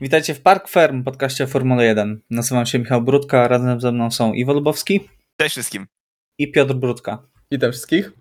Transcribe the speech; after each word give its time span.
Witajcie 0.00 0.34
w 0.34 0.40
Park 0.40 0.68
Ferm, 0.68 1.04
podcaście 1.04 1.46
Formuły 1.46 1.84
1. 1.84 2.20
Nazywam 2.30 2.66
się 2.66 2.78
Michał 2.78 3.02
Brudka, 3.02 3.48
razem 3.48 3.80
ze 3.80 3.92
mną 3.92 4.10
są 4.10 4.32
Iwo 4.32 4.52
Lubowski. 4.52 5.00
Cześć 5.36 5.52
wszystkim. 5.52 5.86
I 6.38 6.52
Piotr 6.52 6.74
Brudka. 6.74 7.22
Witam 7.52 7.72
wszystkich. 7.72 8.12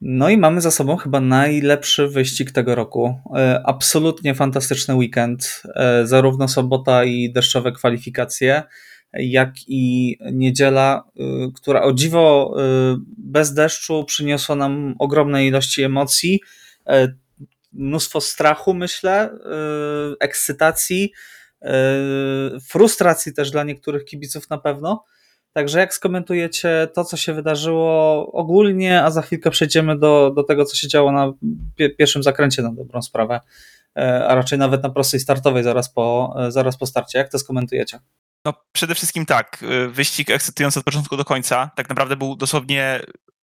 No 0.00 0.28
i 0.28 0.36
mamy 0.36 0.60
za 0.60 0.70
sobą 0.70 0.96
chyba 0.96 1.20
najlepszy 1.20 2.08
wyścig 2.08 2.50
tego 2.50 2.74
roku. 2.74 3.20
E, 3.36 3.62
absolutnie 3.66 4.34
fantastyczny 4.34 4.94
weekend. 4.94 5.62
E, 5.74 6.06
zarówno 6.06 6.48
sobota 6.48 7.04
i 7.04 7.32
deszczowe 7.32 7.72
kwalifikacje, 7.72 8.62
jak 9.12 9.54
i 9.66 10.16
niedziela, 10.32 11.04
e, 11.16 11.22
która 11.54 11.82
o 11.82 11.92
dziwo 11.92 12.54
bez 13.18 13.54
deszczu 13.54 14.04
przyniosła 14.04 14.56
nam 14.56 14.94
ogromne 14.98 15.46
ilości 15.46 15.82
emocji 15.82 16.40
mnóstwo 17.72 18.20
strachu, 18.20 18.74
myślę, 18.74 19.30
yy, 20.10 20.16
ekscytacji, 20.20 21.12
yy, 21.62 21.70
frustracji 22.68 23.34
też 23.34 23.50
dla 23.50 23.64
niektórych 23.64 24.04
kibiców 24.04 24.50
na 24.50 24.58
pewno. 24.58 25.04
Także 25.52 25.78
jak 25.78 25.94
skomentujecie 25.94 26.88
to, 26.94 27.04
co 27.04 27.16
się 27.16 27.34
wydarzyło 27.34 28.26
ogólnie, 28.32 29.02
a 29.02 29.10
za 29.10 29.22
chwilkę 29.22 29.50
przejdziemy 29.50 29.98
do, 29.98 30.32
do 30.36 30.42
tego, 30.42 30.64
co 30.64 30.76
się 30.76 30.88
działo 30.88 31.12
na 31.12 31.32
pierwszym 31.98 32.22
zakręcie 32.22 32.62
na 32.62 32.72
dobrą 32.72 33.02
sprawę, 33.02 33.40
yy, 33.96 34.02
a 34.26 34.34
raczej 34.34 34.58
nawet 34.58 34.82
na 34.82 34.90
prostej 34.90 35.20
startowej 35.20 35.64
zaraz 35.64 35.92
po, 35.92 36.36
zaraz 36.48 36.76
po 36.76 36.86
starcie. 36.86 37.18
Jak 37.18 37.28
to 37.28 37.38
skomentujecie? 37.38 37.98
No 38.44 38.54
przede 38.72 38.94
wszystkim 38.94 39.26
tak, 39.26 39.64
wyścig 39.88 40.30
ekscytujący 40.30 40.78
od 40.78 40.84
początku 40.84 41.16
do 41.16 41.24
końca. 41.24 41.70
Tak 41.76 41.88
naprawdę 41.88 42.16
był 42.16 42.36
dosłownie 42.36 43.00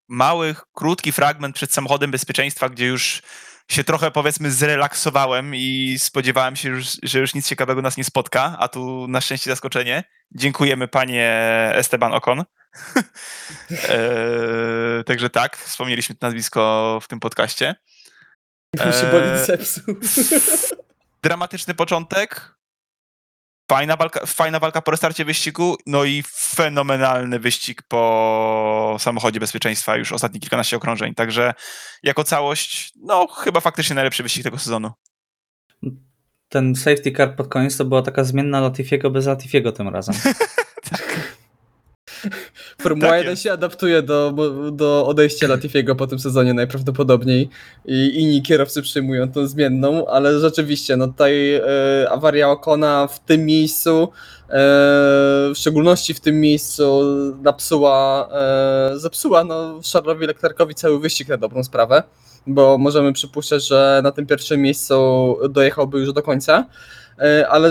mały, 0.08 0.54
krótki 0.72 1.12
fragment 1.12 1.54
przed 1.54 1.72
samochodem 1.72 2.10
bezpieczeństwa, 2.10 2.68
gdzie 2.68 2.86
już 2.86 3.22
się 3.68 3.84
trochę 3.84 4.10
powiedzmy 4.10 4.50
zrelaksowałem 4.50 5.54
i 5.54 5.96
spodziewałem 5.98 6.56
się, 6.56 6.68
już, 6.68 6.86
że 7.02 7.18
już 7.18 7.34
nic 7.34 7.48
ciekawego 7.48 7.82
nas 7.82 7.96
nie 7.96 8.04
spotka, 8.04 8.56
a 8.58 8.68
tu 8.68 9.08
na 9.08 9.20
szczęście 9.20 9.50
zaskoczenie. 9.50 10.04
Dziękujemy 10.32 10.88
panie 10.88 11.30
Esteban 11.74 12.12
Okon. 12.12 12.40
e, 13.70 15.04
także 15.06 15.30
tak, 15.30 15.56
wspomnieliśmy 15.56 16.14
to 16.14 16.26
nazwisko 16.26 16.98
w 17.02 17.08
tym 17.08 17.20
podcaście. 17.20 17.74
E, 18.80 18.92
się 18.92 19.06
boli 19.10 19.44
zepsuł. 19.46 19.94
dramatyczny 21.22 21.74
początek, 21.74 22.55
Fajna 23.70 23.96
walka, 23.96 24.26
fajna 24.26 24.58
walka 24.58 24.82
po 24.82 24.90
restarcie 24.90 25.24
wyścigu, 25.24 25.76
no 25.86 26.04
i 26.04 26.22
fenomenalny 26.32 27.38
wyścig 27.38 27.82
po 27.82 28.96
samochodzie 29.00 29.40
bezpieczeństwa 29.40 29.96
już 29.96 30.12
ostatnie 30.12 30.40
kilkanaście 30.40 30.76
okrążeń. 30.76 31.14
Także 31.14 31.54
jako 32.02 32.24
całość, 32.24 32.92
no 33.02 33.26
chyba 33.26 33.60
faktycznie 33.60 33.94
najlepszy 33.94 34.22
wyścig 34.22 34.44
tego 34.44 34.58
sezonu. 34.58 34.90
Ten 36.48 36.74
safety 36.74 37.12
car 37.12 37.36
pod 37.36 37.48
koniec 37.48 37.76
to 37.76 37.84
była 37.84 38.02
taka 38.02 38.24
zmienna 38.24 38.60
Latifiego 38.60 39.10
bez 39.10 39.26
Latifiego 39.26 39.72
tym 39.72 39.88
razem. 39.88 40.14
tak. 40.90 41.20
Formuła 42.82 43.10
tak 43.10 43.18
1 43.18 43.36
się 43.36 43.52
adaptuje 43.52 44.02
do, 44.02 44.34
do 44.72 45.06
odejścia 45.06 45.48
Latifiego 45.48 45.94
po 45.94 46.06
tym 46.06 46.18
sezonie 46.18 46.54
najprawdopodobniej 46.54 47.48
i 47.84 48.20
inni 48.20 48.42
kierowcy 48.42 48.82
przyjmują 48.82 49.32
tą 49.32 49.46
zmienną, 49.46 50.06
ale 50.06 50.40
rzeczywiście 50.40 50.96
no 50.96 51.06
tutaj 51.06 51.54
e, 51.54 51.62
awaria 52.10 52.50
Okona 52.50 53.06
w 53.06 53.20
tym 53.20 53.46
miejscu, 53.46 54.02
e, 54.02 54.48
w 55.48 55.52
szczególności 55.56 56.14
w 56.14 56.20
tym 56.20 56.40
miejscu 56.40 57.02
napsuła, 57.42 58.28
e, 58.32 58.98
zepsuła 58.98 59.44
no, 59.44 59.80
Charlesowi 59.92 60.26
Leclercowi 60.26 60.74
cały 60.74 61.00
wyścig 61.00 61.28
na 61.28 61.36
dobrą 61.36 61.64
sprawę, 61.64 62.02
bo 62.46 62.78
możemy 62.78 63.12
przypuszczać, 63.12 63.66
że 63.66 64.00
na 64.04 64.12
tym 64.12 64.26
pierwszym 64.26 64.62
miejscu 64.62 64.94
dojechałby 65.50 65.98
już 65.98 66.12
do 66.12 66.22
końca. 66.22 66.66
E, 67.18 67.48
ale 67.48 67.70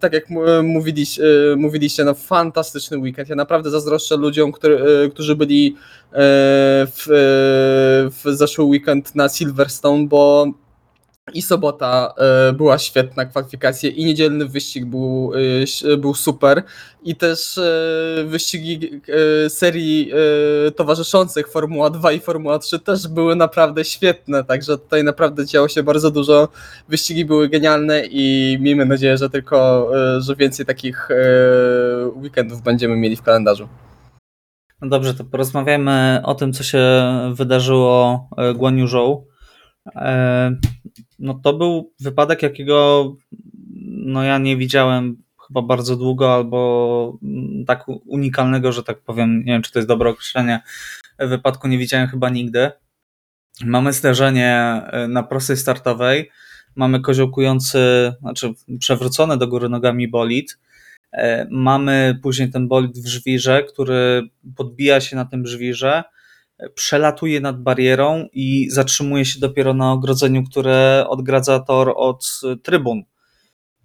tak 0.00 0.12
jak 0.12 0.24
mówiliście, 0.62 1.22
mówiliście, 1.56 2.04
no 2.04 2.14
fantastyczny 2.14 2.98
weekend. 2.98 3.28
Ja 3.28 3.36
naprawdę 3.36 3.70
zazdroszczę 3.70 4.16
ludziom, 4.16 4.52
który, 4.52 5.04
e, 5.04 5.08
którzy 5.08 5.36
byli 5.36 5.76
e, 6.12 6.16
w, 6.86 7.06
w 8.10 8.36
zeszły 8.36 8.64
weekend 8.64 9.14
na 9.14 9.28
Silverstone, 9.28 10.06
bo 10.06 10.46
i 11.34 11.42
sobota 11.42 12.14
e, 12.18 12.52
była 12.52 12.78
świetna 12.78 13.24
kwalifikacja 13.24 13.90
i 13.90 14.04
niedzielny 14.04 14.46
wyścig 14.46 14.84
był, 14.84 15.32
e, 15.84 15.96
był 15.96 16.14
super. 16.14 16.62
I 17.02 17.16
też 17.16 17.58
e, 17.58 18.24
wyścigi 18.24 19.00
serii 19.48 20.12
towarzyszących 20.76 21.48
Formuła 21.48 21.90
2 21.90 22.12
i 22.12 22.20
Formuła 22.20 22.58
3 22.58 22.78
też 22.78 23.08
były 23.08 23.36
naprawdę 23.36 23.84
świetne, 23.84 24.44
także 24.44 24.78
tutaj 24.78 25.04
naprawdę 25.04 25.46
działo 25.46 25.68
się 25.68 25.82
bardzo 25.82 26.10
dużo, 26.10 26.48
wyścigi 26.88 27.24
były 27.24 27.48
genialne 27.48 28.02
i 28.10 28.56
miejmy 28.60 28.86
nadzieję, 28.86 29.16
że 29.16 29.30
tylko, 29.30 29.90
że 30.18 30.36
więcej 30.36 30.66
takich 30.66 31.08
weekendów 32.16 32.62
będziemy 32.62 32.96
mieli 32.96 33.16
w 33.16 33.22
kalendarzu. 33.22 33.68
No 34.82 34.88
dobrze, 34.88 35.14
to 35.14 35.24
porozmawiamy 35.24 36.20
o 36.24 36.34
tym, 36.34 36.52
co 36.52 36.62
się 36.62 36.82
wydarzyło 37.34 38.28
Guan 38.54 38.88
Zhou. 38.88 39.30
E, 39.96 40.56
no 41.20 41.34
to 41.34 41.52
był 41.52 41.92
wypadek, 42.00 42.42
jakiego 42.42 43.06
no 43.86 44.22
ja 44.22 44.38
nie 44.38 44.56
widziałem 44.56 45.22
chyba 45.48 45.62
bardzo 45.62 45.96
długo, 45.96 46.34
albo 46.34 47.18
tak 47.66 47.84
unikalnego, 47.88 48.72
że 48.72 48.82
tak 48.82 49.00
powiem, 49.00 49.38
nie 49.38 49.52
wiem 49.52 49.62
czy 49.62 49.72
to 49.72 49.78
jest 49.78 49.88
dobre 49.88 50.10
określenie, 50.10 50.60
wypadku 51.18 51.68
nie 51.68 51.78
widziałem 51.78 52.08
chyba 52.08 52.30
nigdy. 52.30 52.70
Mamy 53.64 53.92
zderzenie 53.92 54.82
e, 54.86 55.08
na 55.08 55.22
prostej 55.22 55.56
startowej, 55.56 56.30
mamy 56.76 57.00
koziołkujący, 57.00 58.12
znaczy 58.20 58.52
przewrócony 58.78 59.36
do 59.36 59.48
góry 59.48 59.68
nogami 59.68 60.08
bolid, 60.08 60.58
e, 61.12 61.46
mamy 61.50 62.18
później 62.22 62.50
ten 62.50 62.68
bolid 62.68 62.98
w 62.98 63.06
żwirze, 63.06 63.62
który 63.62 64.28
podbija 64.56 65.00
się 65.00 65.16
na 65.16 65.24
tym 65.24 65.46
żwirze, 65.46 66.02
przelatuje 66.74 67.40
nad 67.40 67.62
barierą 67.62 68.28
i 68.32 68.70
zatrzymuje 68.70 69.24
się 69.24 69.40
dopiero 69.40 69.74
na 69.74 69.92
ogrodzeniu, 69.92 70.44
które 70.44 71.04
odgradza 71.08 71.60
tor 71.60 71.92
od 71.96 72.40
trybun. 72.62 73.02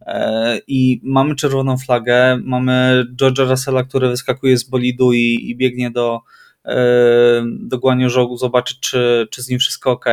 E, 0.02 0.60
I 0.68 1.02
mamy 1.04 1.36
czerwoną 1.36 1.78
flagę, 1.78 2.38
mamy 2.44 3.06
George'a 3.22 3.50
Russella, 3.50 3.84
który 3.84 4.10
wyskakuje 4.10 4.58
z 4.58 4.64
bolidu 4.64 5.14
i, 5.14 5.50
i 5.50 5.58
biegnie 5.58 5.92
do, 5.92 6.20
e, 6.66 7.46
do 7.60 7.80
Guaniu 7.80 8.38
zobaczyć, 8.38 8.80
czy, 8.80 9.28
czy 9.32 9.42
z 9.42 9.50
nim 9.50 9.60
wszystko 9.60 9.92
ok. 9.92 10.06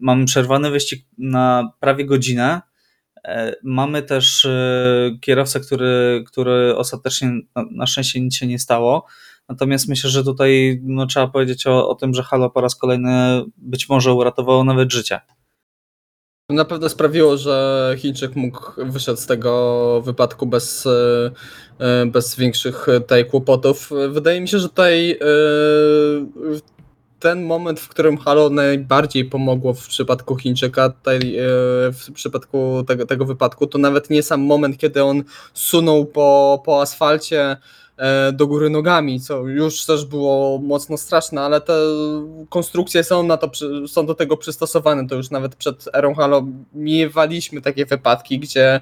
Mamy 0.00 0.24
przerwany 0.24 0.70
wyścig 0.70 1.06
na 1.18 1.72
prawie 1.80 2.06
godzinę. 2.06 2.60
E, 3.24 3.54
mamy 3.62 4.02
też 4.02 4.46
kierowcę, 5.20 5.60
który, 5.60 6.24
który 6.26 6.76
ostatecznie 6.76 7.30
na 7.70 7.86
szczęście 7.86 8.20
nic 8.20 8.36
się 8.36 8.46
nie 8.46 8.58
stało. 8.58 9.06
Natomiast 9.48 9.88
myślę, 9.88 10.10
że 10.10 10.24
tutaj 10.24 10.80
no, 10.82 11.06
trzeba 11.06 11.26
powiedzieć 11.26 11.66
o, 11.66 11.88
o 11.88 11.94
tym, 11.94 12.14
że 12.14 12.22
Halo 12.22 12.50
po 12.50 12.60
raz 12.60 12.76
kolejny 12.76 13.44
być 13.56 13.88
może 13.88 14.12
uratowało 14.12 14.64
nawet 14.64 14.92
życie. 14.92 15.20
Na 16.50 16.64
pewno 16.64 16.88
sprawiło, 16.88 17.36
że 17.36 17.94
Chińczyk 17.98 18.36
mógł 18.36 18.60
wyszedł 18.76 19.20
z 19.20 19.26
tego 19.26 20.02
wypadku 20.04 20.46
bez, 20.46 20.86
e, 21.78 22.06
bez 22.06 22.36
większych 22.36 22.86
tutaj 23.00 23.26
kłopotów. 23.26 23.90
Wydaje 24.10 24.40
mi 24.40 24.48
się, 24.48 24.58
że 24.58 24.68
tutaj 24.68 25.10
e, 25.10 25.16
ten 27.20 27.44
moment, 27.44 27.80
w 27.80 27.88
którym 27.88 28.18
Halo 28.18 28.50
najbardziej 28.50 29.24
pomogło 29.24 29.74
w 29.74 29.88
przypadku 29.88 30.36
Chińczyka, 30.36 30.84
e, 30.84 30.92
w 31.92 32.12
przypadku 32.14 32.84
tego, 32.86 33.06
tego 33.06 33.24
wypadku, 33.24 33.66
to 33.66 33.78
nawet 33.78 34.10
nie 34.10 34.22
sam 34.22 34.40
moment, 34.40 34.78
kiedy 34.78 35.04
on 35.04 35.22
sunął 35.54 36.06
po, 36.06 36.62
po 36.64 36.82
asfalcie, 36.82 37.56
E, 37.56 37.56
do 38.32 38.46
góry 38.46 38.70
nogami, 38.70 39.20
co 39.20 39.38
już 39.38 39.86
też 39.86 40.04
było 40.04 40.58
mocno 40.58 40.96
straszne, 40.96 41.40
ale 41.40 41.60
te 41.60 41.74
konstrukcje 42.48 43.04
są 43.04 43.22
na 43.22 43.36
to, 43.36 43.50
są 43.86 44.06
do 44.06 44.14
tego 44.14 44.36
przystosowane. 44.36 45.08
To 45.08 45.14
już 45.14 45.30
nawet 45.30 45.56
przed 45.56 45.88
erą 45.92 46.14
Halo 46.14 46.46
miewaliśmy 46.72 47.60
takie 47.60 47.86
wypadki, 47.86 48.38
gdzie 48.38 48.80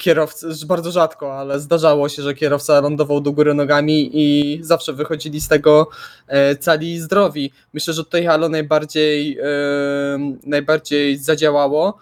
kierowcy, 0.00 0.66
bardzo 0.66 0.90
rzadko, 0.90 1.38
ale 1.38 1.60
zdarzało 1.60 2.08
się, 2.08 2.22
że 2.22 2.34
kierowca 2.34 2.80
lądował 2.80 3.20
do 3.20 3.32
góry 3.32 3.54
nogami 3.54 4.10
i 4.12 4.58
zawsze 4.62 4.92
wychodzili 4.92 5.40
z 5.40 5.48
tego 5.48 5.88
e, 6.26 6.56
cali 6.56 7.00
zdrowi. 7.00 7.52
Myślę, 7.72 7.94
że 7.94 8.04
tutaj 8.04 8.24
Halo 8.24 8.48
najbardziej, 8.48 9.38
e, 9.38 9.44
najbardziej 10.46 11.18
zadziałało 11.18 11.98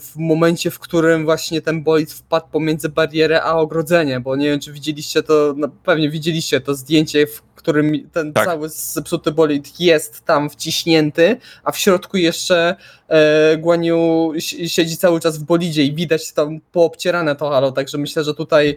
w 0.00 0.12
momencie, 0.16 0.70
w 0.70 0.78
którym 0.78 1.24
właśnie 1.24 1.62
ten 1.62 1.82
bolid 1.82 2.12
wpadł 2.12 2.46
pomiędzy 2.48 2.88
barierę 2.88 3.42
a 3.42 3.52
ogrodzenie, 3.52 4.20
bo 4.20 4.36
nie 4.36 4.46
wiem, 4.46 4.60
czy 4.60 4.72
widzieliście 4.72 5.22
to, 5.22 5.54
no 5.56 5.68
pewnie 5.84 6.10
widzieliście 6.10 6.60
to 6.60 6.74
zdjęcie, 6.74 7.26
w 7.26 7.42
którym 7.42 8.10
ten 8.10 8.32
tak. 8.32 8.44
cały 8.44 8.68
zepsuty 8.68 9.32
bolid 9.32 9.80
jest 9.80 10.24
tam 10.24 10.50
wciśnięty, 10.50 11.36
a 11.64 11.72
w 11.72 11.78
środku 11.78 12.16
jeszcze 12.16 12.76
e, 13.08 13.56
Guaniu 13.56 14.32
siedzi 14.66 14.96
cały 14.96 15.20
czas 15.20 15.38
w 15.38 15.44
bolidzie 15.44 15.84
i 15.84 15.94
widać 15.94 16.32
tam 16.32 16.60
poobcierane 16.72 17.36
to 17.36 17.50
halo, 17.50 17.72
także 17.72 17.98
myślę, 17.98 18.24
że 18.24 18.34
tutaj 18.34 18.68
e, 18.70 18.76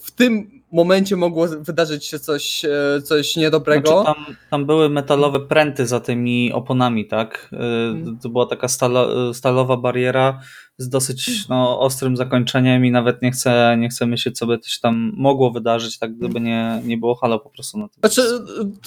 w 0.00 0.10
tym 0.10 0.61
momencie 0.72 1.16
mogło 1.16 1.48
wydarzyć 1.48 2.06
się 2.06 2.18
coś, 2.18 2.64
e, 2.64 3.02
coś 3.02 3.36
niedobrego. 3.36 4.02
Znaczy, 4.02 4.04
tam, 4.26 4.36
tam 4.50 4.66
były 4.66 4.88
metalowe 4.88 5.40
pręty 5.40 5.86
za 5.86 6.00
tymi 6.00 6.52
oponami, 6.52 7.06
tak? 7.06 7.48
Y, 7.52 7.56
Mhm. 7.92 8.18
To 8.22 8.28
była 8.28 8.46
taka 8.46 8.68
stalo, 8.68 9.34
stalowa 9.34 9.76
bariera 9.76 10.40
z 10.78 10.88
dosyć 10.88 11.48
no, 11.48 11.80
ostrym 11.80 12.16
zakończeniem 12.16 12.84
i 12.86 12.90
nawet 12.90 13.22
nie 13.22 13.30
chcę, 13.30 13.76
nie 13.78 13.88
chcę 13.88 14.06
myśleć, 14.06 14.38
co 14.38 14.46
by 14.46 14.58
się 14.66 14.80
tam 14.82 15.12
mogło 15.16 15.50
wydarzyć, 15.50 15.98
tak 15.98 16.16
gdyby 16.16 16.40
nie, 16.40 16.80
nie 16.84 16.98
było 16.98 17.14
halo 17.14 17.38
po 17.38 17.50
prostu 17.50 17.78
na 17.78 17.88
tym. 17.88 17.98
Znaczy, 17.98 18.22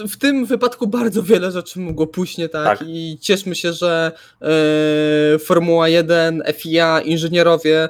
w 0.08 0.18
tym 0.18 0.46
wypadku 0.46 0.88
bardzo 0.88 1.24
wiele 1.24 1.52
rzeczy 1.52 1.80
mogło 1.80 2.08
pójść 2.08 2.38
nie 2.38 2.50
tak, 2.50 2.80
Tak. 2.80 2.88
i 2.88 3.18
cieszmy 3.22 3.56
się, 3.56 3.74
że 3.74 4.12
e, 4.42 5.40
Formuła 5.40 5.88
1, 5.90 6.44
FIA, 6.54 7.02
inżynierowie 7.02 7.84
e, 7.84 7.90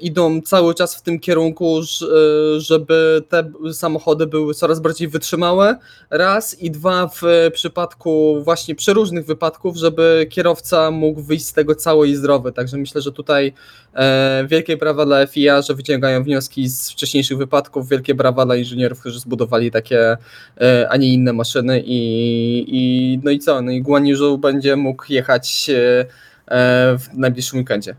idą 0.00 0.40
cały 0.40 0.74
czas 0.74 0.96
w 0.96 1.02
tym 1.02 1.20
kierunku, 1.20 1.80
e, 1.80 2.60
żeby 2.60 3.22
te 3.28 3.52
samochody 3.72 4.26
były 4.26 4.54
coraz 4.54 4.80
bardziej 4.80 5.08
wytrzymałe, 5.08 5.78
raz 6.10 6.62
i 6.62 6.70
dwa 6.70 7.08
w 7.08 7.22
przypadku 7.52 8.40
właśnie 8.42 8.74
przeróżnych 8.74 9.26
wypadków, 9.26 9.76
żeby 9.76 10.26
kierowca 10.30 10.90
mógł 10.90 11.22
wyjść 11.22 11.46
z 11.46 11.52
tego 11.52 11.74
cały 11.74 12.08
i 12.08 12.16
zdrowy, 12.16 12.52
także 12.52 12.76
myślę, 12.76 13.00
że 13.00 13.12
tutaj 13.12 13.52
e, 13.94 14.46
wielkie 14.48 14.76
brawa 14.76 15.06
dla 15.06 15.26
FIA, 15.26 15.62
że 15.62 15.74
wyciągają 15.74 16.24
wnioski 16.24 16.68
z 16.68 16.90
wcześniejszych 16.90 17.38
wypadków, 17.38 17.88
wielkie 17.88 18.14
brawa 18.14 18.46
dla 18.46 18.56
inżynierów, 18.56 19.00
którzy 19.00 19.20
zbudowali 19.20 19.70
takie 19.70 20.16
e, 20.60 20.86
a 20.90 20.96
nie 20.96 21.14
inne 21.14 21.32
maszyny 21.32 21.82
i, 21.86 22.64
i 22.68 23.18
no 23.24 23.30
i 23.30 23.38
co, 23.38 23.62
no 23.62 23.70
i 23.70 23.82
Guan 23.82 24.04
będzie 24.38 24.76
mógł 24.76 25.04
jechać 25.08 25.70
e, 25.70 26.00
e, 26.46 26.98
w 26.98 27.08
najbliższym 27.14 27.58
weekendzie. 27.58 27.94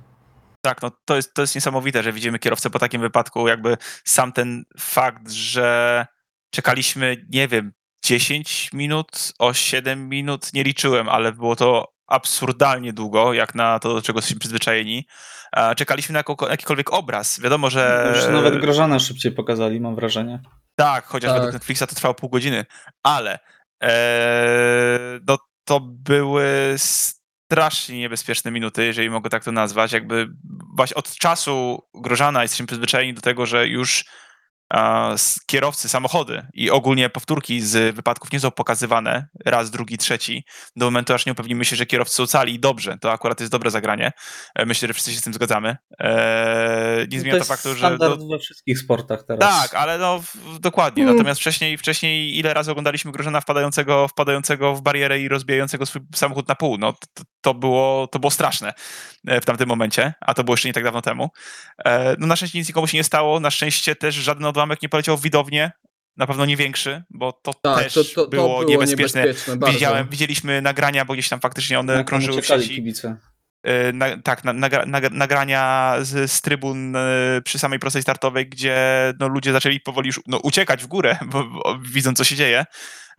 Tak, 0.65 0.81
no 0.81 0.91
to 1.05 1.15
jest, 1.15 1.33
to 1.33 1.41
jest 1.41 1.55
niesamowite, 1.55 2.03
że 2.03 2.13
widzimy 2.13 2.39
kierowcę 2.39 2.69
po 2.69 2.79
takim 2.79 3.01
wypadku, 3.01 3.47
jakby 3.47 3.77
sam 4.03 4.31
ten 4.31 4.65
fakt, 4.79 5.31
że 5.31 6.05
czekaliśmy, 6.49 7.25
nie 7.29 7.47
wiem, 7.47 7.73
10 8.05 8.69
minut, 8.73 9.33
o 9.39 9.53
7 9.53 10.09
minut, 10.09 10.53
nie 10.53 10.63
liczyłem, 10.63 11.09
ale 11.09 11.31
było 11.31 11.55
to 11.55 11.93
absurdalnie 12.07 12.93
długo, 12.93 13.33
jak 13.33 13.55
na 13.55 13.79
to, 13.79 13.93
do 13.93 14.01
czego 14.01 14.17
jesteśmy 14.17 14.39
przyzwyczajeni. 14.39 15.07
Czekaliśmy 15.77 16.13
na 16.13 16.23
jakikolwiek 16.49 16.93
obraz. 16.93 17.39
Wiadomo, 17.39 17.69
że... 17.69 18.13
Już 18.15 18.33
nawet 18.33 18.61
Grożana 18.61 18.99
szybciej 18.99 19.31
pokazali, 19.31 19.79
mam 19.79 19.95
wrażenie. 19.95 20.39
Tak, 20.75 21.05
chociaż 21.05 21.29
Tak. 21.29 21.37
według 21.37 21.53
Netflixa 21.53 21.83
to 21.89 21.95
trwało 21.95 22.13
pół 22.13 22.29
godziny, 22.29 22.65
ale 23.03 23.39
e, 23.83 23.89
no, 25.27 25.37
to 25.65 25.79
były 25.79 26.75
strasznie 27.55 27.99
niebezpieczne 27.99 28.51
minuty, 28.51 28.85
jeżeli 28.85 29.09
mogę 29.09 29.29
tak 29.29 29.43
to 29.43 29.51
nazwać. 29.51 29.91
Jakby 29.91 30.27
właśnie 30.75 30.95
od 30.95 31.15
czasu 31.15 31.87
Grożana 31.93 32.41
jesteśmy 32.41 32.65
przyzwyczajeni 32.65 33.13
do 33.13 33.21
tego, 33.21 33.45
że 33.45 33.67
już 33.67 34.05
kierowcy, 35.47 35.89
samochody 35.89 36.47
i 36.53 36.71
ogólnie 36.71 37.09
powtórki 37.09 37.61
z 37.61 37.95
wypadków 37.95 38.31
nie 38.31 38.39
są 38.39 38.51
pokazywane 38.51 39.27
raz, 39.45 39.71
drugi, 39.71 39.97
trzeci, 39.97 40.45
do 40.75 40.85
momentu 40.85 41.13
aż 41.13 41.25
nie 41.25 41.31
upewnimy 41.31 41.65
się, 41.65 41.75
że 41.75 41.85
kierowcy 41.85 42.15
są 42.15 42.27
cali 42.27 42.53
i 42.53 42.59
dobrze. 42.59 42.97
To 43.01 43.11
akurat 43.11 43.39
jest 43.39 43.51
dobre 43.51 43.71
zagranie. 43.71 44.11
E, 44.55 44.65
Myślę, 44.65 44.87
że 44.87 44.93
wszyscy 44.93 45.11
się 45.11 45.19
z 45.19 45.21
tym 45.21 45.33
zgadzamy. 45.33 45.77
E, 45.99 47.07
nie 47.11 47.19
zmienia 47.19 47.33
to 47.33 47.39
to 47.39 47.45
faktu, 47.45 47.69
że... 47.69 47.77
standard 47.77 48.19
no, 48.19 48.27
we 48.27 48.39
wszystkich 48.39 48.79
sportach 48.79 49.23
teraz. 49.27 49.61
tak, 49.61 49.73
ale 49.73 49.97
no 49.97 50.23
dokładnie. 50.59 51.03
Mm. 51.03 51.15
Natomiast 51.15 51.41
wcześniej, 51.41 51.77
wcześniej 51.77 52.37
ile 52.37 52.53
razy 52.53 52.71
oglądaliśmy 52.71 53.11
Grożena 53.11 53.41
wpadającego, 53.41 54.07
wpadającego 54.07 54.75
w 54.75 54.81
barierę 54.81 55.19
i 55.19 55.27
rozbijającego 55.27 55.85
swój 55.85 56.01
samochód 56.15 56.47
na 56.47 56.55
pół. 56.55 56.77
No 56.77 56.93
to, 56.93 57.23
to, 57.45 57.53
było, 57.53 58.07
to 58.07 58.19
było 58.19 58.31
straszne 58.31 58.73
e, 59.27 59.41
w 59.41 59.45
tamtym 59.45 59.69
momencie, 59.69 60.13
a 60.21 60.33
to 60.33 60.43
było 60.43 60.53
jeszcze 60.53 60.69
nie 60.69 60.73
tak 60.73 60.83
dawno 60.83 61.01
temu. 61.01 61.29
E, 61.85 62.15
No 62.19 62.27
na 62.27 62.35
szczęście 62.35 62.59
nic 62.59 62.67
nikomu 62.67 62.87
się 62.87 62.97
nie 62.97 63.03
stało. 63.03 63.39
Na 63.39 63.51
szczęście 63.51 63.95
też 63.95 64.15
żaden 64.15 64.45
odłamek 64.45 64.81
nie 64.81 64.89
poleciał 64.89 65.17
w 65.17 65.21
widownię. 65.21 65.71
Na 66.17 66.27
pewno 66.27 66.45
nie 66.45 66.57
większy, 66.57 67.03
bo 67.09 67.31
to 67.31 67.53
Tak, 67.53 67.83
też 67.83 67.93
to, 67.93 68.03
to, 68.03 68.09
to 68.23 68.27
było, 68.27 68.63
niebezpieczne. 68.63 69.21
niebezpieczne 69.21 69.57
bardzo. 69.57 69.73
Widziałem, 69.73 70.07
widzieliśmy 70.09 70.61
nagrania, 70.61 71.05
bo 71.05 71.13
gdzieś 71.13 71.29
tam 71.29 71.39
faktycznie 71.39 71.79
one 71.79 71.95
tam 71.95 72.05
krążyły 72.05 72.41
w 72.41 72.45
sieci. 72.45 72.75
kibice. 72.75 73.17
E, 73.63 73.93
na, 73.93 74.17
tak, 74.21 74.43
na, 74.43 74.53
nagra, 74.53 74.85
nagrania 75.11 75.95
z, 76.01 76.31
z 76.31 76.41
trybun 76.41 76.97
przy 77.43 77.59
samej 77.59 77.79
prostej 77.79 78.01
startowej, 78.01 78.49
gdzie 78.49 78.77
no, 79.19 79.27
ludzie 79.27 79.51
zaczęli 79.51 79.79
powoli 79.79 80.07
już, 80.07 80.19
no, 80.27 80.37
uciekać 80.37 80.83
w 80.83 80.87
górę, 80.87 81.17
bo, 81.25 81.43
bo 81.43 81.77
widzą, 81.81 82.13
co 82.13 82.23
się 82.23 82.35
dzieje. 82.35 82.65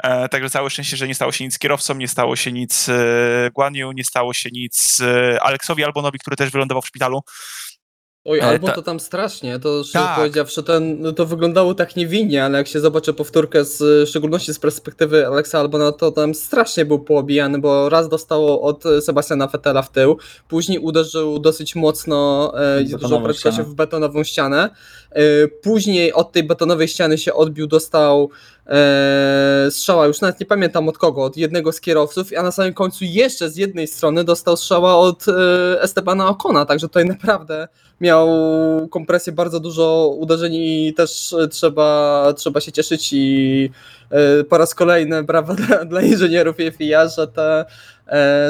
E, 0.02 0.28
także 0.28 0.50
całe 0.50 0.70
szczęście, 0.70 0.96
że 0.96 1.08
nie 1.08 1.14
stało 1.14 1.32
się 1.32 1.44
nic 1.44 1.54
z 1.54 1.58
kierowcą, 1.58 1.94
nie 1.94 2.08
stało 2.08 2.36
się 2.36 2.52
nic 2.52 2.88
e, 2.88 3.50
Guan 3.54 3.74
Yu, 3.74 3.92
nie 3.92 4.04
stało 4.04 4.34
się 4.34 4.48
nic 4.52 4.98
e, 5.00 5.42
Aleksowi 5.42 5.84
Albonowi, 5.84 6.18
który 6.18 6.36
też 6.36 6.50
wylądował 6.50 6.82
w 6.82 6.86
szpitalu. 6.86 7.20
Oj, 8.28 8.40
albo 8.40 8.66
ta- 8.66 8.72
to 8.72 8.82
tam 8.82 9.00
strasznie, 9.00 9.58
to 9.58 9.84
szczerze 9.84 10.04
Tak. 10.04 10.16
powiedziawszy, 10.16 10.62
ten, 10.62 11.00
no 11.00 11.12
to 11.12 11.26
wyglądało 11.26 11.74
tak 11.74 11.96
niewinnie, 11.96 12.44
ale 12.44 12.58
jak 12.58 12.68
się 12.68 12.80
zobaczy 12.80 13.12
powtórkę, 13.14 13.64
z, 13.64 13.78
w 14.06 14.10
szczególności 14.10 14.54
z 14.54 14.58
perspektywy 14.58 15.26
Aleksa 15.26 15.58
Albona, 15.60 15.92
to 15.92 16.12
tam 16.12 16.34
strasznie 16.34 16.84
był 16.84 16.98
poobijany, 16.98 17.58
bo 17.58 17.88
raz 17.88 18.08
dostało 18.08 18.62
od 18.62 18.84
Sebastiana 19.00 19.46
Vettela 19.46 19.82
w 19.82 19.90
tył, 19.90 20.18
później 20.48 20.78
uderzył 20.78 21.38
dosyć 21.38 21.74
mocno 21.74 22.52
e, 22.78 22.98
prędkością 22.98 23.52
ścianę. 23.52 23.64
w 23.64 23.74
betonową 23.74 24.24
ścianę. 24.24 24.70
E, 25.16 25.48
później 25.48 26.12
od 26.12 26.32
tej 26.32 26.44
betonowej 26.44 26.88
ściany 26.88 27.18
się 27.18 27.34
odbił, 27.34 27.66
dostał 27.66 28.30
e, 28.66 29.66
strzała, 29.70 30.06
już 30.06 30.20
nawet 30.20 30.40
nie 30.40 30.46
pamiętam 30.46 30.88
od 30.88 30.98
kogo, 30.98 31.24
od 31.24 31.36
jednego 31.36 31.72
z 31.72 31.80
kierowców, 31.80 32.28
a 32.38 32.42
na 32.42 32.52
samym 32.52 32.74
końcu 32.74 33.04
jeszcze 33.04 33.50
z 33.50 33.56
jednej 33.56 33.86
strony 33.86 34.24
dostał 34.24 34.56
strzała 34.56 34.96
od 34.96 35.28
e, 35.28 35.82
Estebana 35.82 36.28
Ocona, 36.28 36.64
także 36.64 36.88
tutaj 36.88 37.04
naprawdę 37.04 37.68
miał 38.00 38.28
kompresję 38.90 39.32
bardzo 39.32 39.60
dużo 39.60 40.14
uderzeń 40.18 40.54
i 40.54 40.94
też 40.96 41.34
trzeba, 41.50 42.32
trzeba 42.36 42.60
się 42.60 42.72
cieszyć 42.72 43.10
i 43.12 43.70
po 44.48 44.58
raz 44.58 44.74
kolejny 44.74 45.22
brawa 45.22 45.54
dla, 45.54 45.84
dla 45.90 46.02
inżynierów 46.02 46.56
FIA, 46.78 47.08
że 47.08 47.28
te 47.28 47.64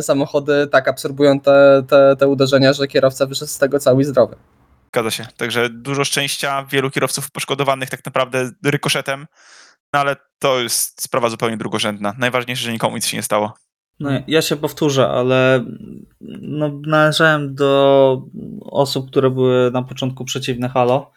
samochody 0.03 0.67
tak 0.67 0.89
absorbują 0.89 1.41
te, 1.41 1.83
te, 1.89 2.17
te 2.19 2.29
uderzenia, 2.29 2.73
że 2.73 2.87
kierowca 2.87 3.27
wyszedł 3.27 3.51
z 3.51 3.59
tego 3.59 3.79
cały 3.79 4.05
zdrowy. 4.05 4.37
Zgadza 4.89 5.11
się. 5.11 5.27
Także 5.37 5.71
dużo 5.71 6.05
szczęścia, 6.05 6.67
wielu 6.71 6.91
kierowców 6.91 7.31
poszkodowanych 7.31 7.91
tak 7.91 8.05
naprawdę 8.07 8.51
rykoszetem, 8.65 9.27
no 9.93 10.01
ale 10.01 10.17
to 10.39 10.61
jest 10.61 11.03
sprawa 11.03 11.29
zupełnie 11.31 11.57
drugorzędna. 11.57 12.15
Najważniejsze, 12.19 12.65
że 12.65 12.73
nikomu 12.73 12.97
nic 12.97 13.07
się 13.07 13.17
nie 13.17 13.23
stało. 13.23 13.55
No, 14.01 14.11
ja 14.27 14.43
się 14.43 14.57
powtórzę, 14.57 15.09
ale 15.09 15.65
no, 16.41 16.81
należałem 16.87 17.55
do 17.55 18.23
osób, 18.61 19.11
które 19.11 19.31
były 19.31 19.71
na 19.71 19.83
początku 19.83 20.25
przeciwne 20.25 20.69
Halo 20.69 21.13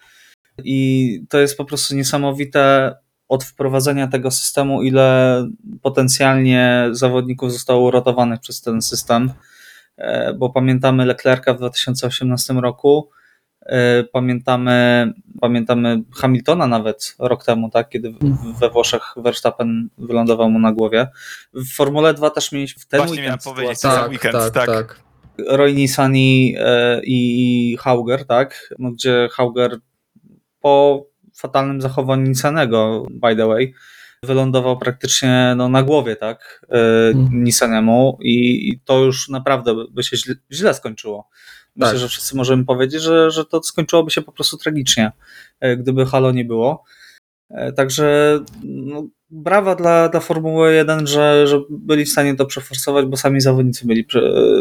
i 0.64 1.20
to 1.30 1.40
jest 1.40 1.58
po 1.58 1.66
prostu 1.66 1.96
niesamowite 1.96 2.96
od 3.28 3.44
wprowadzenia 3.44 4.08
tego 4.08 4.32
systemu, 4.32 4.82
ile 4.82 5.48
potencjalnie 5.82 6.88
zawodników 6.92 7.54
zostało 7.54 7.82
uratowanych 7.82 8.40
przez 8.40 8.62
ten 8.62 8.82
system, 8.82 9.32
E, 10.00 10.34
bo 10.34 10.50
pamiętamy 10.50 11.06
Leclerca 11.06 11.54
w 11.54 11.58
2018 11.58 12.54
roku, 12.54 13.10
pamiętamy, 14.12 15.12
pamiętamy 15.42 16.02
Hamiltona 16.16 16.68
nawet 16.68 17.16
rok 17.20 17.46
temu, 17.46 17.70
tak, 17.70 17.90
kiedy 17.90 18.12
w- 18.12 18.60
we 18.60 18.70
Włoszech 18.70 19.04
Verstappen 19.18 19.90
wylądował 19.98 20.50
mu 20.50 20.60
na 20.60 20.72
głowie. 20.72 21.08
W 21.54 21.74
Formule 21.76 22.14
2 22.14 22.30
też 22.30 22.52
mieliśmy 22.52 22.82
w 22.82 22.86
ten 22.86 22.98
Właśnie 23.00 23.18
miałem 23.22 23.34
weekend 23.34 23.56
powiedzieć, 23.56 23.78
sytuację. 23.80 24.02
Za 24.02 24.08
weekend, 24.08 24.54
tak. 24.54 25.02
Roy 25.48 25.74
Nissani 25.74 26.56
e, 26.60 27.02
i 27.04 27.78
Hauger, 27.80 28.26
tak? 28.26 28.74
No, 28.80 28.92
gdzie 28.92 29.28
Hauger 29.32 29.78
po 30.62 31.06
fatalnym 31.36 31.82
zachowaniu 31.82 32.28
Nissanego, 32.28 33.06
by 33.12 33.36
the 33.36 33.48
way, 33.48 33.74
wylądował 34.24 34.78
praktycznie 34.78 35.54
no, 35.58 35.70
na 35.70 35.84
głowie, 35.84 36.16
tak? 36.16 36.66
E, 36.70 37.10
Mhm. 37.10 37.44
Nissanemu 37.44 38.18
i, 38.22 38.70
i 38.70 38.80
to 38.86 39.00
już 39.04 39.30
naprawdę 39.30 39.76
by 39.92 40.04
się 40.04 40.18
źle, 40.18 40.36
źle 40.52 40.74
skończyło. 40.74 41.30
Myślę, 41.80 41.92
Tak. 41.92 42.00
że 42.00 42.08
wszyscy 42.08 42.36
możemy 42.38 42.66
powiedzieć, 42.66 43.02
że, 43.02 43.32
że 43.32 43.46
to 43.46 43.64
skończyłoby 43.64 44.12
się 44.12 44.22
po 44.22 44.32
prostu 44.32 44.58
tragicznie, 44.58 45.12
e, 45.60 45.78
gdyby 45.78 46.06
Halo 46.06 46.32
nie 46.32 46.46
było. 46.46 46.84
E, 47.50 47.74
Także 47.74 48.40
no, 48.64 49.08
brawa 49.32 49.76
dla, 49.76 50.10
dla 50.10 50.20
Formuły 50.20 50.74
1, 50.74 51.08
że, 51.08 51.48
że 51.48 51.62
byli 51.70 52.06
w 52.06 52.10
stanie 52.10 52.36
to 52.36 52.46
przeforsować, 52.46 53.06
bo 53.06 53.18
sami 53.18 53.42
zawodnicy 53.42 53.88
byli 53.88 54.06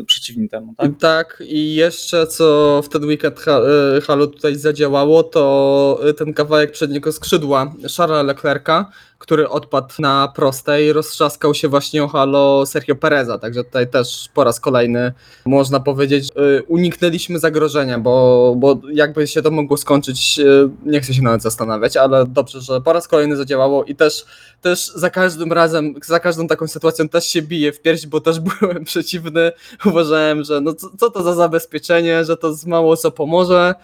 przeciwni 0.06 0.48
temu. 0.48 0.74
Tak? 0.76 0.90
Tak? 1.00 1.42
i 1.46 1.74
jeszcze 1.74 2.26
co 2.26 2.80
w 2.84 2.88
ten 2.88 3.04
weekend 3.04 3.44
e, 3.48 4.00
Halo 4.00 4.26
tutaj 4.26 4.56
zadziałało, 4.56 5.22
to 5.22 6.00
e, 6.08 6.14
ten 6.14 6.34
kawałek 6.34 6.72
przedniego 6.72 7.12
skrzydła 7.12 7.72
Charlesa 7.96 8.22
Leclerca, 8.22 8.90
który 9.18 9.48
odpadł 9.48 9.94
na 9.98 10.32
prostej, 10.34 10.92
roztrzaskał 10.92 11.54
się 11.54 11.68
właśnie 11.68 12.04
o 12.04 12.08
Halo 12.08 12.66
Sergio 12.66 12.94
Pereza, 12.94 13.38
także 13.38 13.64
tutaj 13.64 13.88
też 13.90 14.28
po 14.34 14.44
raz 14.44 14.60
kolejny 14.60 15.12
można 15.46 15.80
powiedzieć, 15.80 16.28
e, 16.36 16.62
uniknęliśmy 16.62 17.38
zagrożenia, 17.38 17.98
bo, 17.98 18.54
bo 18.56 18.80
jakby 18.92 19.26
się 19.26 19.42
to 19.42 19.50
mogło 19.50 19.76
skończyć, 19.76 20.40
nie 20.86 21.00
chcę 21.00 21.14
się 21.14 21.22
nawet 21.22 21.42
zastanawiać, 21.42 21.96
ale 21.96 22.26
dobrze, 22.26 22.60
że 22.60 22.80
po 22.80 22.92
raz 22.92 23.08
kolejny 23.08 23.36
zadziałało 23.36 23.84
i 23.84 23.94
też 23.94 24.24
też 24.60 24.86
za 24.86 25.10
każdym 25.10 25.52
razem, 25.52 25.94
za 26.06 26.20
każdą 26.20 26.46
taką 26.46 26.68
sytuacją 26.68 27.08
też 27.08 27.26
się 27.26 27.42
biję 27.42 27.72
w 27.72 27.80
pierś, 27.80 28.06
bo 28.06 28.20
też 28.20 28.40
byłem 28.60 28.84
przeciwny. 28.84 29.52
Uważałem, 29.84 30.44
że 30.44 30.60
no 30.60 30.74
co, 30.74 30.90
co 30.98 31.10
to 31.10 31.22
za 31.22 31.34
zabezpieczenie, 31.34 32.24
że 32.24 32.36
to 32.36 32.54
z 32.54 32.66
mało 32.66 32.96
co 32.96 33.10
pomoże 33.10 33.74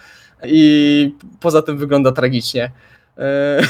i 0.44 1.14
poza 1.40 1.62
tym 1.62 1.78
wygląda 1.78 2.12
tragicznie. 2.12 2.72
E, 3.18 3.60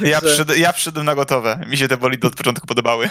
Ja, 0.10 0.20
przyszedłem, 0.20 0.58
ja 0.58 0.72
przyszedłem 0.72 1.06
na 1.06 1.14
gotowe. 1.14 1.60
Mi 1.70 1.76
się 1.76 1.88
te 1.88 1.96
bolidy 1.96 2.26
od 2.26 2.34
początku 2.34 2.66
podobały. 2.66 3.08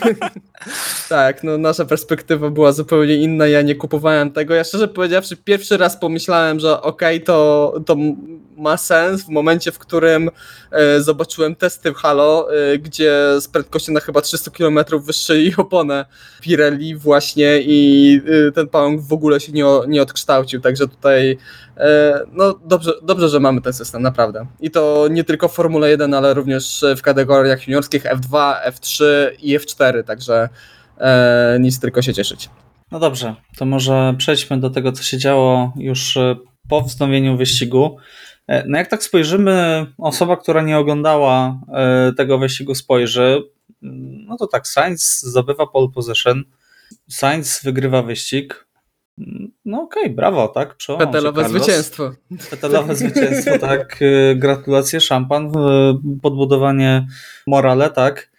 tak, 1.08 1.44
no 1.44 1.58
nasza 1.58 1.84
perspektywa 1.84 2.50
była 2.50 2.72
zupełnie 2.72 3.14
inna, 3.14 3.46
ja 3.46 3.62
nie 3.62 3.74
kupowałem 3.74 4.30
tego. 4.30 4.54
Ja 4.54 4.64
szczerze 4.64 4.88
powiedziawszy, 4.88 5.36
pierwszy 5.36 5.76
raz 5.76 5.96
pomyślałem, 5.96 6.60
że 6.60 6.82
okej, 6.82 7.22
to, 7.22 7.74
to 7.86 7.92
m- 7.92 8.40
ma 8.60 8.76
sens 8.76 9.24
w 9.24 9.28
momencie, 9.28 9.72
w 9.72 9.78
którym 9.78 10.30
e, 10.70 11.00
zobaczyłem 11.00 11.56
testy 11.56 11.92
w 11.92 11.94
Halo, 11.94 12.48
e, 12.54 12.78
gdzie 12.78 13.40
z 13.40 13.48
prędkością 13.48 13.92
na 13.92 14.00
chyba 14.00 14.20
300 14.20 14.50
km 14.50 14.78
wyszczeli 15.00 15.56
oponę 15.56 16.06
Pirelli 16.40 16.96
właśnie 16.96 17.60
i 17.62 18.20
e, 18.48 18.52
ten 18.52 18.68
pałąk 18.68 19.00
w 19.00 19.12
ogóle 19.12 19.40
się 19.40 19.52
nie, 19.52 19.64
nie 19.88 20.02
odkształcił, 20.02 20.60
także 20.60 20.88
tutaj 20.88 21.38
no 22.32 22.54
dobrze, 22.64 22.92
dobrze, 23.02 23.28
że 23.28 23.40
mamy 23.40 23.60
ten 23.60 23.72
system, 23.72 24.02
naprawdę. 24.02 24.46
I 24.60 24.70
to 24.70 25.08
nie 25.10 25.24
tylko 25.24 25.48
w 25.48 25.54
Formule 25.54 25.90
1, 25.90 26.14
ale 26.14 26.34
również 26.34 26.84
w 26.96 27.02
kategoriach 27.02 27.68
juniorskich 27.68 28.04
F2, 28.04 28.54
F3 28.68 29.04
i 29.42 29.58
F4, 29.58 30.04
także 30.04 30.48
e, 30.98 31.58
nic 31.60 31.80
tylko 31.80 32.02
się 32.02 32.14
cieszyć. 32.14 32.50
No 32.90 32.98
dobrze, 32.98 33.34
to 33.56 33.66
może 33.66 34.14
przejdźmy 34.18 34.60
do 34.60 34.70
tego, 34.70 34.92
co 34.92 35.02
się 35.02 35.18
działo 35.18 35.72
już 35.76 36.18
po 36.68 36.82
wznowieniu 36.82 37.36
wyścigu. 37.36 37.96
E, 38.50 38.64
No 38.66 38.78
jak 38.78 38.88
tak 38.88 39.02
spojrzymy, 39.02 39.86
osoba, 39.98 40.36
która 40.36 40.62
nie 40.62 40.78
oglądała 40.78 41.60
e, 41.74 42.12
tego 42.16 42.38
wyścigu 42.38 42.74
spojrzy, 42.74 43.42
mm, 43.82 44.24
no 44.26 44.36
to 44.36 44.46
tak, 44.46 44.68
Sainz 44.68 45.20
zdobywa 45.22 45.66
pole 45.66 45.88
position, 45.94 46.44
Sainz 47.08 47.60
wygrywa 47.64 48.02
wyścig. 48.02 48.66
Mm, 49.18 49.50
No 49.64 49.82
okej, 49.82 50.10
brawo, 50.10 50.48
tak? 50.48 50.76
Przełamał 50.76 51.12
Carlos. 51.42 51.62
zwycięstwo. 51.62 52.10
Petelowe 52.50 52.96
zwycięstwo, 52.96 53.58
tak. 53.68 53.98
E, 54.02 54.34
Gratulacje, 54.34 55.00
szampan, 55.00 55.52
podbudowanie 56.22 57.06
morale, 57.46 57.90
tak. 57.90 58.30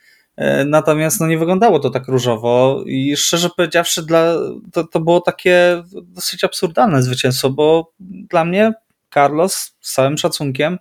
Natomiast 0.66 1.20
no, 1.20 1.28
nie 1.28 1.38
wyglądało 1.38 1.80
to 1.80 1.90
tak 1.90 2.08
różowo 2.08 2.84
i 2.86 3.18
szczerze 3.18 3.50
powiedziawszy, 3.58 4.06
dla, 4.06 4.34
to, 4.74 4.84
to 4.84 5.00
było 5.00 5.22
takie 5.22 5.84
dosyć 6.04 6.44
absurdalne 6.44 7.04
zwycięstwo, 7.04 7.50
bo 7.50 7.92
dla 8.00 8.46
mnie 8.46 8.74
Carlos 9.14 9.76
z 9.82 9.94
całym 9.94 10.18
szacunkiem 10.18 10.78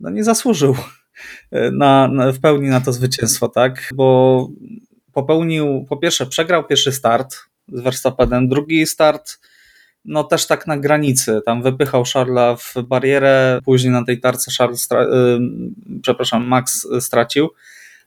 no, 0.00 0.10
nie 0.10 0.24
zasłużył 0.24 0.76
e, 1.50 1.70
na, 1.70 2.08
na, 2.08 2.32
w 2.32 2.40
pełni 2.40 2.68
na 2.68 2.80
to 2.80 2.92
zwycięstwo, 2.92 3.48
tak? 3.48 3.90
Bo 3.94 4.48
popełnił, 5.12 5.86
po 5.88 5.96
pierwsze, 5.96 6.26
przegrał 6.26 6.66
pierwszy 6.66 6.92
start 6.92 7.36
z 7.68 7.80
Verstappenem, 7.80 8.48
drugi 8.48 8.86
start 8.86 9.38
no 10.04 10.24
też 10.24 10.46
tak 10.46 10.66
na 10.66 10.76
granicy. 10.76 11.40
Tam 11.46 11.62
wypychał 11.62 12.04
Charlesa 12.14 12.56
w 12.56 12.82
barierę, 12.82 13.60
później 13.64 13.92
na 13.92 14.04
tej 14.04 14.20
tarce 14.20 14.50
Charles, 14.58 14.88
y, 14.92 14.96
przepraszam, 16.02 16.46
Max 16.46 16.88
stracił. 17.00 17.48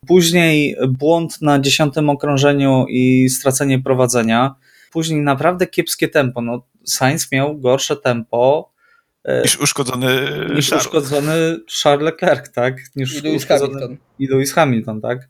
Później 0.07 0.75
błąd 0.87 1.41
na 1.41 1.59
dziesiątym 1.59 2.09
okrążeniu 2.09 2.85
i 2.89 3.29
stracenie 3.29 3.79
prowadzenia. 3.79 4.55
Później 4.91 5.21
naprawdę 5.21 5.67
kiepskie 5.67 6.07
tempo. 6.07 6.41
No, 6.41 6.65
Sainz 6.83 7.31
miał 7.31 7.57
gorsze 7.57 7.97
tempo 7.97 8.71
Niż 9.43 9.59
uszkodzony 9.59 10.15
niż 10.55 10.69
Charles. 10.69 10.85
uszkodzony 10.85 11.59
Charles 11.83 12.05
Leclerc, 12.05 12.51
tak? 12.51 12.77
Niż 12.95 13.15
I 13.15 13.21
Lewis 13.21 13.41
uszkodzony 13.41 13.73
Hamilton. 13.73 13.97
i 14.19 14.27
Lewis 14.27 14.53
Hamilton, 14.53 15.01
tak? 15.01 15.29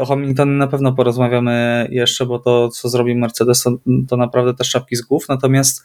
O 0.00 0.06
Hamiltonie 0.06 0.52
na 0.52 0.66
pewno 0.66 0.92
porozmawiamy 0.92 1.88
jeszcze, 1.90 2.26
bo 2.26 2.38
to, 2.38 2.68
co 2.68 2.88
zrobił 2.88 3.18
Mercedes, 3.18 3.62
to, 3.62 3.78
to 4.08 4.16
naprawdę 4.16 4.54
też 4.54 4.70
czapki 4.70 4.96
z 4.96 5.02
głów. 5.02 5.28
Natomiast 5.28 5.84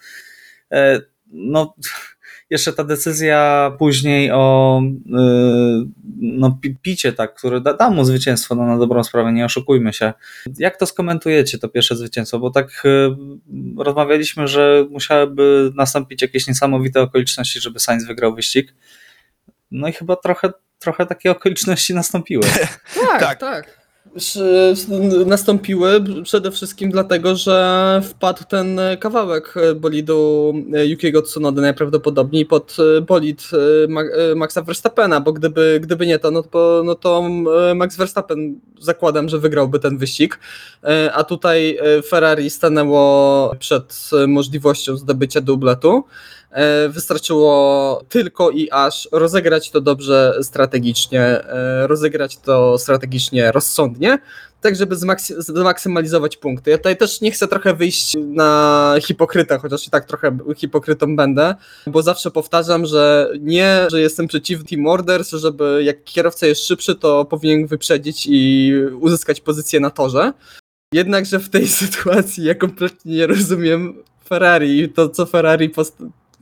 e, 0.72 1.02
no, 1.28 1.76
jeszcze 2.50 2.74
ta 2.74 2.84
decyzja 2.84 3.72
później 3.80 4.32
o 4.32 4.82
e, 5.18 5.86
no, 6.22 6.58
pi- 6.62 6.76
picie, 6.82 7.14
tak, 7.14 7.34
które 7.34 7.62
da, 7.62 7.74
da 7.74 7.90
mu 7.90 8.06
zwycięstwo 8.06 8.56
no, 8.56 8.66
na 8.66 8.78
dobrą 8.78 9.04
sprawę, 9.04 9.34
nie 9.34 9.46
oszukujmy 9.46 9.94
się. 9.94 10.14
Jak 10.58 10.78
to 10.78 10.86
skomentujecie, 10.86 11.58
to 11.60 11.70
pierwsze 11.70 11.96
zwycięstwo? 11.96 12.40
Bo 12.40 12.50
tak 12.52 12.84
e, 12.86 13.16
rozmawialiśmy, 13.84 14.48
że 14.48 14.86
musiałyby 14.90 15.72
nastąpić 15.76 16.22
jakieś 16.22 16.48
niesamowite 16.48 17.02
okoliczności, 17.02 17.60
żeby 17.60 17.80
Sainz 17.80 18.06
wygrał 18.08 18.36
wyścig. 18.36 18.74
No 19.72 19.88
i 19.88 19.94
chyba 19.94 20.16
trochę, 20.16 20.50
trochę 20.80 21.06
takie 21.06 21.32
okoliczności 21.32 21.94
nastąpiły. 21.94 22.44
Tak, 23.08 23.20
Tak. 23.20 23.40
tak. 23.40 23.87
Nastąpiły 25.26 26.04
przede 26.24 26.52
wszystkim 26.52 26.92
dlatego, 26.92 27.36
że 27.36 28.02
wpadł 28.04 28.44
ten 28.50 28.80
kawałek 29.00 29.54
bolidu 29.76 30.54
Yukiego 30.86 31.22
Tsunody 31.22 31.62
najprawdopodobniej 31.62 32.46
pod 32.46 32.78
bolid 33.08 33.50
Ma- 33.90 34.36
Maxa 34.36 34.62
Verstappena, 34.62 35.22
bo 35.22 35.34
gdyby, 35.34 35.80
gdyby 35.84 36.08
nie 36.08 36.20
to, 36.20 36.32
no 36.32 36.44
to, 36.44 36.82
no 36.86 36.96
to 36.96 37.30
Max 37.76 37.98
Verstappen 37.98 38.60
zakładam, 38.80 39.30
że 39.30 39.40
wygrałby 39.40 39.80
ten 39.80 39.98
wyścig, 39.98 40.40
a 41.14 41.24
tutaj 41.24 41.80
Ferrari 42.08 42.50
stanęło 42.50 43.56
przed 43.60 44.10
możliwością 44.28 44.98
zdobycia 44.98 45.42
dubletu. 45.42 46.04
E, 46.58 46.90
Wystarczyło 46.90 48.04
tylko 48.10 48.50
i 48.50 48.72
aż 48.72 49.10
rozegrać 49.12 49.72
to 49.72 49.82
dobrze 49.82 50.34
strategicznie, 50.42 51.22
e, 51.22 51.88
rozegrać 51.88 52.38
to 52.38 52.78
strategicznie 52.78 53.52
rozsądnie, 53.52 54.20
tak 54.62 54.76
żeby 54.76 54.96
zmaksy- 54.96 55.42
zmaksymalizować 55.42 56.38
punkty. 56.38 56.72
Ja 56.72 56.78
tutaj 56.78 56.98
też 56.98 57.22
nie 57.22 57.32
chcę 57.32 57.48
trochę 57.48 57.74
wyjść 57.74 58.14
na 58.28 58.96
hipokryta, 59.02 59.58
chociaż 59.58 59.88
i 59.88 59.90
tak 59.90 60.06
trochę 60.06 60.38
hipokrytą 60.56 61.16
będę, 61.16 61.56
bo 61.88 62.02
zawsze 62.02 62.32
powtarzam, 62.32 62.86
że 62.86 63.32
nie, 63.40 63.88
że 63.92 64.02
jestem 64.02 64.28
przeciwny 64.28 64.66
Team 64.66 64.88
Orders, 64.88 65.30
żeby 65.30 65.82
jak 65.84 66.04
kierowca 66.04 66.48
jest 66.48 66.68
szybszy, 66.68 66.96
to 66.96 67.26
powinien 67.26 67.68
wyprzedzić 67.68 68.28
i 68.30 68.74
uzyskać 69.00 69.42
pozycję 69.42 69.80
na 69.80 69.90
torze. 69.90 70.34
Jednakże 70.94 71.40
w 71.40 71.50
tej 71.50 71.68
sytuacji 71.82 72.44
ja 72.44 72.56
kompletnie 72.56 73.16
nie 73.16 73.28
rozumiem 73.28 74.04
Ferrari 74.30 74.80
i 74.80 74.90
to, 74.90 75.10
co 75.10 75.26
Ferrari 75.26 75.70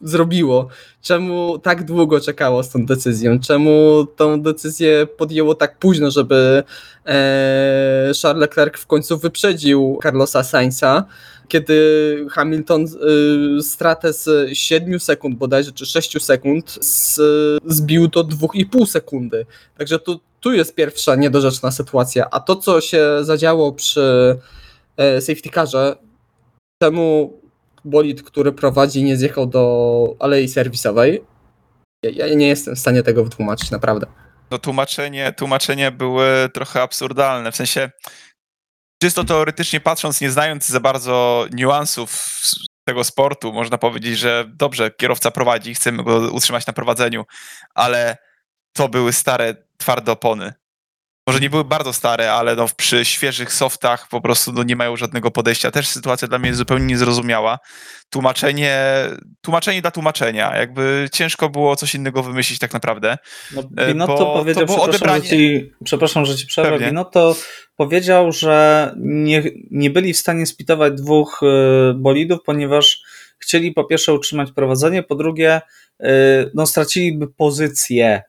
zrobiło. 0.02 0.68
Czemu 1.02 1.60
tak 1.60 1.84
długo 1.84 2.20
czekało 2.20 2.64
z 2.64 2.70
tą 2.70 2.86
decyzją? 2.86 3.40
Czemu 3.40 4.06
tą 4.16 4.42
decyzję 4.42 5.08
podjęło 5.18 5.56
tak 5.56 5.80
późno, 5.80 6.12
żeby 6.12 6.64
e, 7.06 8.12
Charles 8.22 8.42
Leclerc 8.42 8.78
w 8.78 8.88
końcu 8.88 9.18
wyprzedził 9.18 10.00
Carlosa 10.04 10.44
Sainza, 10.44 11.06
kiedy 11.48 12.25
Hamilton 12.32 12.86
y, 13.60 13.64
stratę 13.64 14.14
z 14.14 14.54
7 14.58 15.00
sekund 15.00 15.38
bodajże, 15.38 15.72
czy 15.72 15.86
6 15.86 16.24
sekund 16.24 16.78
z, 16.82 17.20
zbił 17.66 18.08
do 18.08 18.24
2,5 18.24 18.86
sekundy. 18.86 19.46
Także 19.78 20.00
tu, 20.00 20.20
tu 20.40 20.54
jest 20.54 20.75
pierwsza 20.75 21.16
niedorzeczna 21.16 21.72
sytuacja. 21.72 22.30
A 22.32 22.40
to, 22.40 22.56
co 22.56 22.82
się 22.82 23.08
zadziało 23.22 23.72
przy 23.72 24.38
e, 24.98 25.22
safety 25.22 25.50
carze, 25.50 25.96
czemu 26.84 27.34
bolid, 27.86 28.24
który 28.24 28.51
prowadzi, 28.51 29.04
nie 29.04 29.18
zjechał 29.18 29.48
do 29.48 30.15
alei 30.20 30.48
serwisowej. 30.48 31.24
Ja, 32.04 32.36
nie 32.36 32.48
jestem 32.48 32.75
w 32.75 32.80
stanie 32.80 33.04
tego 33.04 33.24
wytłumaczyć, 33.24 33.72
naprawdę. 33.72 34.08
no 34.51 34.58
tłumaczenie, 34.58 35.34
tłumaczenie 35.38 35.92
były 35.92 36.50
trochę 36.54 36.82
absurdalne. 36.82 37.51
W 37.51 37.56
sensie, 37.56 37.92
czysto 39.04 39.24
teoretycznie 39.24 39.80
patrząc, 39.80 40.22
nie 40.22 40.32
znając 40.32 40.68
za 40.68 40.80
bardzo 40.80 41.46
niuansów 41.51 42.27
tego 42.88 43.04
sportu, 43.04 43.54
można 43.54 43.77
powiedzieć, 43.77 44.18
że 44.18 44.46
dobrze, 44.48 44.92
kierowca 44.92 45.32
prowadzi, 45.32 45.74
chcemy 45.74 46.04
go 46.04 46.32
utrzymać 46.32 46.68
na 46.68 46.74
prowadzeniu, 46.74 47.25
ale 47.75 48.18
to 48.74 48.89
były 48.89 49.13
stare, 49.13 49.56
twarde 49.77 50.12
opony. 50.12 50.54
Może 51.27 51.39
nie 51.39 51.50
były 51.50 51.63
bardzo 51.63 51.94
stare, 51.94 52.34
ale 52.34 52.55
no, 52.55 52.65
przy 52.77 53.05
świeżych 53.05 53.53
softach 53.53 54.08
po 54.10 54.22
prostu 54.22 54.51
no, 54.51 54.63
nie 54.63 54.75
mają 54.75 54.96
żadnego 54.98 55.32
podejścia. 55.32 55.72
Też 55.72 55.88
sytuacja 55.88 56.27
dla 56.27 56.39
mnie 56.39 56.48
jest 56.48 56.58
zupełnie 56.58 56.86
niezrozumiała. 56.86 57.60
Tłumaczenie, 58.10 58.79
tłumaczenie 59.41 59.82
dla 59.82 59.91
tłumaczenia. 59.91 60.58
Jakby 60.58 61.10
ciężko 61.13 61.50
było 61.50 61.75
coś 61.75 61.96
innego 61.96 62.24
wymyślić 62.24 62.60
tak 62.60 62.74
naprawdę. 62.74 63.17
No, 63.51 63.63
E, 63.77 63.88
Binotto 63.88 64.17
bo 64.25 64.34
powiedział, 64.39 64.65
to 64.65 64.74
przepraszam, 64.74 64.89
odebranie- 64.89 65.24
że 65.24 65.29
ci, 65.29 65.72
przepraszam, 65.84 66.25
że 66.25 66.36
ci 66.36 66.48
przerwę, 66.48 66.72
Pewnie. 66.72 66.88
Binotto 66.88 67.36
powiedział, 67.75 68.32
że 68.32 68.91
nie, 68.98 69.44
nie 69.72 69.89
byli 69.89 70.13
w 70.13 70.17
stanie 70.17 70.46
spitować 70.46 70.94
dwóch 70.94 71.41
e, 71.44 71.94
bolidów, 71.94 72.39
ponieważ 72.46 73.01
chcieli 73.39 73.72
po 73.72 73.84
pierwsze 73.84 74.13
utrzymać 74.13 74.51
prowadzenie, 74.51 75.03
po 75.03 75.15
drugie 75.15 75.62
e, 76.00 76.10
no, 76.53 76.65
straciliby 76.65 77.27
pozycję 77.27 78.22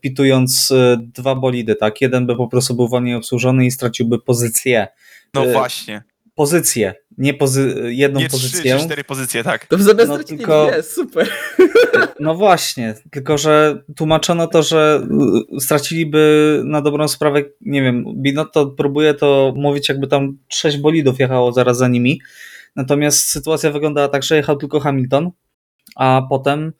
pitując 0.00 0.70
e, 0.70 0.96
dwa 1.14 1.34
bolidy, 1.34 1.74
tak? 1.74 2.00
Jeden 2.00 2.26
by 2.26 2.36
po 2.36 2.48
prostu 2.48 2.74
był 2.74 2.88
wolniej 2.88 3.14
obsłużony 3.14 3.66
i 3.66 3.70
straciłby 3.70 4.18
pozycję. 4.18 4.88
No 5.34 5.44
E, 5.46 5.52
właśnie. 5.52 6.02
Pozycję, 6.34 6.94
nie 7.18 7.34
pozy- 7.34 7.74
jedną 7.88 8.20
Nie 8.20 8.28
trzy 8.28 8.36
pozycję. 8.40 8.78
czy 8.78 8.84
cztery 8.84 9.04
pozycje, 9.04 9.44
tak. 9.44 9.66
To 9.66 9.78
zamiast 9.78 10.08
No, 10.08 10.18
tylko- 10.18 10.66
dwie, 10.72 10.82
super. 10.82 11.28
No 12.20 12.34
właśnie, 12.34 12.94
tylko 13.10 13.38
że 13.38 13.82
tłumaczono 13.96 14.46
to, 14.46 14.62
że 14.62 15.06
straciliby 15.60 16.60
na 16.64 16.82
dobrą 16.82 17.08
sprawę, 17.08 17.42
nie 17.60 17.82
wiem, 17.82 18.04
Binotto 18.16 18.66
próbuje 18.66 19.14
to 19.14 19.52
mówić, 19.56 19.88
jakby 19.88 20.06
tam 20.06 20.38
sześć 20.48 20.76
bolidów 20.78 21.20
jechało 21.20 21.52
zaraz 21.52 21.78
za 21.78 21.88
nimi. 21.88 22.20
Natomiast 22.76 23.18
sytuacja 23.28 23.70
wyglądała 23.70 24.08
tak, 24.08 24.22
że 24.22 24.36
jechał 24.36 24.56
tylko 24.56 24.80
Hamilton, 24.80 25.30
a 25.96 26.22
potem 26.30 26.72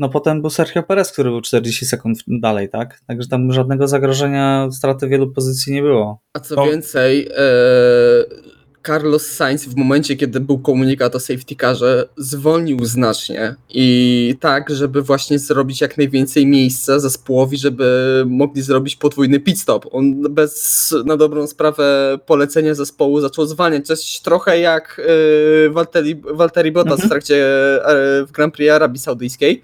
no 0.00 0.08
potem 0.08 0.40
był 0.40 0.50
Sergio 0.50 0.82
Perez, 0.82 1.12
który 1.12 1.30
był 1.30 1.40
40 1.40 1.86
sekund 1.86 2.18
dalej, 2.28 2.68
tak? 2.68 3.00
Także 3.06 3.28
tam 3.28 3.52
żadnego 3.52 3.88
zagrożenia, 3.88 4.68
straty 4.72 5.08
wielu 5.08 5.32
pozycji 5.32 5.72
nie 5.72 5.82
było. 5.82 6.20
A 6.34 6.40
co 6.40 6.54
No. 6.54 6.64
więcej, 6.64 7.28
e, 7.36 7.40
Carlos 8.86 9.26
Sainz 9.26 9.64
w 9.64 9.76
momencie, 9.76 10.16
kiedy 10.16 10.40
był 10.40 10.58
komunikat 10.58 11.14
o 11.14 11.20
safety 11.20 11.56
carze, 11.60 12.08
zwolnił 12.16 12.84
znacznie 12.84 13.54
i 13.68 14.34
tak, 14.40 14.70
żeby 14.70 15.02
właśnie 15.02 15.38
zrobić 15.38 15.80
jak 15.80 15.98
najwięcej 15.98 16.46
miejsca 16.46 16.98
zespołowi, 16.98 17.56
żeby 17.56 18.22
mogli 18.26 18.62
zrobić 18.62 18.96
podwójny 18.96 19.40
pit 19.40 19.60
stop. 19.60 19.86
On 19.92 20.22
bez 20.22 20.94
na 21.04 21.16
dobrą 21.16 21.46
sprawę 21.46 22.18
polecenia 22.26 22.74
zespołu 22.74 23.20
zaczął 23.20 23.46
zwalniać. 23.46 23.86
Coś 23.86 24.20
trochę 24.20 24.58
jak 24.60 25.00
e, 25.66 25.70
Valtteri, 25.70 26.22
Valtteri 26.34 26.72
Bottas 26.72 26.92
Mhm. 26.92 27.08
w 27.08 27.10
trakcie 27.10 27.36
e, 27.86 28.26
w 28.26 28.32
Grand 28.32 28.54
Prix 28.54 28.70
Arabii 28.72 28.98
Saudyjskiej, 28.98 29.62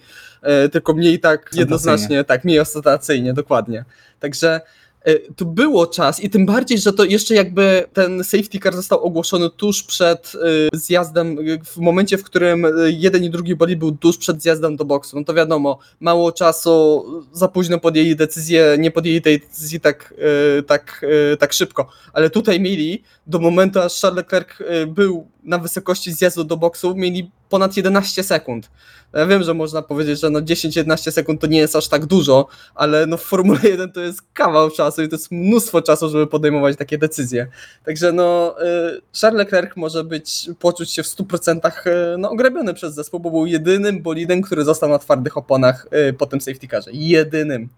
tylko 0.72 0.94
mniej 0.94 1.20
tak 1.20 1.50
jednoznacznie, 1.54 2.24
tak, 2.24 2.44
mniej 2.44 2.60
ostentacyjnie, 2.60 3.32
dokładnie. 3.32 3.84
Także 4.20 4.60
e, 5.04 5.18
tu 5.18 5.46
było 5.46 5.86
czas 5.86 6.20
i 6.20 6.30
tym 6.30 6.46
bardziej, 6.46 6.78
że 6.78 6.92
to 6.92 7.04
jeszcze 7.04 7.34
jakby 7.34 7.84
ten 7.92 8.24
safety 8.24 8.58
car 8.58 8.76
został 8.76 9.02
ogłoszony 9.02 9.50
tuż 9.50 9.82
przed 9.82 10.32
e, 10.72 10.78
zjazdem, 10.78 11.38
e, 11.38 11.64
w 11.64 11.76
momencie, 11.76 12.18
w 12.18 12.24
którym 12.24 12.64
e, 12.64 12.70
jeden 12.86 13.24
i 13.24 13.30
drugi 13.30 13.56
bolid 13.56 13.78
był 13.78 13.92
tuż 13.92 14.18
przed 14.18 14.42
zjazdem 14.42 14.76
do 14.76 14.84
boksu. 14.84 15.18
No 15.18 15.24
to 15.24 15.34
wiadomo, 15.34 15.78
mało 16.00 16.32
czasu, 16.32 17.04
za 17.32 17.48
późno 17.48 17.78
podjęli 17.78 18.16
decyzję, 18.16 18.76
nie 18.78 18.90
podjęli 18.90 19.22
tej 19.22 19.40
decyzji 19.40 19.80
tak, 19.80 20.14
e, 20.58 20.62
tak, 20.62 21.04
e, 21.32 21.36
tak 21.36 21.52
szybko. 21.52 21.88
Ale 22.12 22.30
tutaj 22.30 22.60
mieli 22.60 23.02
do 23.26 23.38
momentu, 23.38 23.80
aż 23.80 24.00
Charles 24.00 24.16
Leclerc 24.16 24.48
e, 24.60 24.86
był 24.86 25.26
na 25.44 25.58
wysokości 25.58 26.12
zjazdu 26.12 26.44
do 26.44 26.56
boksu, 26.56 26.94
mieli 26.94 27.30
ponad 27.48 27.76
11 27.76 28.22
sekund. 28.22 28.70
Ja 29.12 29.26
wiem, 29.26 29.42
że 29.42 29.54
można 29.54 29.82
powiedzieć, 29.82 30.20
że 30.20 30.30
no 30.30 30.40
10-11 30.40 31.10
sekund 31.10 31.40
to 31.40 31.46
nie 31.46 31.58
jest 31.58 31.76
aż 31.76 31.88
tak 31.88 32.06
dużo, 32.06 32.46
ale 32.74 33.06
no 33.06 33.16
w 33.16 33.22
Formule 33.22 33.60
1 33.62 33.92
to 33.92 34.00
jest 34.00 34.22
kawał 34.32 34.70
czasu 34.70 35.02
i 35.02 35.08
to 35.08 35.16
jest 35.16 35.30
mnóstwo 35.30 35.82
czasu, 35.82 36.08
żeby 36.08 36.26
podejmować 36.26 36.76
takie 36.76 36.98
decyzje. 36.98 37.46
Także 37.84 38.12
no 38.12 38.56
y, 38.62 39.00
Charles 39.20 39.38
Leclerc 39.38 39.76
może 39.76 40.04
być, 40.04 40.50
poczuć 40.58 40.92
się 40.92 41.02
w 41.02 41.06
100% 41.06 41.70
y, 41.86 42.18
no, 42.18 42.30
ograbiony 42.30 42.74
przez 42.74 42.94
zespół, 42.94 43.20
bo 43.20 43.30
był 43.30 43.46
jedynym 43.46 44.02
bolidem, 44.02 44.42
który 44.42 44.64
został 44.64 44.88
na 44.88 44.98
twardych 44.98 45.36
oponach 45.36 45.86
y, 46.08 46.12
po 46.12 46.26
tym 46.26 46.40
safety 46.40 46.68
carze. 46.68 46.90
Jedynym. 46.92 47.68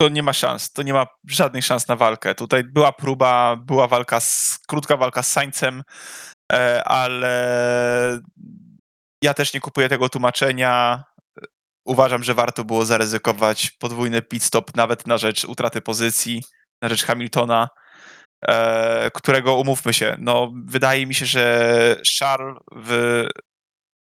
to 0.00 0.08
nie 0.08 0.22
ma 0.22 0.32
szans, 0.32 0.72
to 0.72 0.82
nie 0.82 0.92
ma 0.92 1.06
żadnych 1.28 1.64
szans 1.64 1.88
na 1.88 1.96
walkę. 1.96 2.34
Tutaj 2.34 2.64
była 2.64 2.92
próba, 2.92 3.56
była 3.56 3.88
walka, 3.88 4.20
z, 4.20 4.58
krótka 4.66 4.96
walka 4.96 5.22
z 5.22 5.32
Sańcem, 5.32 5.82
ale 6.84 8.20
ja 9.24 9.34
też 9.34 9.54
nie 9.54 9.60
kupuję 9.60 9.88
tego 9.88 10.08
tłumaczenia. 10.08 11.04
Uważam, 11.84 12.22
że 12.22 12.34
warto 12.34 12.64
było 12.64 12.84
zaryzykować 12.84 13.70
podwójny 13.70 14.22
pit 14.22 14.42
stop 14.42 14.76
nawet 14.76 15.06
na 15.06 15.18
rzecz 15.18 15.44
utraty 15.44 15.80
pozycji, 15.80 16.42
na 16.82 16.88
rzecz 16.88 17.04
Hamiltona, 17.04 17.68
e, 18.46 19.10
którego 19.10 19.54
umówmy 19.54 19.94
się, 19.94 20.16
no 20.18 20.52
wydaje 20.64 21.06
mi 21.06 21.14
się, 21.14 21.26
że 21.26 21.96
Charles 22.18 22.58
w 22.76 23.26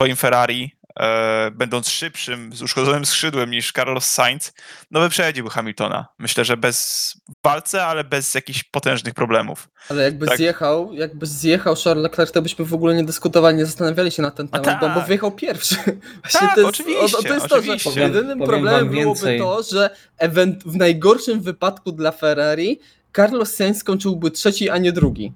swoim 0.03 0.17
Ferrari, 0.17 0.76
e, 1.01 1.51
będąc 1.51 1.89
szybszym, 1.89 2.53
z 2.53 2.63
uszkodzonym 2.63 3.07
skrzydłem 3.07 3.51
niż 3.51 3.73
Carlos 3.73 4.07
Sainz, 4.07 4.53
no 4.91 5.01
wyprzedził 5.01 5.49
Hamiltona. 5.49 6.07
Myślę, 6.19 6.45
że 6.45 6.57
bez 6.57 7.15
walce, 7.45 7.87
ale 7.87 8.05
bez 8.05 8.35
jakichś 8.35 8.65
potężnych 8.65 9.15
problemów. 9.15 9.69
Ale 9.89 10.03
jakby 10.03 10.27
Tak. 10.27 10.37
zjechał, 10.37 10.93
jakby 10.93 11.27
zjechał 11.27 11.77
Charles 11.85 12.03
Leclerc, 12.03 12.33
to 12.33 12.43
byśmy 12.43 12.65
w 12.65 12.75
ogóle 12.75 12.95
nie 12.95 13.05
dyskutowali, 13.05 13.57
nie 13.57 13.67
zastanawiali 13.67 14.11
się 14.11 14.23
na 14.23 14.31
ten 14.31 14.49
temat, 14.49 14.83
no 14.83 14.89
bo 14.89 14.95
tak. 14.95 15.07
wyjechał 15.07 15.33
pierwszy. 15.33 15.77
Właśnie 16.23 16.41
Tak, 16.41 16.55
to 16.55 16.61
jest, 16.61 16.69
oczywiście, 16.71 17.19
o, 17.19 17.23
to 17.23 17.35
jest 17.35 17.49
to, 17.49 17.63
że 17.63 17.73
oczywiście. 17.73 18.01
jedynym 18.01 18.39
Powiem 18.39 18.49
problemem 18.49 18.89
byłoby 18.89 19.39
to, 19.39 19.63
że 19.63 19.91
event, 20.19 20.65
w 20.65 20.77
najgorszym 20.77 21.41
wypadku 21.41 21.93
dla 21.93 22.13
Ferrari 22.13 22.81
Carlos 23.17 23.55
Sainz 23.55 23.79
skończyłby 23.79 24.31
trzeci, 24.31 24.71
a 24.71 24.79
nie 24.79 24.93
drugi. 24.93 25.33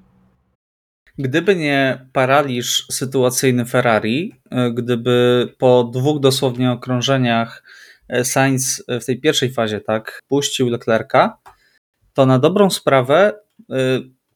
Gdyby 1.20 1.56
nie 1.56 2.06
paraliż 2.12 2.86
sytuacyjny 2.90 3.64
Ferrari, 3.64 4.34
e, 4.50 4.70
gdyby 4.70 5.48
po 5.58 5.84
dwóch 5.84 6.20
dosłownie 6.20 6.72
okrążeniach 6.72 7.62
e, 8.08 8.24
Sainz 8.24 8.84
w 8.88 9.04
tej 9.04 9.20
pierwszej 9.20 9.52
fazie 9.52 9.80
tak 9.80 10.20
puścił 10.28 10.68
Leclerca, 10.68 11.38
to 12.14 12.26
na 12.26 12.38
dobrą 12.38 12.70
sprawę 12.70 13.32
e, 13.70 13.74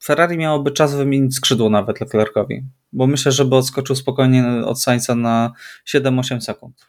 Ferrari 0.04 0.36
miałoby 0.36 0.70
czas 0.70 0.94
wymienić 0.94 1.36
skrzydło 1.36 1.70
nawet 1.70 2.00
Leclercowi, 2.00 2.62
bo 2.92 3.06
myślę, 3.06 3.32
że 3.32 3.44
by 3.44 3.56
odskoczył 3.56 3.96
spokojnie 3.96 4.44
od 4.64 4.82
Sainza 4.82 5.14
na 5.14 5.52
7-8 5.94 6.40
sekund. 6.40 6.86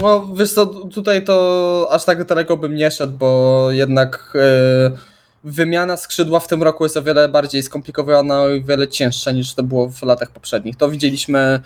No 0.00 0.34
wiesz 0.34 0.52
co, 0.52 0.66
tutaj 0.66 1.24
to 1.24 1.88
aż 1.90 2.04
tak 2.04 2.24
daleko 2.24 2.56
bym 2.56 2.74
nie 2.74 2.90
szedł, 2.90 3.18
bo 3.18 3.70
jednak 3.70 4.32
e, 4.34 5.15
wymiana 5.46 5.96
skrzydła 5.96 6.40
w 6.40 6.48
tym 6.48 6.62
roku 6.62 6.84
jest 6.84 6.96
o 6.96 7.02
wiele 7.02 7.28
bardziej 7.28 7.62
skomplikowana 7.62 8.42
o 8.42 8.46
wiele 8.64 8.88
cięższa 8.88 9.32
niż 9.32 9.54
to 9.54 9.62
było 9.62 9.88
w 9.90 10.02
latach 10.02 10.30
poprzednich. 10.30 10.76
To 10.76 10.90
widzieliśmy 10.90 11.38
e, 11.38 11.62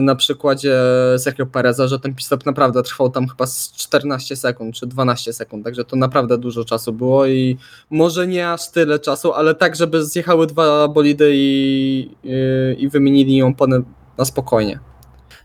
na 0.00 0.14
przykładzie 0.14 0.76
Sergio 1.18 1.46
Pereza, 1.46 1.88
że 1.88 1.98
ten 1.98 2.14
pistop 2.14 2.46
naprawdę 2.46 2.82
trwał 2.82 3.10
tam 3.10 3.28
chyba 3.28 3.46
z 3.46 3.72
14 3.72 4.36
sekund 4.36 4.74
czy 4.74 4.86
12 4.86 5.32
sekund, 5.32 5.64
także 5.64 5.84
to 5.84 5.96
naprawdę 5.96 6.38
dużo 6.38 6.64
czasu 6.64 6.92
było 6.92 7.26
i 7.26 7.56
może 7.90 8.26
nie 8.26 8.50
aż 8.50 8.70
tyle 8.70 8.98
czasu, 8.98 9.32
ale 9.32 9.54
tak, 9.54 9.76
żeby 9.76 10.04
zjechały 10.04 10.46
dwa 10.46 10.88
bolidy 10.88 11.30
i, 11.34 12.10
i, 12.24 12.32
i 12.78 12.88
wymienili 12.88 13.36
ją 13.36 13.54
pone 13.54 13.82
na 14.18 14.24
spokojnie. 14.24 14.78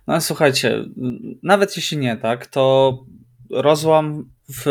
No 0.07 0.21
słuchajcie, 0.21 0.85
nawet 1.43 1.75
jeśli 1.75 1.97
nie, 1.97 2.17
tak, 2.17 2.47
to 2.47 2.93
rozłam 3.51 4.36
w 4.49 4.65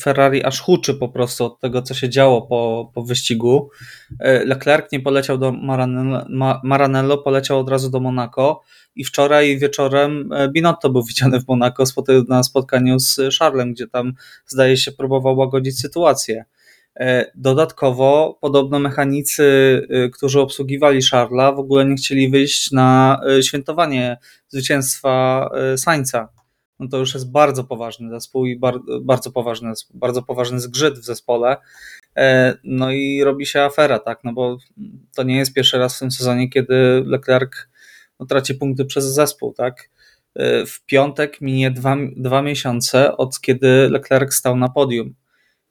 Ferrari 0.00 0.44
aż 0.44 0.60
huczy 0.60 0.94
po 0.94 1.08
prostu 1.08 1.44
od 1.44 1.60
tego, 1.60 1.82
co 1.82 1.94
się 1.94 2.08
działo 2.08 2.42
po, 2.42 2.90
po 2.94 3.02
wyścigu. 3.02 3.70
E, 4.20 4.44
Leclerc 4.44 4.92
nie 4.92 5.00
poleciał 5.00 5.38
do 5.38 5.52
Maranello, 5.52 6.24
Ma- 6.28 6.60
Maranello, 6.64 7.18
poleciał 7.18 7.58
od 7.58 7.68
razu 7.70 7.90
do 7.90 8.00
Monaco 8.00 8.60
i 8.94 9.04
wczoraj 9.04 9.58
wieczorem 9.58 10.32
e, 10.32 10.48
Binotto 10.48 10.90
był 10.90 11.02
widziany 11.04 11.40
w 11.40 11.48
Monaco 11.48 11.84
na 12.28 12.42
spotkaniu 12.42 12.98
z 12.98 13.20
Charlem, 13.38 13.72
gdzie 13.72 13.88
tam 13.88 14.12
zdaje 14.46 14.76
się 14.76 14.92
próbował 14.92 15.36
łagodzić 15.36 15.80
sytuację. 15.80 16.44
E, 16.96 17.30
Dodatkowo 17.34 18.38
podobno 18.40 18.78
mechanicy, 18.78 19.42
którzy 20.12 20.40
obsługiwali 20.40 21.02
Charla 21.02 21.52
w 21.52 21.58
ogóle 21.58 21.84
nie 21.84 21.96
chcieli 21.96 22.30
wyjść 22.30 22.70
na 22.70 23.20
świętowanie 23.42 24.18
zwycięstwa 24.48 25.48
Sańca. 25.76 26.39
No 26.80 26.88
to 26.88 26.98
już 26.98 27.14
jest 27.14 27.30
bardzo 27.30 27.64
poważny 27.64 28.10
zespół 28.10 28.46
i 28.46 28.58
bar, 28.58 28.74
bardzo 29.02 29.32
poważny 29.32 29.72
bardzo 29.94 30.22
poważny 30.22 30.60
zgrzyt 30.60 30.98
w 30.98 31.04
zespole. 31.04 31.56
E, 32.16 32.54
No 32.64 32.92
i 32.92 33.24
robi 33.24 33.46
się 33.46 33.60
afera, 33.62 33.98
tak, 33.98 34.20
no 34.24 34.32
bo 34.32 34.58
to 35.14 35.22
nie 35.22 35.38
jest 35.38 35.54
pierwszy 35.54 35.78
raz 35.78 35.96
w 35.96 35.98
tym 35.98 36.10
sezonie, 36.10 36.48
kiedy 36.48 37.02
Leclerc 37.06 37.52
no, 38.20 38.26
traci 38.26 38.54
punkty 38.54 38.84
przez 38.84 39.04
zespół, 39.04 39.52
tak. 39.52 39.90
E, 40.34 40.66
W 40.66 40.84
piątek 40.86 41.40
minie 41.40 41.70
dwa, 41.70 41.96
dwa 42.16 42.42
miesiące 42.42 43.16
od 43.16 43.40
kiedy 43.40 43.88
Leclerc 43.90 44.34
stał 44.34 44.56
na 44.56 44.68
podium. 44.68 45.14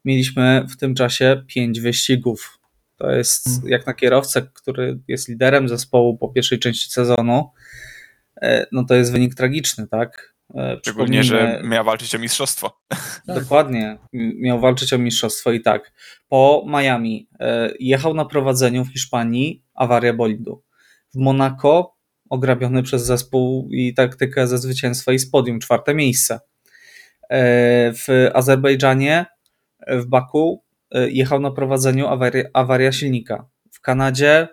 Mieliśmy 0.04 0.66
w 0.70 0.76
tym 0.76 0.94
czasie 0.94 1.44
pięć 1.46 1.80
wyścigów. 1.80 2.58
To 2.96 3.10
jest 3.10 3.68
jak 3.68 3.86
na 3.86 3.94
kierowcę, 3.94 4.42
który 4.54 4.98
jest 5.08 5.28
liderem 5.28 5.68
zespołu 5.68 6.18
po 6.18 6.28
pierwszej 6.28 6.58
części 6.58 6.90
sezonu, 6.90 7.50
e, 8.42 8.66
no 8.72 8.84
to 8.84 8.94
jest 8.94 9.12
wynik 9.12 9.34
tragiczny, 9.34 9.86
tak? 9.88 10.34
E, 10.54 10.76
Szczególnie, 10.78 11.24
że 11.24 11.62
miał 11.64 11.84
walczyć 11.84 12.14
o 12.14 12.18
mistrzostwo. 12.18 12.80
Dokładnie. 13.26 13.98
M- 14.14 14.32
Miał 14.40 14.60
walczyć 14.60 14.92
o 14.92 14.98
mistrzostwo 14.98 15.52
i 15.52 15.60
tak. 15.60 15.92
Po 16.28 16.64
Miami 16.68 17.28
e, 17.40 17.70
jechał 17.80 18.14
na 18.14 18.24
prowadzeniu 18.24 18.84
w 18.84 18.92
Hiszpanii, 18.92 19.64
awaria 19.74 20.12
bolidu. 20.14 20.62
W 21.14 21.18
Monaco 21.18 21.96
ograbiony 22.30 22.82
przez 22.82 23.06
zespół 23.06 23.68
i 23.70 23.94
taktykę 23.94 24.46
ze 24.46 24.58
zwycięstwa 24.58 25.12
i 25.12 25.18
z 25.18 25.30
podium, 25.30 25.60
czwarte 25.60 25.94
miejsce. 25.94 26.40
E, 27.30 27.92
W 27.92 28.30
Azerbejdżanie, 28.34 29.26
w 29.88 30.06
Baku 30.06 30.64
jechał 31.10 31.40
na 31.40 31.50
prowadzeniu 31.50 32.06
awaria, 32.08 32.44
awaria 32.52 32.92
silnika. 32.92 33.48
W 33.72 33.80
Kanadzie 33.80 34.48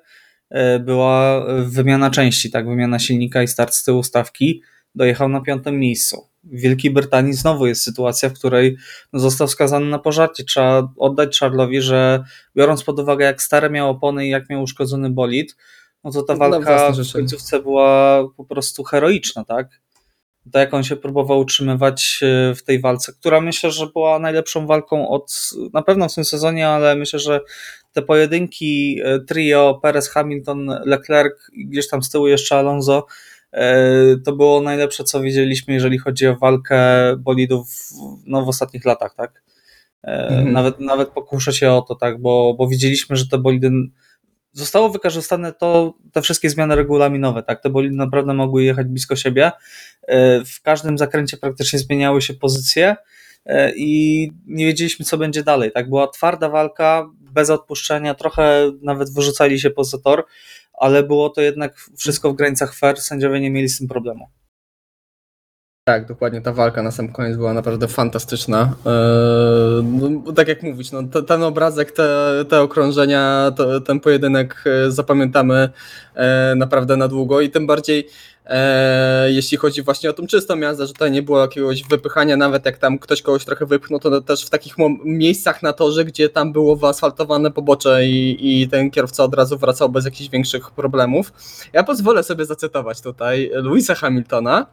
była 0.79 1.45
wymiana 1.63 2.09
części, 2.09 2.51
tak, 2.51 2.67
wymiana 2.67 2.99
silnika 2.99 3.43
i 3.43 3.47
start 3.47 3.73
z 3.73 3.83
tyłu 3.83 4.03
stawki. 4.03 4.61
Dojechał 4.95 5.29
na 5.29 5.41
piątym 5.41 5.79
miejscu. 5.79 6.27
W 6.43 6.59
Wielkiej 6.59 6.91
Brytanii 6.91 7.33
znowu 7.33 7.67
jest 7.67 7.83
sytuacja, 7.83 8.29
w 8.29 8.33
której 8.33 8.77
no, 9.13 9.19
został 9.19 9.47
skazany 9.47 9.85
na 9.85 9.99
pożarcie. 9.99 10.43
Trzeba 10.43 10.93
oddać 10.97 11.39
Charlesowi, 11.39 11.81
że 11.81 12.23
biorąc 12.55 12.83
pod 12.83 12.99
uwagę, 12.99 13.25
jak 13.25 13.41
stare 13.41 13.69
miał 13.69 13.89
opony 13.89 14.27
i 14.27 14.29
jak 14.29 14.49
miał 14.49 14.61
uszkodzony 14.61 15.09
bolid, 15.09 15.55
no 16.03 16.11
to 16.11 16.23
ta 16.23 16.35
walka 16.35 16.91
w 16.91 17.13
końcówce 17.13 17.59
była 17.59 18.23
po 18.37 18.45
prostu 18.45 18.83
heroiczna, 18.83 19.45
tak? 19.45 19.67
To 20.51 20.59
jak 20.59 20.73
on 20.73 20.83
się 20.83 20.95
próbował 20.95 21.39
utrzymywać 21.39 22.19
e, 22.23 22.55
w 22.55 22.63
tej 22.63 22.81
walce, 22.81 23.13
która 23.13 23.41
myślę, 23.41 23.71
że 23.71 23.87
była 23.87 24.19
najlepszą 24.19 24.67
walką 24.67 25.09
od 25.09 25.51
na 25.73 25.81
pewno 25.81 26.09
w 26.09 26.15
tym 26.15 26.25
sezonie, 26.25 26.67
ale 26.67 26.95
myślę, 26.95 27.19
że 27.19 27.41
te 27.93 28.01
pojedynki 28.01 29.01
e, 29.03 29.19
trio 29.19 29.79
Perez, 29.81 30.09
Hamilton, 30.09 30.79
Leclerc 30.85 31.33
i 31.53 31.67
gdzieś 31.67 31.87
tam 31.87 32.03
z 32.03 32.09
tyłu 32.09 32.27
jeszcze 32.27 32.55
Alonso 32.55 33.05
to 34.25 34.31
było 34.35 34.61
najlepsze, 34.61 35.03
co 35.03 35.21
widzieliśmy, 35.21 35.73
jeżeli 35.73 35.97
chodzi 35.97 36.27
o 36.27 36.35
walkę 36.35 36.79
bolidów 37.17 37.67
no, 38.25 38.45
w 38.45 38.49
ostatnich 38.49 38.85
latach, 38.85 39.15
tak? 39.15 39.43
Mhm. 40.03 40.53
Nawet, 40.53 40.79
nawet 40.79 41.09
pokuszę 41.09 41.53
się 41.53 41.71
o 41.71 41.81
to, 41.81 41.95
tak, 41.95 42.21
bo, 42.21 42.55
bo 42.57 42.67
widzieliśmy, 42.67 43.15
że 43.15 43.27
te 43.27 43.37
bolidy 43.37 43.71
zostało 44.51 44.89
wykorzystane 44.89 45.53
to, 45.53 45.93
te 46.13 46.21
wszystkie 46.21 46.49
zmiany 46.49 46.75
regulaminowe, 46.75 47.43
tak, 47.43 47.61
te 47.61 47.69
bolidy 47.69 47.95
naprawdę 47.95 48.33
mogły 48.33 48.63
jechać 48.63 48.87
blisko 48.87 49.15
siebie, 49.15 49.51
w 50.45 50.61
każdym 50.63 50.97
zakręcie 50.97 51.37
praktycznie 51.37 51.79
zmieniały 51.79 52.21
się 52.21 52.33
pozycje 52.33 52.95
i 53.75 54.31
nie 54.45 54.65
wiedzieliśmy, 54.65 55.05
co 55.05 55.17
będzie 55.17 55.43
dalej, 55.43 55.71
tak, 55.71 55.89
była 55.89 56.07
twarda 56.07 56.49
walka, 56.49 57.09
bez 57.31 57.49
odpuszczenia, 57.49 58.13
trochę 58.13 58.71
nawet 58.81 59.13
wyrzucali 59.13 59.59
się 59.59 59.69
poza 59.69 59.97
tor, 59.97 60.25
ale 60.77 61.03
było 61.03 61.29
to 61.29 61.41
jednak 61.41 61.89
wszystko 61.97 62.33
w 62.33 62.35
granicach 62.35 62.75
fair, 62.75 63.01
sędziowie 63.01 63.39
nie 63.39 63.51
mieli 63.51 63.69
z 63.69 63.77
tym 63.77 63.87
problemu. 63.87 64.27
Tak, 65.87 66.05
dokładnie, 66.05 66.41
ta 66.41 66.53
walka 66.53 66.83
na 66.83 66.91
sam 66.91 67.07
koniec 67.07 67.37
była 67.37 67.53
naprawdę 67.53 67.87
fantastyczna. 67.87 68.61
Eee, 68.85 69.83
no, 69.83 70.33
tak 70.33 70.47
jak 70.47 70.63
mówisz, 70.63 70.91
no, 70.91 71.03
ten 71.27 71.43
obrazek, 71.43 71.91
te, 71.91 72.45
te 72.49 72.61
okrążenia, 72.61 73.51
to, 73.55 73.81
ten 73.81 73.99
pojedynek 73.99 74.63
e, 74.65 74.91
zapamiętamy 74.91 75.69
e, 76.15 76.55
naprawdę 76.55 76.97
na 76.97 77.07
długo 77.07 77.41
i 77.41 77.49
tym 77.49 77.67
bardziej 77.67 78.07
e, 78.45 79.31
jeśli 79.31 79.57
chodzi 79.57 79.81
właśnie 79.81 80.09
o 80.09 80.13
tą 80.13 80.27
czystą 80.27 80.59
jazdę, 80.59 80.87
że 80.87 80.93
tutaj 80.93 81.11
nie 81.11 81.21
było 81.21 81.41
jakiegoś 81.41 81.83
wypychania, 81.83 82.37
nawet 82.37 82.65
jak 82.65 82.77
tam 82.77 82.99
ktoś 82.99 83.21
kogoś 83.21 83.45
trochę 83.45 83.65
wypchnął, 83.65 83.99
to 83.99 84.21
też 84.21 84.45
w 84.45 84.49
takich 84.49 84.75
miejscach 85.05 85.63
na 85.63 85.73
torze, 85.73 86.05
gdzie 86.05 86.29
tam 86.29 86.53
było 86.53 86.75
wyasfaltowane 86.75 87.51
pobocze 87.51 88.05
i, 88.05 88.61
i 88.61 88.67
ten 88.69 88.91
kierowca 88.91 89.23
od 89.23 89.35
razu 89.35 89.57
wracał 89.57 89.89
bez 89.89 90.05
jakichś 90.05 90.29
większych 90.29 90.71
problemów. 90.71 91.33
Ja 91.73 91.83
pozwolę 91.83 92.23
sobie 92.23 92.45
zacytować 92.45 93.01
tutaj 93.01 93.51
Louisa 93.53 93.95
Hamiltona, 93.95 94.65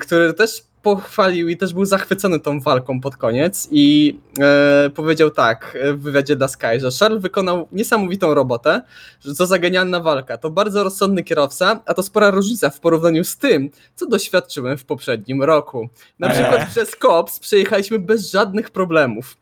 który 0.00 0.34
też 0.34 0.62
pochwalił 0.86 1.48
i 1.48 1.56
też 1.56 1.74
był 1.74 1.84
zachwycony 1.84 2.40
tą 2.40 2.60
walką 2.60 3.00
pod 3.00 3.16
koniec 3.16 3.68
i 3.70 4.18
e, 4.40 4.90
powiedział 4.90 5.30
tak 5.30 5.78
w 5.94 6.02
wywiadzie 6.02 6.36
dla 6.36 6.48
Sky, 6.48 6.80
że 6.80 6.88
Charles 7.00 7.22
wykonał 7.22 7.68
niesamowitą 7.72 8.34
robotę, 8.34 8.82
że 9.24 9.34
co 9.34 9.46
za 9.46 9.58
genialna 9.58 10.00
walka. 10.00 10.38
To 10.38 10.50
bardzo 10.50 10.84
rozsądny 10.84 11.24
kierowca, 11.24 11.80
a 11.86 11.94
to 11.94 12.02
spora 12.02 12.30
różnica 12.30 12.70
w 12.70 12.80
porównaniu 12.80 13.24
z 13.24 13.36
tym, 13.36 13.70
co 13.94 14.06
doświadczyłem 14.06 14.78
w 14.78 14.84
poprzednim 14.84 15.42
roku. 15.42 15.88
Na 16.18 16.28
przykład 16.28 16.60
eee. 16.60 16.66
przez 16.66 16.96
Kops 16.96 17.38
przejechaliśmy 17.38 17.98
bez 17.98 18.30
żadnych 18.30 18.70
problemów. 18.70 19.36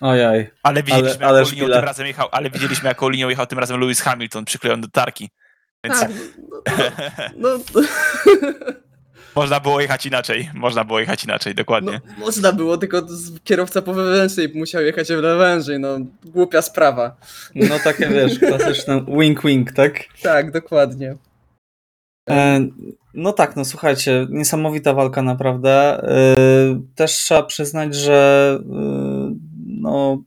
Ojej. 0.00 0.50
Ale 0.62 0.82
widzieliśmy, 0.82 1.26
ale, 1.26 1.38
ale 1.38 1.50
linią 1.50 1.66
tym 1.66 1.84
razem 1.84 2.06
jechał, 2.06 2.28
ale 2.32 2.50
widzieliśmy, 2.50 2.88
jaką 2.88 3.08
linią 3.08 3.28
jechał 3.28 3.46
tym 3.46 3.58
razem 3.58 3.80
Lewis 3.80 4.00
Hamilton 4.00 4.44
przyklejony 4.44 4.82
do 4.82 4.88
tarki. 4.88 5.30
Więc... 5.84 6.00
Tak, 6.00 6.10
no, 7.36 7.48
no, 7.58 7.58
no, 7.74 7.82
Można 9.36 9.60
było 9.60 9.80
jechać 9.80 10.06
inaczej, 10.06 10.50
można 10.54 10.84
było 10.84 11.00
jechać 11.00 11.24
inaczej, 11.24 11.54
dokładnie. 11.54 12.00
No, 12.06 12.24
można 12.24 12.52
było, 12.52 12.76
tylko 12.76 13.02
kierowca 13.44 13.82
po 13.82 13.94
wewnętrznej 13.94 14.52
musiał 14.54 14.82
jechać 14.82 15.08
w 15.08 15.20
wężej, 15.20 15.80
no 15.80 15.98
głupia 16.24 16.62
sprawa. 16.62 17.16
No 17.54 17.78
takie 17.84 18.08
wiesz, 18.08 18.38
klasyczne 18.48 19.00
wink-wink, 19.00 19.72
tak? 19.72 20.04
Tak, 20.22 20.50
dokładnie. 20.50 21.14
E, 22.30 22.68
no 23.14 23.32
tak, 23.32 23.56
no 23.56 23.64
słuchajcie, 23.64 24.26
niesamowita 24.30 24.92
walka 24.94 25.22
naprawdę. 25.22 26.02
E, 26.02 26.36
też 26.94 27.12
trzeba 27.12 27.42
przyznać, 27.42 27.94
że 27.94 28.58
e, 28.60 29.34
no, 29.66 30.22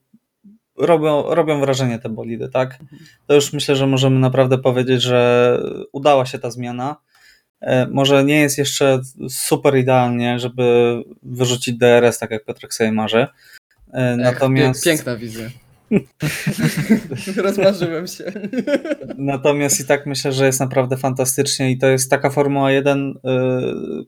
robią, 0.77 1.23
robią 1.35 1.59
wrażenie 1.59 1.99
te 1.99 2.09
bolidy, 2.09 2.49
tak? 2.49 2.79
To 3.27 3.35
już 3.35 3.53
myślę, 3.53 3.75
że 3.75 3.87
możemy 3.87 4.19
naprawdę 4.19 4.57
powiedzieć, 4.57 5.01
że 5.01 5.59
udała 5.91 6.25
się 6.25 6.39
ta 6.39 6.51
zmiana. 6.51 6.95
E, 7.61 7.87
może 7.87 8.23
nie 8.23 8.39
jest 8.41 8.57
jeszcze 8.57 9.01
super 9.29 9.77
idealnie, 9.77 10.39
żeby 10.39 10.95
wyrzucić 11.23 11.77
DRS, 11.77 12.19
tak 12.19 12.31
jak 12.31 12.45
Piotrek 12.45 12.73
sobie 12.73 12.91
marzy. 12.91 13.27
E, 13.93 14.15
natomiast... 14.17 14.83
Piękna 14.83 15.15
wizja. 15.15 15.49
Rozmarzyłem 17.43 18.07
się. 18.07 18.23
Natomiast 19.17 19.79
i 19.79 19.85
tak 19.85 20.05
myślę, 20.05 20.31
że 20.31 20.45
jest 20.45 20.59
naprawdę 20.59 20.97
fantastycznie 20.97 21.71
i 21.71 21.77
to 21.77 21.87
jest 21.87 22.09
taka 22.09 22.29
Formuła 22.29 22.71
1, 22.71 23.13
e, 23.25 23.41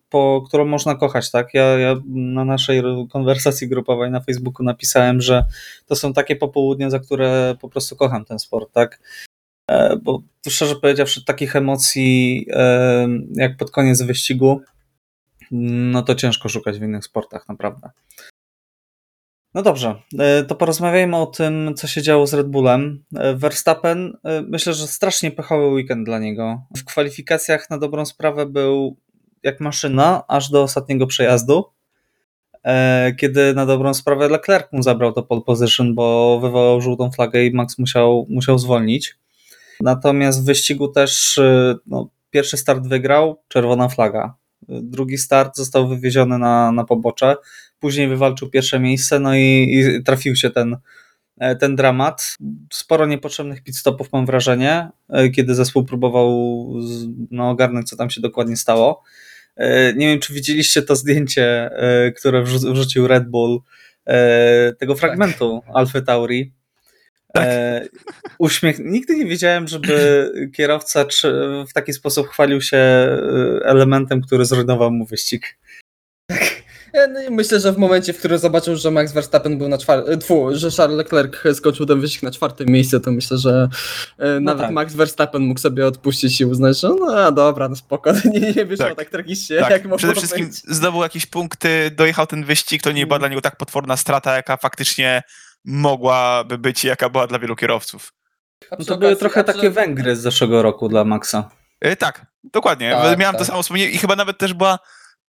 po 0.09 0.43
którą 0.47 0.65
można 0.65 0.95
kochać, 0.95 1.31
tak? 1.31 1.53
Ja, 1.53 1.63
ja 1.63 1.95
na 2.07 2.45
naszej 2.45 2.83
konwersacji 3.11 3.67
grupowej 3.67 4.11
na 4.11 4.21
Facebooku 4.21 4.65
napisałem, 4.65 5.21
że 5.21 5.43
to 5.85 5.95
są 5.95 6.13
takie 6.13 6.35
popołudnie, 6.35 6.89
za 6.89 6.99
które 6.99 7.55
po 7.61 7.69
prostu 7.69 7.95
kocham 7.95 8.25
ten 8.25 8.39
sport, 8.39 8.73
tak? 8.73 8.99
E, 9.71 9.97
bo 9.97 10.21
szczerze 10.47 10.75
powiedziawszy, 10.75 11.25
takich 11.25 11.55
emocji 11.55 12.45
e, 12.51 13.07
jak 13.33 13.57
pod 13.57 13.71
koniec 13.71 14.01
wyścigu, 14.01 14.61
no 15.51 16.01
to 16.01 16.15
ciężko 16.15 16.49
szukać 16.49 16.79
w 16.79 16.83
innych 16.83 17.05
sportach, 17.05 17.49
naprawdę. 17.49 17.89
No 19.53 19.61
dobrze, 19.61 19.95
e, 20.19 20.43
to 20.43 20.55
porozmawiajmy 20.55 21.17
o 21.17 21.25
tym, 21.25 21.73
co 21.75 21.87
się 21.87 22.01
działo 22.01 22.27
z 22.27 22.33
Red 22.33 22.47
Bullem. 22.47 23.03
Verstappen, 23.35 24.17
myślę, 24.47 24.73
że 24.73 24.87
strasznie 24.87 25.31
pechowy 25.31 25.67
weekend 25.67 26.05
dla 26.05 26.19
niego. 26.19 26.61
W 26.77 26.83
kwalifikacjach 26.83 27.69
na 27.69 27.77
dobrą 27.77 28.05
sprawę 28.05 28.45
był 28.45 28.97
jak 29.43 29.59
maszyna, 29.59 30.23
aż 30.27 30.49
do 30.49 30.63
ostatniego 30.63 31.07
przejazdu, 31.07 31.65
kiedy 33.19 33.53
na 33.53 33.65
dobrą 33.65 33.93
sprawę 33.93 34.29
Leclerc 34.29 34.67
mu 34.71 34.83
zabrał 34.83 35.13
to 35.13 35.23
pole 35.23 35.41
position, 35.41 35.95
bo 35.95 36.39
wywołał 36.39 36.81
żółtą 36.81 37.11
flagę 37.11 37.45
i 37.45 37.53
Max 37.53 37.79
musiał, 37.79 38.27
musiał 38.29 38.59
zwolnić. 38.59 39.17
Natomiast 39.81 40.41
w 40.41 40.45
wyścigu 40.45 40.87
też 40.87 41.37
y, 41.37 41.75
no, 41.85 42.09
pierwszy 42.29 42.57
start 42.57 42.87
wygrał, 42.87 43.41
czerwona 43.47 43.89
flaga. 43.89 44.35
Drugi 44.69 45.17
start 45.17 45.57
został 45.57 45.87
wywieziony 45.87 46.37
na, 46.37 46.71
na 46.71 46.83
pobocze, 46.83 47.35
później 47.79 48.07
wywalczył 48.07 48.49
pierwsze 48.49 48.79
miejsce, 48.79 49.19
no 49.19 49.35
i, 49.35 49.73
i 49.73 50.03
trafił 50.03 50.35
się 50.35 50.49
ten, 50.49 50.77
e, 51.39 51.55
ten 51.55 51.75
dramat. 51.75 52.37
Sporo 52.73 53.05
niepotrzebnych 53.05 53.63
pit 53.63 53.77
stopów 53.77 54.13
mam 54.13 54.25
wrażenie, 54.25 54.89
e, 55.09 55.29
kiedy 55.29 55.55
zespół 55.55 55.85
próbował 55.85 56.29
no, 57.31 57.49
ogarnąć, 57.49 57.89
co 57.89 57.95
tam 57.95 58.09
się 58.09 58.21
dokładnie 58.21 58.57
stało. 58.57 59.03
E, 59.55 59.93
nie 59.93 60.07
wiem, 60.07 60.19
czy 60.19 60.33
widzieliście 60.33 60.81
to 60.81 60.95
zdjęcie, 60.95 61.69
które 62.17 62.43
wrzucił 62.43 63.07
Red 63.07 63.29
Bull, 63.29 63.59
tego 64.79 64.95
fragmentu 64.95 65.61
tak. 65.65 65.75
Alfa 65.75 66.01
Tauri, 66.01 66.53
tak. 67.33 67.47
E, 67.47 67.87
uśmiech. 68.39 68.79
Nigdy 68.79 69.15
nie 69.15 69.25
wiedziałem, 69.25 69.67
żeby 69.67 70.31
kierowca 70.55 71.05
w 71.69 71.73
taki 71.73 71.93
sposób 71.93 72.27
chwalił 72.27 72.61
się 72.61 72.77
e, 72.77 73.19
elementem, 73.65 74.21
który 74.21 74.45
zrujnował 74.45 74.91
mu 74.91 75.05
wyścig. 75.05 75.57
Tak. 76.27 76.63
No 76.93 77.19
myślę, 77.29 77.59
że 77.59 77.71
w 77.71 77.77
momencie, 77.77 78.13
w 78.13 78.19
którym 78.19 78.37
zobaczył, 78.37 78.75
że 78.75 78.91
Max 78.91 79.11
Verstappen 79.11 79.57
był 79.57 79.67
na 79.69 79.77
czwartym, 79.77 80.19
że 80.51 80.71
Charles 80.71 80.97
Leclerc 80.97 81.35
skończył 81.53 81.85
ten 81.85 82.01
wyścig 82.01 82.23
na 82.23 82.31
czwartym 82.31 82.67
miejscu, 82.67 82.99
to 82.99 83.11
myślę, 83.11 83.37
że 83.37 83.69
e, 84.17 84.33
no 84.33 84.39
nawet 84.39 84.61
tak. 84.61 84.71
Max 84.71 84.93
Verstappen 84.93 85.41
mógł 85.41 85.59
sobie 85.59 85.87
odpuścić 85.87 86.41
i 86.41 86.45
uznać, 86.45 86.79
że 86.79 86.89
no 86.89 87.31
dobra, 87.31 87.69
no 87.69 87.75
spoko, 87.75 88.11
nie, 88.33 88.39
nie 88.39 88.65
wyszło 88.65 88.85
tak, 88.85 88.95
tak 88.95 89.09
tragicznie, 89.09 89.57
tak. 89.57 89.69
jak 89.69 89.97
Przede 89.97 90.15
wszystkim 90.15 90.45
być. 90.45 90.55
zdobył 90.55 91.01
jakieś 91.01 91.25
punkty, 91.25 91.91
dojechał 91.95 92.27
ten 92.27 92.43
wyścig, 92.43 92.81
to 92.81 92.91
nie 92.91 93.05
była 93.05 93.15
mm. 93.15 93.21
dla 93.21 93.29
niego 93.29 93.41
tak 93.41 93.55
potworna 93.55 93.97
strata, 93.97 94.35
jaka 94.35 94.57
faktycznie 94.57 95.23
mogłaby 95.65 96.57
być, 96.57 96.83
jaka 96.83 97.09
była 97.09 97.27
dla 97.27 97.39
wielu 97.39 97.55
kierowców. 97.55 98.13
No 98.79 98.85
to 98.85 98.97
były 98.97 99.15
trochę 99.15 99.43
takie 99.43 99.69
Węgry 99.69 100.15
z 100.15 100.21
zeszłego 100.21 100.61
roku 100.61 100.89
dla 100.89 101.03
Maxa. 101.03 101.49
Yy, 101.81 101.95
tak, 101.95 102.25
dokładnie. 102.43 102.91
Tak, 102.91 103.19
Miałem 103.19 103.35
tak. 103.35 103.41
to 103.41 103.45
samo 103.45 103.63
wspomnienie 103.63 103.91
i 103.91 103.97
chyba 103.97 104.15
nawet 104.15 104.37
też 104.37 104.53
była 104.53 104.79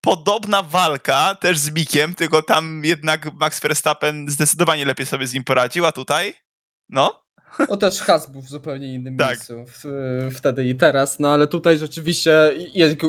podobna 0.00 0.62
walka 0.62 1.34
też 1.34 1.58
z 1.58 1.70
Mikiem, 1.70 2.14
tylko 2.14 2.42
tam 2.42 2.84
jednak 2.84 3.34
Max 3.34 3.60
Verstappen 3.60 4.28
zdecydowanie 4.28 4.84
lepiej 4.84 5.06
sobie 5.06 5.26
z 5.26 5.34
nim 5.34 5.44
poradził, 5.44 5.86
a 5.86 5.92
tutaj 5.92 6.34
no, 6.88 7.23
no 7.70 7.76
też 7.76 8.00
Has 8.00 8.30
był 8.30 8.42
w 8.42 8.48
zupełnie 8.48 8.94
innym 8.94 9.16
tak. 9.16 9.28
miejscu 9.28 9.64
w, 9.66 9.84
wtedy 10.34 10.64
i 10.64 10.74
teraz, 10.74 11.18
no 11.18 11.28
ale 11.28 11.46
tutaj 11.46 11.78
rzeczywiście, 11.78 12.52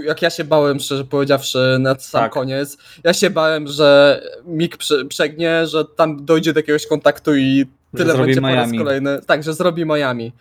jak 0.05 0.21
ja 0.21 0.29
się 0.29 0.43
bałem, 0.43 0.79
szczerze 0.79 1.05
powiedziawszy, 1.05 1.77
na 1.79 1.99
sam 1.99 2.21
tak. 2.21 2.31
koniec, 2.31 2.77
ja 3.03 3.13
się 3.13 3.29
bałem, 3.29 3.67
że 3.67 4.21
Mik 4.45 4.77
przegnie, 5.09 5.67
że 5.67 5.85
tam 5.85 6.25
dojdzie 6.25 6.53
do 6.53 6.59
jakiegoś 6.59 6.87
kontaktu 6.87 7.35
i 7.35 7.65
tyle 7.97 8.17
będzie 8.17 8.41
Miami. 8.41 8.55
po 8.55 8.61
raz 8.61 8.71
kolejny. 8.71 9.21
Tak, 9.27 9.43
że 9.43 9.53
zrobi 9.53 9.85
Miami. 9.85 10.31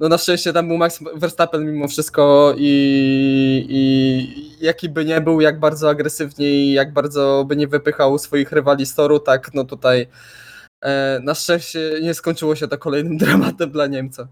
No 0.00 0.08
na 0.08 0.18
szczęście 0.18 0.52
tam 0.52 0.68
był 0.68 0.76
Max 0.76 1.00
Verstappen 1.16 1.72
mimo 1.72 1.88
wszystko 1.88 2.54
i, 2.56 3.66
i 3.68 4.64
jaki 4.64 4.88
by 4.88 5.04
nie 5.04 5.20
był, 5.20 5.40
jak 5.40 5.60
bardzo 5.60 5.90
agresywnie 5.90 6.50
i 6.50 6.72
jak 6.72 6.92
bardzo 6.92 7.44
by 7.48 7.56
nie 7.56 7.68
wypychał 7.68 8.18
swoich 8.18 8.52
rywali 8.52 8.86
z 8.86 8.94
toru, 8.94 9.18
tak 9.18 9.54
no 9.54 9.64
tutaj 9.64 10.06
na 11.22 11.34
szczęście 11.34 11.80
nie 12.02 12.14
skończyło 12.14 12.56
się 12.56 12.68
to 12.68 12.78
kolejnym 12.78 13.16
dramatem 13.24 13.70
dla 13.70 13.86
Niemca. 13.86 14.28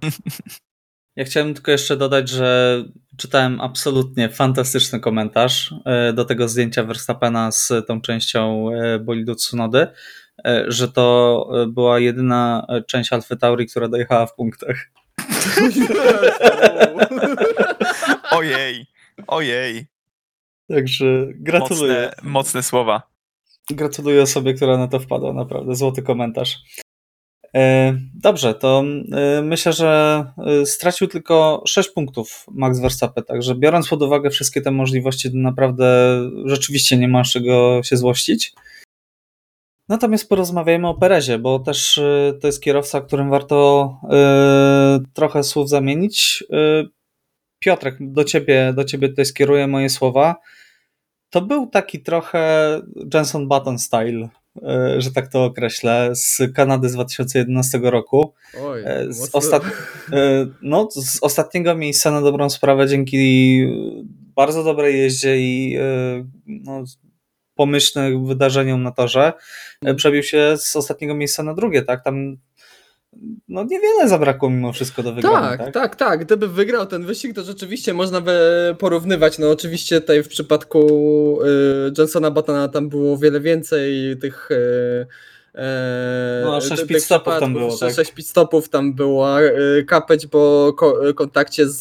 Ja 1.16 1.24
chciałem 1.24 1.54
tylko 1.54 1.70
jeszcze 1.70 1.96
dodać, 1.96 2.28
że 2.28 2.82
czytałem 3.16 3.60
absolutnie 3.60 4.28
fantastyczny 4.28 5.00
komentarz 5.00 5.74
e, 5.84 6.12
do 6.12 6.24
tego 6.24 6.48
zdjęcia 6.48 6.84
Verstappena 6.84 7.52
z 7.52 7.72
tą 7.86 8.00
częścią 8.00 8.70
e, 8.72 8.98
bolidu 8.98 9.34
Tsunody, 9.34 9.86
że 10.68 10.88
to 10.88 11.48
była 11.68 11.98
jedyna 11.98 12.66
część 12.86 13.12
Alfa 13.12 13.36
Tauri, 13.36 13.66
która 13.66 13.88
dojechała 13.88 14.26
w 14.26 14.34
punktach. 14.34 14.76
Ojej. 18.30 18.86
Ojej, 19.26 19.86
Także 20.68 21.26
gratuluję. 21.34 21.94
mocne, 21.94 22.30
mocne 22.30 22.62
słowa. 22.62 23.02
Gratuluję 23.70 24.22
osobie, 24.22 24.54
która 24.54 24.78
na 24.78 24.88
to 24.88 25.00
wpadła, 25.00 25.32
naprawdę. 25.32 25.74
Złoty 25.74 26.02
komentarz. 26.02 26.58
E, 27.56 27.94
Dobrze, 28.14 28.54
to 28.54 28.84
e, 29.12 29.42
myślę, 29.42 29.72
że 29.72 30.24
e, 30.62 30.66
stracił 30.66 31.06
tylko 31.06 31.62
6 31.66 31.90
punktów 31.90 32.46
Max 32.50 32.80
Verstappen, 32.80 33.24
także 33.24 33.54
biorąc 33.54 33.88
pod 33.88 34.02
uwagę 34.02 34.30
wszystkie 34.30 34.60
te 34.60 34.70
możliwości, 34.70 35.30
to 35.30 35.36
naprawdę 35.38 36.18
rzeczywiście 36.44 36.96
nie 36.96 37.08
ma 37.08 37.24
z 37.24 37.30
czego 37.30 37.80
się 37.84 37.96
złościć. 37.96 38.52
Natomiast 39.88 40.28
porozmawiajmy 40.28 40.88
o 40.88 40.94
Perezie, 40.94 41.38
bo 41.38 41.58
też 41.58 42.00
to 42.40 42.46
jest 42.46 42.62
kierowca, 42.62 43.00
którym 43.00 43.30
warto 43.30 44.00
trochę 45.12 45.42
słów 45.42 45.68
zamienić. 45.68 46.44
Piotrek, 47.58 47.96
do 48.00 48.24
ciebie, 48.24 48.72
do 48.76 48.84
ciebie 48.84 49.08
tutaj 49.08 49.24
skieruję 49.24 49.66
moje 49.66 49.88
słowa. 49.88 50.36
To 51.30 51.40
był 51.42 51.66
taki 51.66 52.02
trochę 52.02 52.80
Jenson 53.14 53.48
Button 53.48 53.78
style, 53.78 54.28
e, 54.62 55.00
że 55.00 55.10
tak 55.12 55.28
to 55.28 55.44
określę, 55.44 56.10
z 56.14 56.42
Kanady 56.54 56.88
z 56.88 56.92
2011 56.92 57.80
roku. 57.82 58.32
Oj, 58.60 58.82
E, 58.84 59.12
Z, 59.12 59.34
ostat... 59.34 59.62
e, 60.12 60.46
no, 60.62 60.88
z 60.90 61.22
ostatniego 61.22 61.74
miejsca 61.74 62.10
na 62.10 62.20
dobrą 62.20 62.50
sprawę 62.50 62.88
dzięki 62.88 63.60
bardzo 64.36 64.64
dobrej 64.64 64.98
jeździe 64.98 65.38
i 65.38 65.78
no, 66.46 66.84
pomyślnym 67.54 68.26
wydarzeniom 68.26 68.82
na 68.82 68.90
torze 68.92 69.32
przebił 69.96 70.22
się 70.22 70.54
z 70.56 70.76
ostatniego 70.76 71.14
miejsca 71.14 71.42
na 71.42 71.54
drugie, 71.54 71.82
tak? 71.82 72.04
Tam 72.04 72.36
no 73.48 73.64
niewiele 73.64 74.08
zabrakło 74.08 74.50
mimo 74.50 74.72
wszystko 74.72 75.02
do 75.02 75.12
wygrania, 75.12 75.40
Tak, 75.40 75.58
tak? 75.58 75.74
tak, 75.74 75.96
tak, 75.96 76.24
Gdyby 76.24 76.48
wygrał 76.48 76.86
ten 76.86 77.04
wyścig, 77.06 77.34
to 77.34 77.42
rzeczywiście 77.42 77.94
można 77.94 78.20
by 78.20 78.38
porównywać. 78.78 79.38
No 79.38 79.50
oczywiście 79.50 80.00
tutaj 80.00 80.22
w 80.22 80.28
przypadku 80.28 80.88
y, 81.42 81.92
Jensona 81.98 82.30
Buttona 82.30 82.68
tam 82.68 82.88
było 82.88 83.18
wiele 83.18 83.40
więcej 83.40 84.16
tych. 84.20 84.50
Y, 84.50 85.06
No, 86.44 86.60
sześć 86.60 86.84
pit 86.84 87.02
stopów 87.04 87.34
tam 87.40 87.52
było, 87.52 87.76
tak? 87.78 87.94
Sześć 87.94 88.12
pit 88.12 88.26
stopów 88.28 88.68
tam 88.68 88.92
była. 88.92 89.42
y, 89.42 89.84
Kapeć 89.84 90.26
po 90.26 90.72
ko- 90.76 91.00
kontakcie 91.14 91.68
z, 91.68 91.80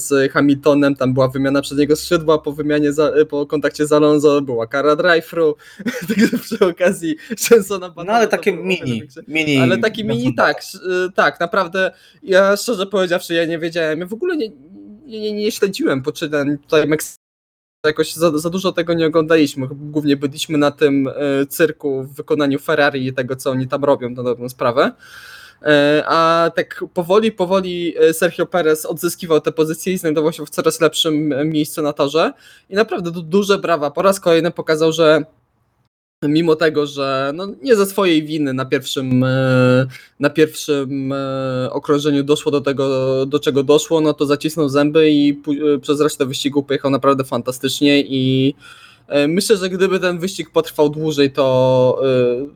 z 0.00 0.32
Hamiltonem, 0.32 0.94
tam 0.96 1.14
była 1.14 1.28
wymiana 1.28 1.62
przedniego 1.62 1.96
skrzydła, 1.96 2.38
po 2.38 2.52
wymianie 2.52 2.92
za, 2.92 3.12
po 3.28 3.46
kontakcie 3.46 3.86
z 3.86 3.92
Alonso 3.92 4.40
była 4.42 4.66
kara 4.66 4.96
drive-thru. 4.96 5.54
Także 6.08 6.38
przy 6.38 6.58
okazji 6.66 7.16
Jensona 7.50 7.88
Buttona. 7.88 8.12
No 8.12 8.18
ale 8.18 8.28
takie 8.28 8.52
mini, 8.52 9.02
mini. 9.28 9.58
Ale 9.58 9.78
taki 9.78 10.04
mini 10.04 10.34
tak, 10.34 10.62
y, 11.08 11.12
tak, 11.14 11.40
naprawdę 11.40 11.90
ja 12.22 12.56
szczerze 12.56 12.86
powiedziawszy, 12.86 13.34
ja 13.34 13.44
nie 13.44 13.58
wiedziałem, 13.58 14.00
ja 14.00 14.06
w 14.06 14.12
ogóle 14.12 14.36
nie, 14.36 14.48
nie, 15.06 15.20
nie, 15.20 15.32
nie 15.32 15.52
śledziłem 15.52 16.02
poczynań 16.02 16.58
tutaj 16.58 16.86
Meksyku. 16.86 17.21
Jakoś 17.86 18.14
za, 18.14 18.38
za 18.38 18.50
dużo 18.50 18.72
tego 18.72 18.94
nie 18.94 19.06
oglądaliśmy. 19.06 19.68
Głównie 19.70 20.16
byliśmy 20.16 20.58
na 20.58 20.70
tym 20.70 21.08
y, 21.08 21.46
cyrku 21.46 22.02
w 22.02 22.14
wykonaniu 22.14 22.58
Ferrari 22.58 23.06
i 23.06 23.12
tego, 23.12 23.36
co 23.36 23.50
oni 23.50 23.68
tam 23.68 23.84
robią, 23.84 24.10
na 24.10 24.22
dobrą 24.22 24.48
sprawę. 24.48 24.92
E, 25.62 26.04
A 26.06 26.50
tak 26.56 26.84
powoli, 26.94 27.32
powoli 27.32 27.94
e, 27.98 28.14
Sergio 28.14 28.46
Perez 28.46 28.86
odzyskiwał 28.86 29.40
te 29.40 29.52
pozycje 29.52 29.92
i 29.92 29.98
znajdował 29.98 30.32
się 30.32 30.46
w 30.46 30.50
coraz 30.50 30.80
lepszym 30.80 31.32
e, 31.32 31.44
miejscu 31.44 31.82
na 31.82 31.92
torze. 31.92 32.32
I 32.70 32.74
naprawdę 32.74 33.10
du- 33.10 33.22
duże 33.22 33.58
brawa. 33.58 33.90
Po 33.90 34.02
raz 34.02 34.20
kolejny 34.20 34.50
pokazał, 34.50 34.92
że 34.92 35.24
mimo 36.28 36.56
tego, 36.56 36.86
że 36.86 37.32
no 37.34 37.48
nie 37.62 37.76
ze 37.76 37.86
swojej 37.86 38.24
winy 38.24 38.52
na 38.52 38.64
pierwszym, 38.64 39.24
e, 39.24 39.86
na 40.20 40.30
pierwszym 40.30 41.12
e, 41.12 41.68
okrążeniu 41.70 42.24
doszło 42.24 42.52
do 42.52 42.60
tego, 42.60 43.26
do 43.26 43.38
czego 43.38 43.62
doszło, 43.62 44.00
no 44.00 44.12
to 44.12 44.26
zacisnął 44.26 44.68
zęby 44.68 45.10
i 45.10 45.40
e, 45.74 45.78
przez 45.78 46.00
resztę 46.00 46.26
wyścigu 46.26 46.62
pojechał 46.62 46.90
naprawdę 46.90 47.24
fantastycznie 47.24 48.00
i 48.00 48.54
myślę, 49.28 49.56
że 49.56 49.68
gdyby 49.68 50.00
ten 50.00 50.18
wyścig 50.18 50.50
potrwał 50.50 50.88
dłużej, 50.88 51.32
to, 51.32 52.02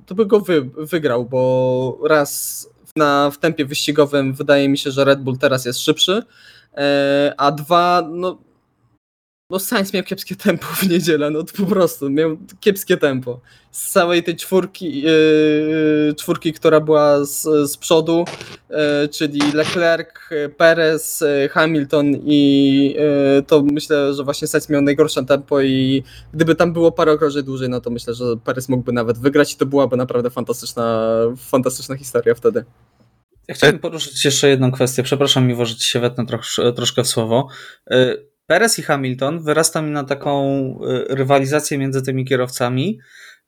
to 0.06 0.14
by 0.14 0.26
go 0.26 0.40
wy, 0.40 0.70
wygrał, 0.76 1.24
bo 1.24 1.98
raz 2.04 2.68
na, 2.96 3.30
w 3.30 3.38
tempie 3.38 3.64
wyścigowym 3.64 4.34
wydaje 4.34 4.68
mi 4.68 4.78
się, 4.78 4.90
że 4.90 5.04
Red 5.04 5.20
Bull 5.20 5.38
teraz 5.38 5.64
jest 5.64 5.80
szybszy, 5.80 6.22
a 7.36 7.52
dwa, 7.52 8.08
no 8.10 8.38
no 9.50 9.58
Sainz 9.58 9.92
miał 9.92 10.02
kiepskie 10.02 10.36
tempo 10.36 10.66
w 10.66 10.88
niedzielę, 10.88 11.30
no 11.30 11.44
po 11.56 11.66
prostu 11.66 12.10
miał 12.10 12.36
kiepskie 12.60 12.96
tempo. 12.96 13.40
Z 13.70 13.90
całej 13.90 14.22
tej 14.22 14.36
czwórki, 14.36 15.02
yy, 15.02 16.14
czwórki 16.16 16.52
która 16.52 16.80
była 16.80 17.24
z, 17.24 17.42
z 17.70 17.76
przodu, 17.76 18.24
yy, 18.70 18.76
czyli 19.08 19.40
Leclerc, 19.52 20.08
yy, 20.30 20.48
Perez, 20.48 21.20
yy, 21.20 21.48
Hamilton 21.48 22.06
i 22.24 22.94
yy, 23.36 23.42
to 23.42 23.62
myślę, 23.62 24.14
że 24.14 24.24
właśnie 24.24 24.48
Sainz 24.48 24.68
miał 24.68 24.82
najgorsze 24.82 25.24
tempo 25.24 25.60
i 25.60 26.02
gdyby 26.34 26.54
tam 26.54 26.72
było 26.72 26.92
parę 26.92 27.12
okrążeń 27.12 27.42
dłużej, 27.42 27.68
no 27.68 27.80
to 27.80 27.90
myślę, 27.90 28.14
że 28.14 28.24
Perez 28.44 28.68
mógłby 28.68 28.92
nawet 28.92 29.18
wygrać 29.18 29.52
i 29.52 29.56
to 29.56 29.66
byłaby 29.66 29.96
naprawdę 29.96 30.30
fantastyczna, 30.30 31.10
fantastyczna 31.36 31.96
historia 31.96 32.34
wtedy. 32.34 32.64
Ja 33.48 33.54
chciałem 33.54 33.78
poruszyć 33.78 34.24
jeszcze 34.24 34.48
jedną 34.48 34.72
kwestię. 34.72 35.02
Przepraszam, 35.02 35.46
Miwo, 35.46 35.66
że 35.66 35.74
ci 35.74 35.90
się 35.90 36.00
wetnę 36.00 36.26
trosz, 36.26 36.60
troszkę 36.76 37.02
w 37.04 37.08
słowo. 37.08 37.48
Y, 37.92 38.35
Perez 38.46 38.78
i 38.78 38.82
Hamilton 38.82 39.42
wyrasta 39.42 39.82
mi 39.82 39.90
na 39.90 40.04
taką 40.04 40.44
y, 41.10 41.14
rywalizację 41.14 41.78
między 41.78 42.02
tymi 42.02 42.24
kierowcami, 42.24 42.98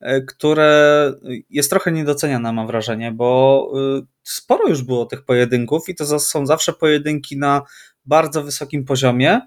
y, 0.01 0.25
które 0.27 1.13
jest 1.49 1.69
trochę 1.69 1.91
niedoceniana, 1.91 2.53
mam 2.53 2.67
wrażenie, 2.67 3.11
bo 3.11 3.71
y, 3.99 4.05
sporo 4.23 4.67
już 4.67 4.83
było 4.83 5.05
tych 5.05 5.25
pojedynków 5.25 5.89
i 5.89 5.95
to 5.95 6.19
są 6.19 6.45
zawsze 6.45 6.73
pojedynki 6.73 7.37
na 7.37 7.61
bardzo 8.05 8.43
wysokim 8.43 8.85
poziomie 8.85 9.41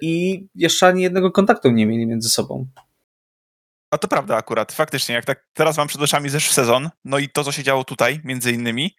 i 0.00 0.44
jeszcze 0.54 0.86
ani 0.86 1.02
jednego 1.02 1.30
kontaktu 1.30 1.70
nie 1.70 1.86
mieli 1.86 2.06
między 2.06 2.28
sobą. 2.28 2.66
A 3.90 3.98
to 3.98 4.08
prawda 4.08 4.36
akurat, 4.36 4.72
faktycznie, 4.72 5.14
jak 5.14 5.24
tak 5.24 5.46
teraz 5.52 5.76
mam 5.76 5.88
przed 5.88 6.02
oczami 6.02 6.28
zeszły 6.28 6.54
sezon, 6.54 6.90
no 7.04 7.18
i 7.18 7.28
to, 7.28 7.44
co 7.44 7.52
się 7.52 7.62
działo 7.62 7.84
tutaj, 7.84 8.20
między 8.24 8.52
innymi, 8.52 8.96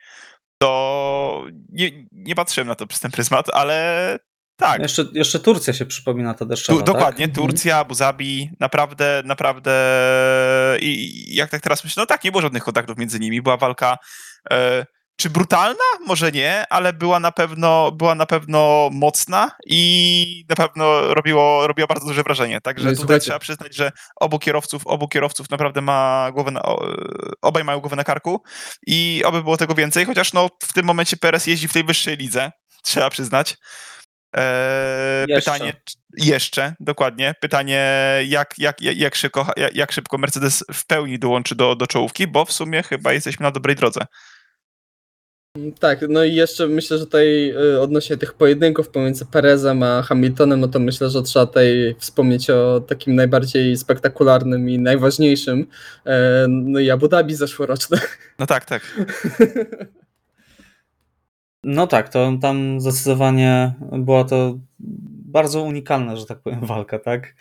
to 0.58 1.46
nie, 1.70 1.92
nie 2.12 2.36
patrzyłem 2.36 2.68
na 2.68 2.76
to 2.76 2.88
przez 2.88 3.00
ten 3.00 3.12
pryzmat, 3.12 3.50
ale 3.54 4.20
tak. 4.64 4.82
Jeszcze, 4.82 5.06
jeszcze 5.14 5.40
Turcja 5.40 5.74
się 5.74 5.86
przypomina 5.86 6.34
ta 6.34 6.46
deszczowa, 6.46 6.80
Tu, 6.80 6.86
tak? 6.86 6.96
dokładnie, 6.96 7.28
Turcja, 7.28 7.78
Abu 7.78 7.94
Zabi, 7.94 8.50
naprawdę, 8.60 9.22
naprawdę 9.26 9.72
i 10.82 11.36
jak 11.36 11.50
tak 11.50 11.62
teraz 11.62 11.84
myślę, 11.84 12.02
no 12.02 12.06
tak, 12.06 12.24
nie 12.24 12.32
było 12.32 12.42
żadnych 12.42 12.64
kontaktów 12.64 12.98
między 12.98 13.20
nimi, 13.20 13.42
była 13.42 13.58
walka 13.58 13.98
e, 14.52 14.86
czy 15.16 15.30
brutalna? 15.30 15.84
Może 16.08 16.32
nie, 16.32 16.66
ale 16.70 16.94
była 16.94 17.20
na 17.20 17.32
pewno, 17.32 17.92
była 17.92 18.16
na 18.16 18.26
pewno 18.26 18.90
mocna 18.92 19.52
i 19.68 20.46
na 20.50 20.56
pewno 20.56 21.14
robiło, 21.14 21.68
robiło 21.68 21.88
bardzo 21.88 22.06
duże 22.08 22.24
wrażenie. 22.24 22.62
Także 22.62 22.86
No 22.86 22.92
tutaj 22.92 23.02
słuchajcie- 23.02 23.24
trzeba 23.24 23.40
przyznać, 23.40 23.76
że 23.76 23.92
obu 24.16 24.40
kierowców, 24.40 24.88
obu 24.88 25.08
kierowców 25.08 25.50
naprawdę 25.50 25.82
ma 25.82 26.30
głowę 26.34 26.52
na, 26.52 26.62
o, 26.64 26.86
obaj 27.42 27.64
mają 27.64 27.80
głowę 27.80 27.96
na 27.96 28.04
karku 28.04 28.44
i 28.88 29.24
oby 29.26 29.44
było 29.44 29.58
tego 29.58 29.76
więcej, 29.76 30.06
chociaż 30.06 30.34
no 30.34 30.50
w 30.64 30.74
tym 30.74 30.86
momencie 30.86 31.18
Perez 31.18 31.48
jeździ 31.48 31.68
w 31.68 31.74
tej 31.74 31.84
wyższej 31.84 32.18
lidze, 32.18 32.52
trzeba 32.84 33.10
przyznać. 33.10 33.58
Eee, 34.34 35.26
Jeszcze. 35.28 35.52
pytanie, 35.52 35.74
jeszcze, 36.18 36.76
dokładnie. 36.80 37.36
Pytanie, 37.40 37.90
jak, 38.28 38.54
jak, 38.58 38.82
jak, 38.82 39.16
szybko, 39.16 39.48
jak, 39.58 39.76
jak 39.76 39.92
szybko 39.92 40.18
Mercedes 40.18 40.64
w 40.74 40.86
pełni 40.86 41.20
dołączy 41.20 41.56
do, 41.56 41.76
do 41.76 41.88
czołówki, 41.88 42.28
bo 42.28 42.46
w 42.46 42.52
sumie 42.52 42.84
chyba 42.84 43.14
jesteśmy 43.14 43.44
na 43.44 43.52
dobrej 43.52 43.76
drodze. 43.76 44.06
Tak, 45.80 46.06
no 46.10 46.24
i 46.24 46.36
jeszcze 46.36 46.68
myślę, 46.68 46.98
że 46.98 47.06
tutaj 47.06 47.54
y, 47.74 47.82
odnośnie 47.82 48.18
tych 48.18 48.34
pojedynków 48.34 48.90
pomiędzy 48.90 49.26
Perezem 49.26 49.84
a 49.84 50.02
Hamiltonem, 50.02 50.60
no 50.60 50.68
to 50.68 50.80
myślę, 50.80 51.10
że 51.10 51.24
trzeba 51.24 51.46
tutaj 51.46 51.96
wspomnieć 52.00 52.50
o 52.50 52.80
takim 52.88 53.16
najbardziej 53.16 53.78
spektakularnym 53.78 54.70
i 54.70 54.80
najważniejszym, 54.80 55.68
e, 56.06 56.46
no 56.50 56.80
i 56.80 56.90
Abu 56.92 57.08
Dhabi 57.08 57.36
zeszłoroczne. 57.36 58.00
No 58.40 58.46
tak, 58.46 58.66
tak. 58.66 58.82
No 61.64 61.88
tak, 61.88 62.10
to 62.10 62.32
tam 62.42 62.82
zdecydowanie 62.82 63.74
była 63.92 64.24
to 64.24 64.58
bardzo 65.26 65.62
unikalna, 65.62 66.16
że 66.16 66.26
tak 66.26 66.40
powiem, 66.40 66.60
walka, 66.66 67.00
tak? 67.00 67.36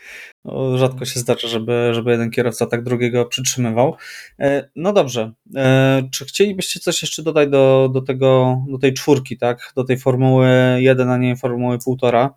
O, 0.44 0.78
Rzadko 0.78 1.04
się 1.04 1.20
zdarza, 1.20 1.48
żeby, 1.48 1.90
żeby 1.94 2.10
jeden 2.10 2.30
kierowca 2.30 2.66
tak 2.66 2.82
drugiego 2.82 3.24
przytrzymywał. 3.24 3.96
E, 4.40 4.68
No 4.76 4.92
dobrze, 4.92 5.32
E, 5.56 6.02
czy 6.12 6.24
chcielibyście 6.24 6.80
coś 6.80 7.02
jeszcze 7.02 7.22
dodać 7.22 7.48
do, 7.50 7.90
do, 7.92 8.02
tego, 8.02 8.58
do 8.68 8.78
tej 8.78 8.92
czwórki, 8.94 9.38
tak? 9.38 9.72
Do 9.76 9.84
tej 9.84 9.98
Formuły 9.98 10.48
1, 10.78 11.10
a 11.10 11.16
nie 11.16 11.36
Formuły 11.36 11.76
1,5? 11.78 12.30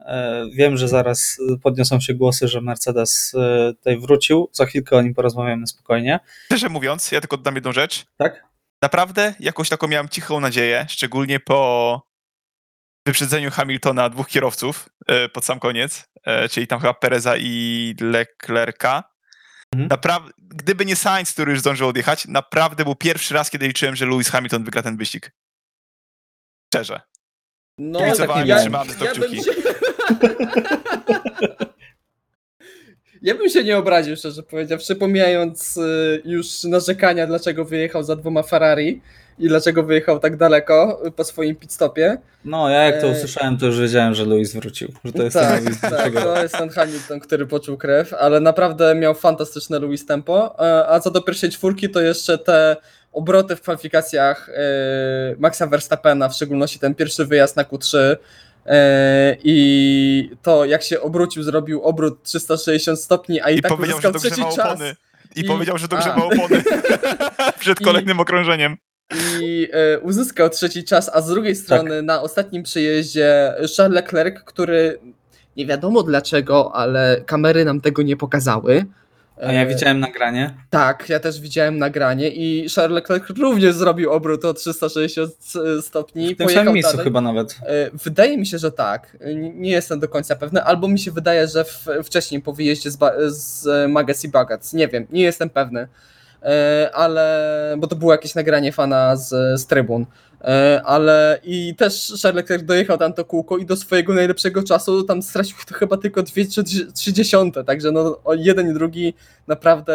E, 0.00 0.44
Wiem, 0.54 0.76
że 0.76 0.88
zaraz 0.88 1.38
podniosą 1.62 2.00
się 2.00 2.14
głosy, 2.14 2.48
że 2.48 2.60
Mercedes 2.60 3.32
tutaj 3.78 3.98
wrócił. 4.00 4.48
Za 4.52 4.66
chwilkę 4.66 4.96
o 4.96 5.02
nim 5.02 5.14
porozmawiamy 5.14 5.66
spokojnie, 5.66 6.20
Szczerze 6.46 6.68
mówiąc, 6.68 7.12
ja 7.12 7.20
tylko 7.20 7.36
dodam 7.36 7.54
jedną 7.54 7.72
rzecz. 7.72 8.04
tak? 8.16 8.49
Naprawdę 8.82 9.34
jakąś 9.40 9.68
taką 9.68 9.88
miałem 9.88 10.08
cichą 10.08 10.40
nadzieję, 10.40 10.86
szczególnie 10.88 11.40
po 11.40 12.02
wyprzedzeniu 13.06 13.50
Hamiltona 13.50 14.08
dwóch 14.08 14.28
kierowców 14.28 14.88
e, 15.06 15.28
pod 15.28 15.44
sam 15.44 15.60
koniec, 15.60 16.04
e, 16.24 16.48
czyli 16.48 16.66
tam 16.66 16.80
chyba 16.80 16.94
Pereza 16.94 17.34
i 17.36 17.94
Leclerca. 18.00 19.04
Mhm. 19.74 19.88
Naprawdę, 19.88 20.30
gdyby 20.38 20.86
nie 20.86 20.96
Sainz, 20.96 21.32
który 21.32 21.50
już 21.50 21.60
zdążył 21.60 21.88
odjechać, 21.88 22.26
naprawdę 22.26 22.84
był 22.84 22.94
pierwszy 22.94 23.34
raz, 23.34 23.50
kiedy 23.50 23.68
liczyłem, 23.68 23.96
że 23.96 24.06
Lewis 24.06 24.28
Hamilton 24.28 24.64
wygra 24.64 24.82
ten 24.82 24.96
wyścig. 24.96 25.32
Szczerze. 26.74 27.00
No, 27.78 27.98
Kibicowałem 27.98 28.46
i 28.46 28.48
ja, 28.48 28.58
trzymałem 28.60 28.90
za 28.90 28.98
to 28.98 29.04
ja, 29.04 29.14
bym 29.14 29.22
kciuki. 29.22 29.50
Ja 33.22 33.34
bym 33.34 33.48
się 33.48 33.64
nie 33.64 33.78
obraził, 33.78 34.16
szczerze 34.16 34.42
powiedziawszy, 34.42 34.96
pomijając 34.96 35.76
y, 35.76 36.22
już 36.24 36.64
narzekania, 36.64 37.26
dlaczego 37.26 37.64
wyjechał 37.64 38.02
za 38.02 38.16
dwoma 38.16 38.42
Ferrari 38.42 39.00
i 39.38 39.48
dlaczego 39.48 39.82
wyjechał 39.82 40.18
tak 40.18 40.36
daleko 40.36 41.00
y, 41.06 41.10
po 41.10 41.24
swoim 41.24 41.56
pit 41.56 41.72
stopie. 41.72 42.18
No, 42.44 42.70
ja 42.70 42.82
jak 42.82 43.00
to 43.00 43.06
E, 43.06 43.10
usłyszałem, 43.10 43.58
to 43.58 43.66
już 43.66 43.80
wiedziałem, 43.80 44.14
że 44.14 44.24
Lewis 44.24 44.54
wrócił. 44.54 44.92
Że 45.04 45.12
to 45.12 45.22
jest 45.22 45.36
tak, 45.36 45.64
ten 45.64 45.74
tak, 45.76 45.90
dlaczego. 45.90 46.20
to 46.20 46.42
jest 46.42 46.54
ten 46.54 46.68
Hamilton, 46.68 47.20
który 47.20 47.46
poczuł 47.46 47.76
krew, 47.76 48.14
ale 48.14 48.40
naprawdę 48.40 48.94
miał 48.94 49.14
fantastyczne 49.14 49.78
Lewis 49.78 50.06
tempo. 50.06 50.54
E, 50.58 50.88
A 50.88 51.00
co 51.00 51.10
do 51.10 51.22
pierwszej 51.22 51.50
czwórki, 51.50 51.90
to 51.90 52.00
jeszcze 52.00 52.38
te 52.38 52.76
obroty 53.12 53.56
w 53.56 53.60
kwalifikacjach 53.60 54.48
e, 54.48 54.62
Maxa 55.38 55.66
Verstappena, 55.66 56.28
w 56.28 56.34
szczególności 56.34 56.78
ten 56.78 56.94
pierwszy 56.94 57.24
wyjazd 57.24 57.56
na 57.56 57.64
Q3 57.64 57.98
e, 57.98 58.16
i 59.44 60.30
to 60.42 60.64
jak 60.64 60.82
się 60.82 61.00
obrócił, 61.00 61.42
zrobił 61.42 61.82
obrót 61.82 62.22
360 62.22 63.00
stopni, 63.00 63.40
a 63.40 63.50
i, 63.50 63.58
I 63.58 63.62
tak 63.62 63.72
powiedział, 63.72 63.98
uzyskał 63.98 64.20
trzeci 64.20 64.42
czas. 64.56 64.58
opony. 64.58 64.96
I, 65.36 65.40
I- 65.40 65.44
powiedział, 65.44 65.78
że 65.78 65.88
dogrzewa 65.88 66.14
a. 66.16 66.24
opony 66.24 66.62
przed 67.60 67.80
I- 67.80 67.84
kolejnym 67.84 68.20
okrążeniem. 68.20 68.76
i 69.40 69.68
e, 69.72 69.98
uzyskał 70.00 70.48
trzeci 70.50 70.84
czas, 70.84 71.10
a 71.14 71.20
z 71.20 71.28
drugiej 71.28 71.56
strony 71.56 72.02
na 72.02 72.22
ostatnim 72.22 72.62
przejeździe 72.62 73.54
Charles 73.76 73.94
Leclerc, 73.94 74.40
który 74.44 74.98
nie 75.56 75.66
wiadomo 75.66 76.02
dlaczego, 76.02 76.74
ale 76.74 77.22
kamery 77.26 77.64
nam 77.64 77.80
tego 77.80 78.02
nie 78.02 78.16
pokazały. 78.16 78.84
A 79.42 79.52
ja 79.52 79.62
E, 79.62 79.66
widziałem 79.66 80.00
nagranie. 80.00 80.54
Tak, 80.70 81.08
ja 81.08 81.20
też 81.20 81.40
widziałem 81.40 81.78
nagranie 81.78 82.28
i 82.30 82.68
Charles 82.74 82.94
Leclerc 82.94 83.24
również 83.38 83.74
zrobił 83.74 84.10
obrót 84.12 84.44
o 84.44 84.54
360 84.54 85.32
stopni. 85.82 86.34
W 86.34 86.38
tym 86.38 86.48
samym 86.48 86.74
miejscu 86.74 86.92
dalej. 86.92 87.04
chyba 87.04 87.20
nawet. 87.20 87.58
E, 87.62 87.90
Wydaje 88.04 88.38
mi 88.38 88.46
się, 88.46 88.58
że 88.58 88.72
tak. 88.72 89.16
Nie 89.54 89.70
jestem 89.70 90.00
do 90.00 90.08
końca 90.08 90.36
pewny. 90.36 90.62
Albo 90.62 90.88
mi 90.88 90.98
się 90.98 91.10
wydaje, 91.10 91.48
że 91.48 91.64
wcześniej 92.04 92.42
po 92.42 92.52
wyjeździe 92.52 92.90
z, 92.90 92.96
ba- 92.96 93.12
z 93.28 93.66
Magazine 93.90 94.30
Bagac. 94.30 94.72
Nie 94.72 94.88
wiem, 94.88 95.06
nie 95.10 95.22
jestem 95.22 95.50
pewny. 95.50 95.88
E, 96.42 96.90
Ale. 96.94 97.74
Bo 97.78 97.86
to 97.86 97.96
było 97.96 98.12
jakieś 98.12 98.34
nagranie 98.34 98.72
fana 98.72 99.16
z, 99.16 99.60
z 99.60 99.66
trybun. 99.66 100.06
E, 100.44 100.82
Ale 100.84 101.38
i 101.44 101.74
też 101.74 102.12
Charles 102.22 102.36
Leclerc 102.36 102.64
dojechał 102.64 102.98
tam 102.98 103.12
to 103.12 103.24
kółko 103.24 103.58
i 103.58 103.66
do 103.66 103.76
swojego 103.76 104.14
najlepszego 104.14 104.62
czasu 104.62 105.02
tam 105.02 105.22
stracił 105.22 105.56
to 105.68 105.74
chyba 105.74 105.96
tylko 105.96 106.22
dwie 106.22 106.46
czy 106.46 106.64
trzy- 106.64 106.92
trzy 106.92 107.12
dziesiąte. 107.12 107.64
Także 107.64 107.92
no, 107.92 108.20
jeden 108.36 108.70
i 108.70 108.74
drugi 108.74 109.14
naprawdę 109.46 109.94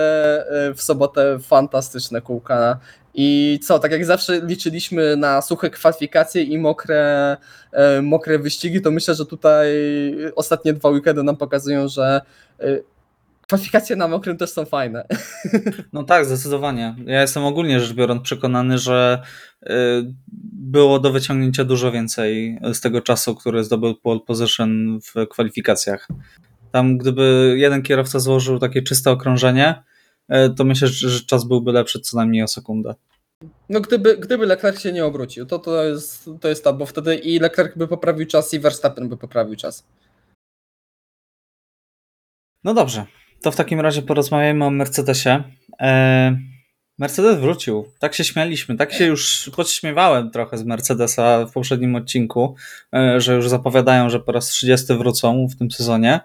e, 0.69 0.73
w 0.73 0.81
sobotę 0.81 1.39
fantastyczne 1.39 2.21
kółka. 2.21 2.79
I 3.17 3.59
co, 3.63 3.79
tak 3.79 3.91
jak 3.91 4.05
zawsze 4.05 4.41
liczyliśmy 4.41 5.15
na 5.17 5.41
suche 5.41 5.69
kwalifikacje 5.69 6.43
i 6.43 6.57
mokre, 6.57 7.37
e, 7.71 8.01
mokre 8.01 8.39
wyścigi, 8.39 8.81
to 8.81 8.91
myślę, 8.91 9.15
że 9.15 9.25
tutaj 9.25 9.67
ostatnie 10.35 10.73
dwa 10.73 10.89
weekendy 10.89 11.23
nam 11.23 11.37
pokazują, 11.37 11.87
że 11.87 12.21
kwalifikacje 13.47 13.95
na 13.95 14.07
mokrym 14.07 14.37
też 14.37 14.49
są 14.49 14.65
fajne. 14.65 15.05
No 15.93 16.03
tak, 16.03 16.25
zdecydowanie. 16.25 16.95
Ja 17.05 17.21
jestem 17.21 17.43
ogólnie 17.43 17.79
rzecz 17.79 17.93
biorąc 17.93 18.21
przekonany, 18.21 18.77
że 18.77 19.21
y, 19.63 19.69
było 20.53 20.99
do 20.99 21.11
wyciągnięcia 21.11 21.63
dużo 21.63 21.91
więcej 21.91 22.59
z 22.73 22.81
tego 22.81 23.01
czasu, 23.01 23.35
który 23.35 23.63
zdobył 23.63 23.95
pole 23.95 24.19
position 24.19 24.99
w 25.01 25.27
kwalifikacjach. 25.27 26.07
Tam 26.71 26.97
gdyby 26.97 27.55
jeden 27.57 27.81
kierowca 27.81 28.19
złożył 28.19 28.59
takie 28.59 28.81
czyste 28.81 29.11
okrążenie, 29.11 29.83
y, 30.31 30.55
to 30.57 30.63
myślę, 30.63 30.87
że 30.87 31.09
że 31.09 31.19
czas 31.19 31.47
byłby 31.47 31.71
lepszy 31.71 31.99
co 31.99 32.17
najmniej 32.17 32.43
o 32.43 32.47
sekundę. 32.47 32.95
No 33.69 33.81
gdyby, 33.81 34.17
gdyby 34.17 34.45
Leclerc 34.45 34.79
się 34.79 34.91
nie 34.91 35.05
obrócił, 35.05 35.45
to 35.45 35.59
to 35.59 35.83
jest, 35.83 36.29
to 36.41 36.47
jest 36.47 36.63
to, 36.63 36.73
bo 36.73 36.85
wtedy 36.85 37.15
i 37.15 37.39
Leclerc 37.39 37.77
by 37.77 37.87
poprawił 37.87 38.27
czas 38.27 38.53
i 38.53 38.59
Verstappen 38.59 39.09
by 39.09 39.17
poprawił 39.17 39.55
czas. 39.55 39.87
No 42.63 42.73
dobrze, 42.73 43.05
to 43.41 43.51
w 43.51 43.55
takim 43.55 43.79
razie 43.79 44.01
porozmawiajmy 44.01 44.65
o 44.65 44.69
Mercedesie. 44.69 45.43
E, 45.81 46.37
Mercedes 46.99 47.39
wrócił. 47.39 47.85
Tak 47.99 48.15
się 48.15 48.23
śmialiśmy, 48.23 48.75
tak 48.75 48.93
się 48.93 49.05
już 49.05 49.51
podśmiewałem 49.55 50.31
trochę 50.31 50.57
z 50.57 50.63
Mercedesa 50.63 51.45
w 51.45 51.51
poprzednim 51.51 51.95
odcinku, 51.95 52.55
e, 52.93 53.21
że 53.21 53.35
już 53.35 53.49
zapowiadają, 53.49 54.09
że 54.09 54.19
po 54.19 54.31
raz 54.31 54.47
30 54.47 54.93
wrócą 54.93 55.47
w 55.47 55.55
tym 55.55 55.71
sezonie. 55.71 56.19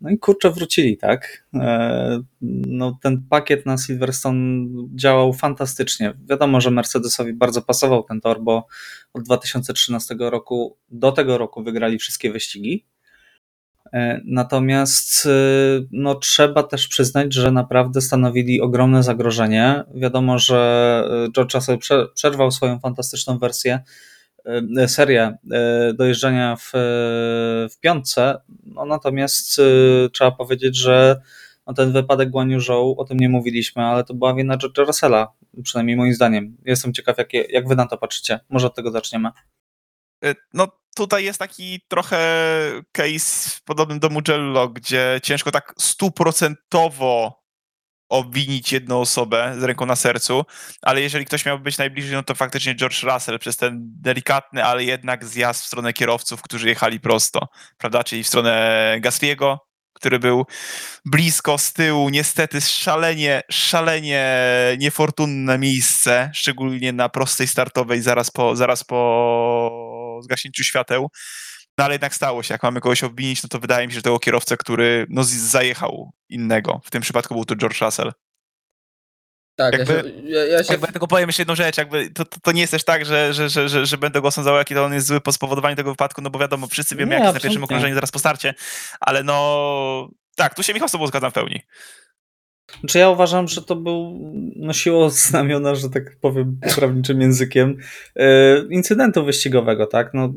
No 0.00 0.10
i 0.10 0.18
kurczę, 0.18 0.50
wrócili, 0.50 0.96
tak? 0.96 1.44
E, 1.54 2.22
No, 2.66 2.98
ten 3.02 3.22
pakiet 3.30 3.66
na 3.66 3.78
Silverstone 3.78 4.66
działał 4.94 5.32
fantastycznie. 5.32 6.14
Wiadomo, 6.28 6.60
że 6.60 6.70
Mercedesowi 6.70 7.32
bardzo 7.32 7.62
pasował 7.62 8.02
ten 8.02 8.20
tor, 8.20 8.42
bo 8.42 8.66
od 9.14 9.22
2013 9.22 10.16
roku 10.18 10.76
do 10.88 11.12
tego 11.12 11.38
roku 11.38 11.62
wygrali 11.62 11.98
wszystkie 11.98 12.32
wyścigi. 12.32 12.84
E, 13.92 14.20
Natomiast 14.24 15.26
e, 15.26 15.30
no, 15.92 16.14
trzeba 16.14 16.62
też 16.62 16.88
przyznać, 16.88 17.34
że 17.34 17.52
naprawdę 17.52 18.00
stanowili 18.00 18.60
ogromne 18.60 19.02
zagrożenie. 19.02 19.84
Wiadomo, 19.94 20.38
że 20.38 21.04
e, 21.28 21.32
George 21.32 21.52
prze- 21.78 22.06
przerwał 22.14 22.50
swoją 22.50 22.78
fantastyczną 22.78 23.38
wersję, 23.38 23.80
serię 24.86 25.36
dojeżdżania 25.94 26.56
w, 26.56 26.70
w 27.72 27.80
piątce. 27.80 28.40
No, 28.64 28.84
natomiast 28.84 29.60
trzeba 30.12 30.30
powiedzieć, 30.30 30.76
że 30.76 31.20
no, 31.66 31.74
ten 31.74 31.92
wypadek 31.92 32.30
Guan 32.30 32.60
Zhou, 32.60 32.94
o 32.98 33.04
tym 33.04 33.18
nie 33.18 33.28
mówiliśmy, 33.28 33.82
ale 33.82 34.04
to 34.04 34.14
była 34.14 34.34
wina 34.34 34.56
George'a 34.56 34.86
Russella, 34.86 35.32
przynajmniej 35.62 35.96
moim 35.96 36.14
zdaniem. 36.14 36.56
Jestem 36.64 36.92
ciekaw, 36.92 37.18
jak, 37.18 37.32
jak 37.34 37.68
wy 37.68 37.76
na 37.76 37.86
to 37.86 37.98
patrzycie. 37.98 38.40
Może 38.50 38.66
od 38.66 38.74
tego 38.74 38.90
zaczniemy. 38.90 39.28
Y, 40.24 40.34
No 40.54 40.68
tutaj 40.96 41.24
jest 41.24 41.38
taki 41.38 41.80
trochę 41.88 42.18
case 42.92 43.50
podobny 43.64 43.98
do 43.98 44.08
Mugello, 44.08 44.68
gdzie 44.68 45.20
ciężko 45.22 45.50
tak 45.50 45.74
stuprocentowo 45.78 47.38
obwinić 48.08 48.72
jedną 48.72 49.00
osobę 49.00 49.54
z 49.58 49.62
ręką 49.62 49.86
na 49.86 49.96
sercu, 49.96 50.44
ale 50.82 51.00
jeżeli 51.00 51.24
ktoś 51.24 51.46
miałby 51.46 51.64
być 51.64 51.78
najbliżej, 51.78 52.12
no 52.12 52.22
to 52.22 52.34
faktycznie 52.34 52.74
George 52.74 53.02
Russell 53.02 53.38
przez 53.38 53.56
ten 53.56 53.78
delikatny, 54.00 54.64
ale 54.64 54.84
jednak 54.84 55.24
zjazd 55.24 55.62
w 55.62 55.66
stronę 55.66 55.92
kierowców, 55.92 56.42
którzy 56.42 56.68
jechali 56.68 57.00
prosto, 57.00 57.48
prawda, 57.78 58.04
czyli 58.04 58.24
w 58.24 58.28
stronę 58.28 58.96
Gasliego, 59.00 59.68
który 59.92 60.18
był 60.18 60.46
blisko 61.04 61.58
z 61.58 61.72
tyłu, 61.72 62.08
niestety 62.08 62.60
szalenie, 62.60 63.42
szalenie 63.50 64.36
niefortunne 64.78 65.58
miejsce, 65.58 66.30
szczególnie 66.34 66.92
na 66.92 67.08
prostej 67.08 67.46
startowej 67.46 68.02
zaraz 68.02 68.30
po, 68.30 68.56
zaraz 68.56 68.84
po 68.84 69.97
zgaśnięciu 70.22 70.64
świateł. 70.64 71.10
No 71.78 71.84
ale 71.84 71.94
jednak 71.94 72.14
stało 72.14 72.42
się. 72.42 72.54
Jak 72.54 72.62
mamy 72.62 72.80
kogoś 72.80 73.04
obwinić, 73.04 73.42
no 73.42 73.48
to 73.48 73.58
wydaje 73.58 73.86
mi 73.86 73.92
się, 73.92 73.96
że 73.96 74.02
tego 74.02 74.18
kierowcę, 74.18 74.56
który 74.56 75.06
no, 75.08 75.24
zajechał 75.24 76.12
innego. 76.28 76.80
W 76.84 76.90
tym 76.90 77.02
przypadku 77.02 77.34
był 77.34 77.44
to 77.44 77.56
George 77.56 77.80
Russell. 77.80 78.12
Tak, 79.56 79.78
Jakby- 79.78 79.94
ja 79.94 80.02
się, 80.02 80.08
ja, 80.24 80.46
ja 80.46 80.64
się 80.64 80.72
Jakby 80.72 80.86
tylko 80.86 81.08
powiem 81.08 81.28
jeszcze 81.28 81.42
jedną 81.42 81.54
rzecz, 81.54 81.78
jakby 81.78 82.10
to, 82.10 82.24
to, 82.24 82.40
to 82.40 82.52
nie 82.52 82.60
jest 82.60 82.70
też 82.70 82.84
tak, 82.84 83.04
że, 83.04 83.34
że, 83.34 83.48
że, 83.48 83.68
że, 83.68 83.86
że 83.86 83.98
będę 83.98 84.20
go 84.20 84.28
osądzał, 84.28 84.56
jaki 84.56 84.74
to 84.74 84.84
on 84.84 84.94
jest 84.94 85.06
zły 85.06 85.20
po 85.20 85.32
spowodowaniu 85.32 85.76
tego 85.76 85.90
wypadku, 85.90 86.22
no 86.22 86.30
bo 86.30 86.38
wiadomo, 86.38 86.66
wszyscy 86.66 86.96
wiemy, 86.96 87.10
Nie, 87.10 87.14
jak 87.14 87.24
jest 87.24 87.34
na 87.34 87.40
pierwszym 87.40 87.64
okrążeniu 87.64 87.94
zaraz 87.94 88.10
po 88.10 88.18
starcie, 88.18 88.54
ale 89.00 89.22
no 89.22 90.08
tak, 90.36 90.54
tu 90.54 90.62
się 90.62 90.74
Michał 90.74 90.88
z 90.88 90.92
tobą 90.92 91.06
zgadzam 91.06 91.30
w 91.30 91.34
pełni. 91.34 91.60
Znaczy 92.80 92.98
ja 92.98 93.10
uważam, 93.10 93.48
że 93.48 93.62
to 93.62 93.76
był 93.76 94.32
nosiło 94.56 95.10
znamiona, 95.10 95.74
że 95.74 95.90
tak 95.90 96.16
powiem 96.20 96.60
prawniczym 96.76 97.20
językiem, 97.20 97.76
e, 98.16 98.58
incydentu 98.70 99.24
wyścigowego, 99.24 99.86
tak? 99.86 100.14
No, 100.14 100.32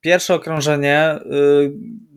pierwsze 0.00 0.34
okrążenie, 0.34 0.98
e, 0.98 1.20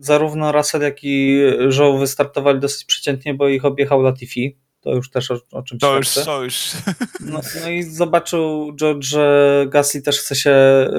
zarówno 0.00 0.52
Russell, 0.52 0.82
jak 0.82 0.96
i 1.02 1.40
Zhou 1.68 1.98
wystartowali 1.98 2.60
dosyć 2.60 2.84
przeciętnie, 2.84 3.34
bo 3.34 3.48
ich 3.48 3.64
objechał 3.64 4.02
Latifi. 4.02 4.58
To 4.80 4.94
już 4.94 5.10
też 5.10 5.30
o, 5.30 5.40
o 5.52 5.62
czym 5.62 5.78
To 5.78 5.96
już, 5.96 6.14
to 6.14 6.44
już. 6.44 6.72
No, 7.20 7.40
no 7.62 7.70
i 7.70 7.82
zobaczył 7.82 8.72
George, 8.76 9.04
że 9.04 9.66
Gasly 9.68 10.02
też 10.02 10.18
chce 10.20 10.34
się 10.36 10.54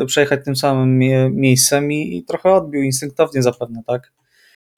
przejechać 0.07 0.45
tym 0.45 0.55
samym 0.55 0.99
mie- 0.99 1.29
miejscem 1.29 1.91
i, 1.91 2.17
i 2.17 2.23
trochę 2.23 2.53
odbił 2.53 2.83
instynktownie 2.83 3.41
zapewne, 3.41 3.81
tak? 3.87 4.13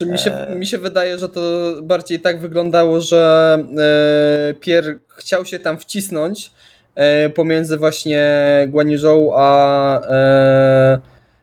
Mi 0.06 0.18
się, 0.18 0.32
Eee. 0.32 0.56
mi 0.56 0.66
się 0.66 0.78
wydaje, 0.78 1.18
że 1.18 1.28
to 1.28 1.40
bardziej 1.82 2.20
tak 2.20 2.40
wyglądało, 2.40 3.00
że 3.00 3.58
e, 3.78 4.54
Pierre 4.54 4.98
chciał 5.08 5.44
się 5.44 5.58
tam 5.58 5.78
wcisnąć 5.78 6.50
e, 6.94 7.30
pomiędzy 7.30 7.76
właśnie 7.76 8.28
Guanizhou 8.68 9.32
a, 9.36 10.00
e, 10.08 11.00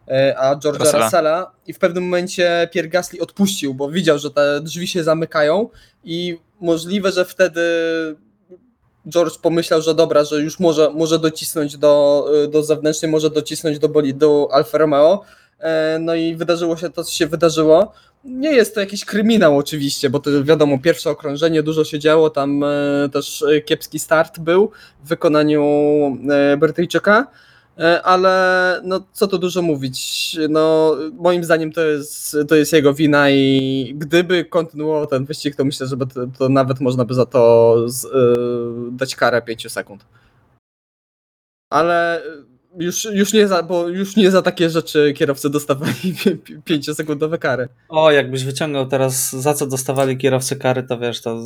e, 0.08 0.38
a 0.38 0.56
George'a 0.56 0.80
Russella. 0.80 1.06
Russella 1.06 1.52
i 1.68 1.74
w 1.74 1.80
pewnym 1.80 2.04
momencie 2.04 2.70
Pierre 2.72 2.90
Gasly 2.90 3.20
odpuścił, 3.22 3.74
bo 3.74 3.90
widział, 3.90 4.20
że 4.20 4.32
te 4.32 4.62
drzwi 4.62 4.88
się 4.88 5.04
zamykają 5.04 5.70
i 6.04 6.40
możliwe, 6.62 7.12
że 7.12 7.26
wtedy 7.26 7.62
George 9.10 9.38
pomyślał, 9.42 9.82
że 9.82 9.94
dobra, 9.96 10.24
że 10.24 10.42
już 10.42 10.60
może, 10.60 10.90
może 10.90 11.20
docisnąć 11.20 11.78
do, 11.78 12.26
do 12.52 12.64
zewnętrznej, 12.64 13.12
może 13.12 13.30
docisnąć 13.30 13.80
do 13.80 13.90
bolidu 13.90 14.48
Alfa 14.52 14.78
Romeo. 14.78 15.24
E, 15.60 16.00
No 16.00 16.16
i 16.16 16.36
wydarzyło 16.36 16.78
się 16.78 16.90
to, 16.90 17.04
co 17.04 17.12
się 17.12 17.28
wydarzyło. 17.28 17.94
Nie 18.24 18.52
jest 18.52 18.76
to 18.76 18.80
jakiś 18.80 19.06
kryminał 19.06 19.58
oczywiście, 19.58 20.10
bo 20.10 20.20
to 20.20 20.44
wiadomo, 20.44 20.80
pierwsze 20.80 21.10
okrążenie, 21.10 21.64
dużo 21.64 21.86
się 21.86 22.00
działo, 22.00 22.30
tam 22.30 22.64
e, 22.64 23.10
też 23.14 23.42
e, 23.42 23.62
kiepski 23.62 24.00
start 24.00 24.40
był 24.40 24.72
w 25.04 25.08
wykonaniu 25.08 25.64
Brytyjczyka. 26.58 27.28
Ale 28.04 28.82
no 28.84 29.00
co 29.14 29.28
tu 29.28 29.38
dużo 29.38 29.62
mówić, 29.62 30.38
no 30.50 30.96
moim 31.14 31.44
zdaniem 31.44 31.72
to 31.72 31.82
jest, 31.82 32.38
to 32.48 32.56
jest 32.56 32.74
jego 32.74 32.94
wina 32.94 33.30
i 33.30 33.94
gdyby 33.98 34.46
kontynuował 34.46 35.08
ten 35.08 35.26
wyścig, 35.26 35.56
to 35.56 35.66
myślę, 35.66 35.88
że 35.88 35.98
to, 35.98 36.06
to 36.38 36.50
nawet 36.50 36.80
można 36.80 37.06
by 37.06 37.14
za 37.14 37.26
to 37.26 37.76
z, 37.88 38.08
dać 38.98 39.16
karę 39.16 39.42
5 39.42 39.72
sekund. 39.72 40.06
Ale 41.70 42.24
już, 42.80 43.06
już, 43.14 43.34
nie 43.34 43.48
za, 43.48 43.64
bo 43.64 43.88
już 43.88 44.16
nie 44.16 44.32
za 44.32 44.42
takie 44.42 44.70
rzeczy 44.70 45.14
kierowcy 45.14 45.50
dostawali 45.50 45.94
5-sekundowe 46.70 47.38
kary. 47.38 47.68
O, 47.90 48.12
jakbyś 48.12 48.44
wyciągał 48.44 48.88
teraz, 48.88 49.32
za 49.32 49.54
co 49.54 49.68
dostawali 49.68 50.18
kierowcy 50.18 50.56
kary, 50.56 50.84
to 50.84 51.00
wiesz, 51.00 51.22
to 51.22 51.44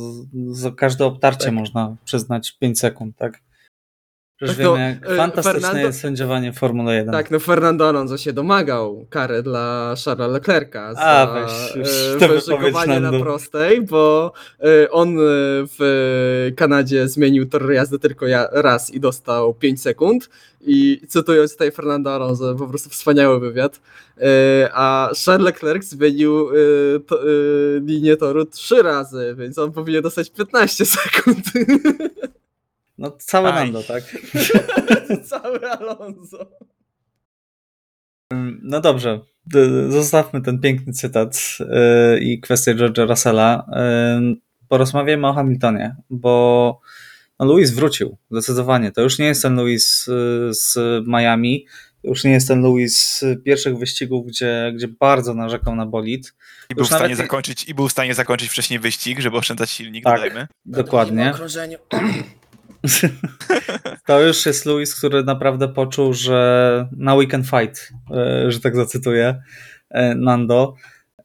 za 0.50 0.70
każde 0.70 1.04
obtarcie 1.04 1.44
Tak. 1.44 1.54
można 1.54 1.96
przyznać 2.04 2.52
5 2.60 2.78
sekund, 2.78 3.16
tak? 3.16 3.40
Tak, 4.46 4.56
to, 4.56 4.74
wiemy, 4.74 4.98
jak 5.02 5.12
e, 5.12 5.16
fantastyczne 5.16 5.60
Fernando- 5.60 5.86
jest 5.86 6.00
sędziowanie 6.00 6.52
w 6.52 6.58
Formule 6.58 6.94
1. 6.94 7.12
Tak, 7.12 7.30
no 7.30 7.40
Fernando 7.40 7.88
Alonso 7.88 8.18
się 8.18 8.32
domagał 8.32 9.06
kary 9.10 9.42
dla 9.42 9.94
Charlesa 10.04 10.26
Leclerca 10.26 10.94
za 10.94 11.00
A, 11.00 11.26
weź 11.34 11.76
już, 11.76 11.88
e, 12.22 12.28
wyszykowanie 12.28 13.00
na 13.00 13.10
prostej, 13.10 13.82
bo 13.82 14.32
e, 14.60 14.90
on 14.90 15.16
w 15.78 16.50
Kanadzie 16.56 17.08
zmienił 17.08 17.48
tor 17.48 17.72
jazdy 17.72 17.98
tylko 17.98 18.26
raz 18.52 18.90
i 18.90 19.00
dostał 19.00 19.54
5 19.54 19.82
sekund 19.82 20.30
i 20.60 21.00
cytując 21.08 21.52
tutaj 21.52 21.72
Fernando 21.72 22.14
Alonso, 22.14 22.54
po 22.54 22.66
prostu 22.66 22.90
wspaniały 22.90 23.40
wywiad, 23.40 23.80
a 24.72 25.10
Charles 25.24 25.44
Leclerc 25.44 25.84
zmienił 25.84 26.48
to, 27.06 27.18
linię 27.80 28.16
toru 28.16 28.46
trzy 28.46 28.82
razy, 28.82 29.34
więc 29.38 29.58
on 29.58 29.72
powinien 29.72 30.02
dostać 30.02 30.30
15 30.30 30.84
sekund. 30.86 31.38
No 33.02 33.10
cały 33.10 33.48
Aj. 33.48 33.54
Nando, 33.54 33.82
tak? 33.82 34.04
Cały 35.30 35.70
Alonso. 35.70 36.46
No 38.62 38.80
dobrze, 38.80 39.20
zostawmy 39.88 40.42
ten 40.42 40.60
piękny 40.60 40.92
cytat 40.92 41.58
yy, 41.60 42.20
i 42.20 42.40
kwestię 42.40 42.74
George'a 42.74 43.08
Russella. 43.08 43.66
Yy, 43.68 44.36
porozmawiamy 44.68 45.26
o 45.26 45.32
Hamiltonie, 45.32 45.96
bo 46.10 46.80
no, 47.38 47.46
Lewis 47.46 47.70
wrócił, 47.70 48.16
zdecydowanie. 48.30 48.92
To 48.92 49.02
już 49.02 49.18
nie 49.18 49.26
jest 49.26 49.42
ten 49.42 49.56
Lewis 49.56 50.06
yy, 50.06 50.54
z 50.54 50.76
Miami, 51.06 51.66
to 52.02 52.08
już 52.08 52.24
nie 52.24 52.30
jest 52.30 52.48
ten 52.48 52.62
Lewis 52.62 53.18
z 53.18 53.44
pierwszych 53.44 53.78
wyścigów, 53.78 54.26
gdzie, 54.26 54.72
gdzie 54.74 54.88
bardzo 54.88 55.34
narzekał 55.34 55.76
na 55.76 55.86
bolid. 55.86 56.34
I 56.70 56.74
był, 56.74 56.82
Już 56.82 56.88
w 56.88 56.90
stanie 56.90 57.02
nawet 57.02 57.16
zakończyć, 57.16 57.68
I 57.68 57.74
był 57.74 57.88
w 57.88 57.92
stanie 57.92 58.14
zakończyć 58.14 58.50
wcześniej 58.50 58.78
wyścig, 58.78 59.20
żeby 59.20 59.36
oszczędzać 59.36 59.70
silnik, 59.70 60.04
Tak. 60.04 60.16
dodajmy. 60.16 60.46
Dokładnie. 60.64 61.32
To 64.06 64.20
już 64.20 64.46
jest 64.46 64.66
Lewis, 64.66 64.94
który 64.94 65.24
naprawdę 65.24 65.68
poczuł, 65.68 66.12
że 66.12 66.88
na 66.96 67.14
weekend 67.14 67.46
fight, 67.46 67.92
e, 68.10 68.50
że 68.50 68.60
tak 68.60 68.76
zacytuję 68.76 69.42
e, 69.90 70.14
Nando. 70.14 70.74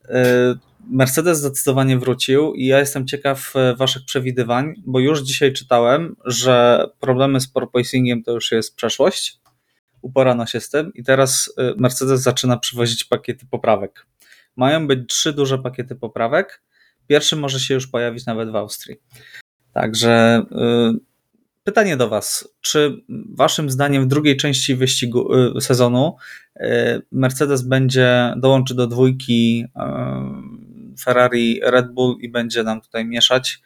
E, 0.10 0.56
Mercedes 0.90 1.38
zdecydowanie 1.38 2.00
wrócił 2.00 2.54
i 2.54 2.66
ja 2.66 2.80
jestem 2.80 3.08
ciekaw 3.08 3.54
waszych 3.78 4.06
przewidywań, 4.06 4.74
bo 4.86 5.00
już 5.00 5.22
dzisiaj 5.22 5.54
czytałem, 5.54 6.16
że 6.26 6.86
problemy 7.00 7.42
z 7.42 7.48
porpoisingiem 7.48 8.24
to 8.24 8.32
już 8.32 8.52
jest 8.52 8.76
przeszłość. 8.76 9.40
Uporano 10.02 10.46
się 10.46 10.60
z 10.60 10.70
tym 10.70 10.94
i 10.94 11.04
teraz 11.04 11.54
Mercedes 11.78 12.22
zaczyna 12.22 12.58
przywozić 12.58 13.04
pakiety 13.04 13.46
poprawek. 13.50 14.06
Mają 14.56 14.88
być 14.88 15.10
trzy 15.10 15.34
duże 15.34 15.58
pakiety 15.60 15.96
poprawek. 15.96 16.62
Pierwszy 17.08 17.36
może 17.36 17.60
się 17.60 17.74
już 17.74 17.88
pojawić 17.88 18.26
nawet 18.26 18.52
w 18.52 18.56
Austrii. 18.56 18.96
Także 19.74 20.44
Pytanie 21.68 21.98
do 21.98 22.10
Was. 22.10 22.50
Czy 22.62 23.04
Waszym 23.36 23.70
zdaniem 23.70 24.04
w 24.04 24.08
drugiej 24.08 24.38
części 24.38 24.76
wyścigu 24.76 25.34
y, 25.58 25.62
sezonu 25.62 26.16
y, 26.56 26.62
Mercedes 27.12 27.62
będzie 27.62 28.34
dołączy 28.38 28.76
do 28.76 28.88
dwójki 28.88 29.66
y, 29.66 31.00
Ferrari 31.04 31.60
Red 31.64 31.92
Bull 31.92 32.18
i 32.22 32.30
będzie 32.30 32.64
nam 32.64 32.82
tutaj 32.82 33.06
mieszać 33.06 33.60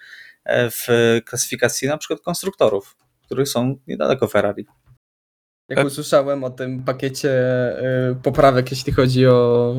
w 0.48 0.88
klasyfikacji 1.26 1.88
na 1.88 1.98
przykład 1.98 2.22
konstruktorów, 2.22 2.96
których 3.26 3.50
są 3.50 3.76
niedaleko 3.88 4.28
Ferrari? 4.28 4.66
Jak 5.72 5.86
usłyszałem 5.86 6.44
o 6.44 6.50
tym 6.50 6.84
pakiecie 6.84 7.30
y, 8.12 8.16
poprawek, 8.24 8.72
jeśli 8.72 8.94
chodzi 8.94 9.28
o 9.28 9.76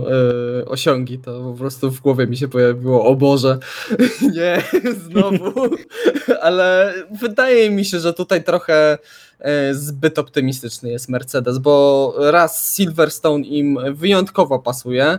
y, 0.60 0.68
osiągi, 0.68 1.18
to 1.18 1.40
po 1.40 1.52
prostu 1.58 1.90
w 1.90 2.00
głowie 2.00 2.26
mi 2.26 2.36
się 2.36 2.48
pojawiło, 2.48 3.04
o 3.04 3.16
Boże, 3.16 3.58
nie, 4.36 4.62
znowu. 5.04 5.76
Ale 6.40 6.94
wydaje 7.20 7.70
mi 7.70 7.84
się, 7.84 8.00
że 8.00 8.12
tutaj 8.12 8.44
trochę 8.44 8.98
y, 9.40 9.74
zbyt 9.74 10.18
optymistyczny 10.18 10.90
jest 10.90 11.08
Mercedes, 11.08 11.58
bo 11.58 12.14
raz 12.18 12.76
Silverstone 12.76 13.44
im 13.44 13.78
wyjątkowo 13.94 14.58
pasuje. 14.58 15.18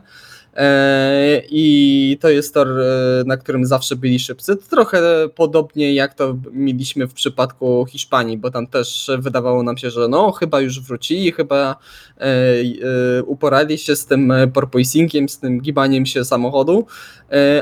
E, 0.55 1.41
I 1.49 2.17
to 2.21 2.29
jest 2.29 2.53
tor, 2.53 2.67
e, 2.67 3.23
na 3.25 3.37
którym 3.37 3.65
zawsze 3.65 3.95
byli 3.95 4.19
szybcy. 4.19 4.55
Trochę 4.55 5.01
podobnie 5.35 5.93
jak 5.93 6.13
to 6.13 6.37
mieliśmy 6.51 7.07
w 7.07 7.13
przypadku 7.13 7.85
Hiszpanii, 7.89 8.37
bo 8.37 8.51
tam 8.51 8.67
też 8.67 9.11
wydawało 9.19 9.63
nam 9.63 9.77
się, 9.77 9.89
że 9.89 10.07
no 10.07 10.31
chyba 10.31 10.61
już 10.61 10.81
wrócili, 10.81 11.31
chyba 11.31 11.75
e, 12.17 13.23
uporali 13.23 13.77
się 13.77 13.95
z 13.95 14.05
tym 14.05 14.33
porpoisingiem, 14.53 15.29
z 15.29 15.39
tym 15.39 15.61
gibaniem 15.61 16.05
się 16.05 16.25
samochodu, 16.25 16.85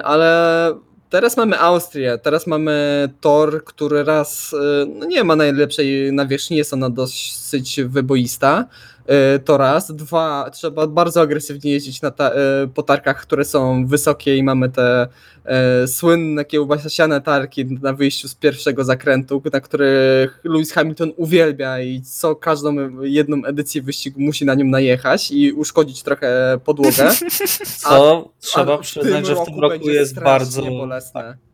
ale 0.04 0.74
teraz 1.10 1.38
mamy 1.38 1.60
Austrię, 1.60 2.18
teraz 2.18 2.48
mamy 2.48 3.10
tor, 3.22 3.64
który 3.64 4.04
raz 4.04 4.56
no 5.00 5.06
nie 5.06 5.24
ma 5.24 5.36
najlepszej 5.36 6.14
nawierzchni, 6.14 6.58
jest 6.58 6.74
ona 6.74 6.89
dosyć 6.89 7.82
wyboista. 7.82 8.66
E, 9.08 9.39
To 9.39 9.58
raz. 9.58 9.91
Dwa, 9.95 10.49
trzeba 10.54 10.88
bardzo 10.88 11.22
agresywnie 11.22 11.72
jeździć 11.72 12.02
na 12.02 12.12
ta, 12.12 12.30
e, 12.30 12.68
po 12.74 12.84
tarkach, 12.84 13.22
które 13.22 13.45
są 13.45 13.86
wysokie 13.88 14.38
i 14.38 14.43
mamy 14.43 14.70
te 14.70 15.08
e, 15.45 15.88
słynne 15.88 16.45
kiełbasiane 16.45 17.22
tarki 17.22 17.66
na 17.66 17.93
wyjściu 17.93 18.28
z 18.28 18.36
pierwszego 18.36 18.84
zakrętu, 18.84 19.41
na 19.54 19.62
których 19.62 20.39
Lewis 20.43 20.72
Hamilton 20.72 21.12
uwielbia 21.18 21.80
i 21.80 22.02
co 22.02 22.36
każdą 22.36 23.02
jedną 23.02 23.45
edycję 23.45 23.82
wyścigu 23.82 24.22
musi 24.22 24.45
na 24.45 24.54
nią 24.54 24.66
najechać 24.66 25.32
i 25.32 25.52
uszkodzić 25.52 26.04
trochę 26.04 26.60
podłogę. 26.66 27.12
Co 27.78 28.30
trzeba 28.39 28.78
przyznać, 28.78 29.28
że 29.28 29.36
w 29.36 29.45
tym 29.45 29.60
roku 29.60 29.70
będzie 29.80 29.91
jest 29.93 30.20
bardzo. 30.20 30.62
bolesne. 30.62 31.51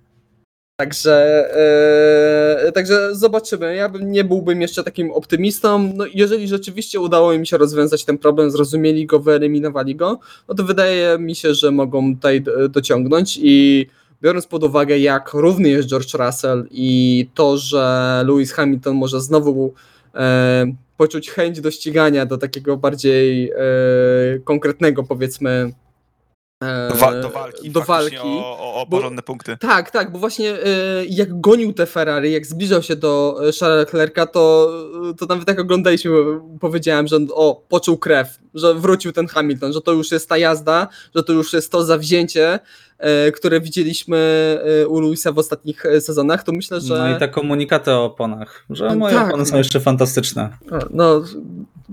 Także, 0.80 1.14
e, 2.68 2.72
także 2.72 3.16
zobaczymy. 3.16 3.76
Ja 3.76 3.90
bym 3.90 4.12
nie 4.12 4.24
byłbym 4.24 4.62
jeszcze 4.62 4.84
takim 4.84 5.12
optymistą. 5.12 5.92
No, 5.96 6.06
jeżeli 6.14 6.48
rzeczywiście 6.48 7.00
udało 7.00 7.34
im 7.34 7.46
się 7.46 7.58
rozwiązać 7.58 8.06
ten 8.06 8.18
problem, 8.18 8.52
zrozumieli 8.52 9.06
go, 9.06 9.20
wyeliminowali 9.20 9.96
go, 9.96 10.20
no 10.48 10.56
to 10.56 10.64
wydaje 10.64 11.18
mi 11.20 11.36
się, 11.36 11.54
że 11.54 11.72
mogą 11.72 12.16
tutaj 12.16 12.42
do- 12.42 12.70
dociągnąć 12.70 13.40
i 13.42 13.88
biorąc 14.22 14.48
pod 14.48 14.64
uwagę, 14.64 15.00
jak 15.00 15.34
równy 15.34 15.70
jest 15.70 15.90
George 15.90 16.14
Russell 16.14 16.68
i 16.72 17.30
to, 17.34 17.58
że 17.58 18.24
Lewis 18.28 18.52
Hamilton 18.52 18.96
może 18.96 19.22
znowu 19.22 19.74
e, 20.16 20.66
poczuć 20.98 21.30
chęć 21.30 21.62
do 21.62 21.72
ścigania, 21.72 22.26
do 22.26 22.38
takiego 22.38 22.78
bardziej 22.78 23.52
e, 23.52 23.56
konkretnego, 24.44 25.04
powiedzmy, 25.04 25.72
Do, 26.62 26.96
wa- 26.96 27.22
do 27.22 27.30
walki. 27.30 27.72
do 27.72 27.82
faktycznie 27.84 28.18
walki. 28.18 28.40
O, 28.40 28.60
o, 28.60 28.82
o 28.82 28.86
bo- 28.86 28.98
porządne 28.98 29.22
punkty. 29.22 29.58
Tak, 29.58 29.92
tak, 29.92 30.12
bo 30.12 30.20
właśnie 30.20 30.54
y, 30.54 31.06
jak 31.10 31.42
gonił 31.42 31.74
te 31.74 31.86
Ferrari, 31.86 32.32
jak 32.32 32.46
zbliżał 32.46 32.84
się 32.84 32.96
do 32.96 33.32
y, 33.50 33.54
Charlesa 33.60 33.68
Leclerca, 33.68 34.26
to, 34.26 34.72
to 35.18 35.26
nawet 35.26 35.48
jak 35.48 35.60
oglądaliśmy, 35.60 36.12
powiedziałem, 36.60 37.08
że 37.08 37.18
o, 37.34 37.64
poczuł 37.70 37.98
krew, 37.98 38.28
że 38.54 38.74
wrócił 38.74 39.12
ten 39.12 39.28
Hamilton, 39.28 39.74
że 39.74 39.82
to 39.82 39.92
już 39.94 40.12
jest 40.12 40.30
ta 40.30 40.38
jazda, 40.38 40.88
że 41.16 41.24
to 41.24 41.34
już 41.34 41.54
jest 41.54 41.72
to 41.72 41.84
zawzięcie, 41.86 42.60
y, 43.28 43.32
które 43.32 43.62
widzieliśmy 43.62 44.18
y, 44.84 44.88
u 44.88 45.00
Luisa 45.00 45.32
w 45.32 45.38
ostatnich 45.40 45.84
sezonach, 46.00 46.44
to 46.44 46.52
myślę, 46.52 46.82
że... 46.82 46.98
No 46.98 47.16
i 47.16 47.20
te 47.20 47.28
komunikaty 47.28 47.92
o 47.92 48.06
oponach, 48.06 48.66
że 48.70 48.86
No 48.88 48.96
moje 48.96 49.16
tak, 49.16 49.28
opony 49.28 49.46
są 49.46 49.58
jeszcze 49.58 49.80
fantastyczne. 49.80 50.58
No, 50.90 51.24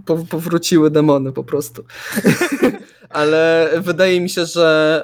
po, 0.06 0.16
powróciły 0.16 0.90
demony 0.90 1.32
po 1.32 1.44
prostu. 1.44 1.84
Ale 3.14 3.70
wydaje 3.80 4.20
mi 4.20 4.30
się, 4.30 4.46
że 4.46 5.00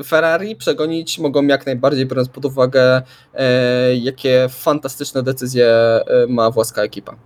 e, 0.00 0.04
Ferrari 0.04 0.56
przegonić 0.56 1.18
mogą 1.18 1.46
jak 1.46 1.66
najbardziej, 1.66 2.06
biorąc 2.06 2.28
pod 2.28 2.44
uwagę, 2.44 3.02
e, 3.34 3.96
jakie 3.96 4.46
fantastyczne 4.50 5.22
decyzje 5.22 5.66
e, 5.66 6.26
ma 6.28 6.50
włoska 6.50 6.82
ekipa. 6.82 7.16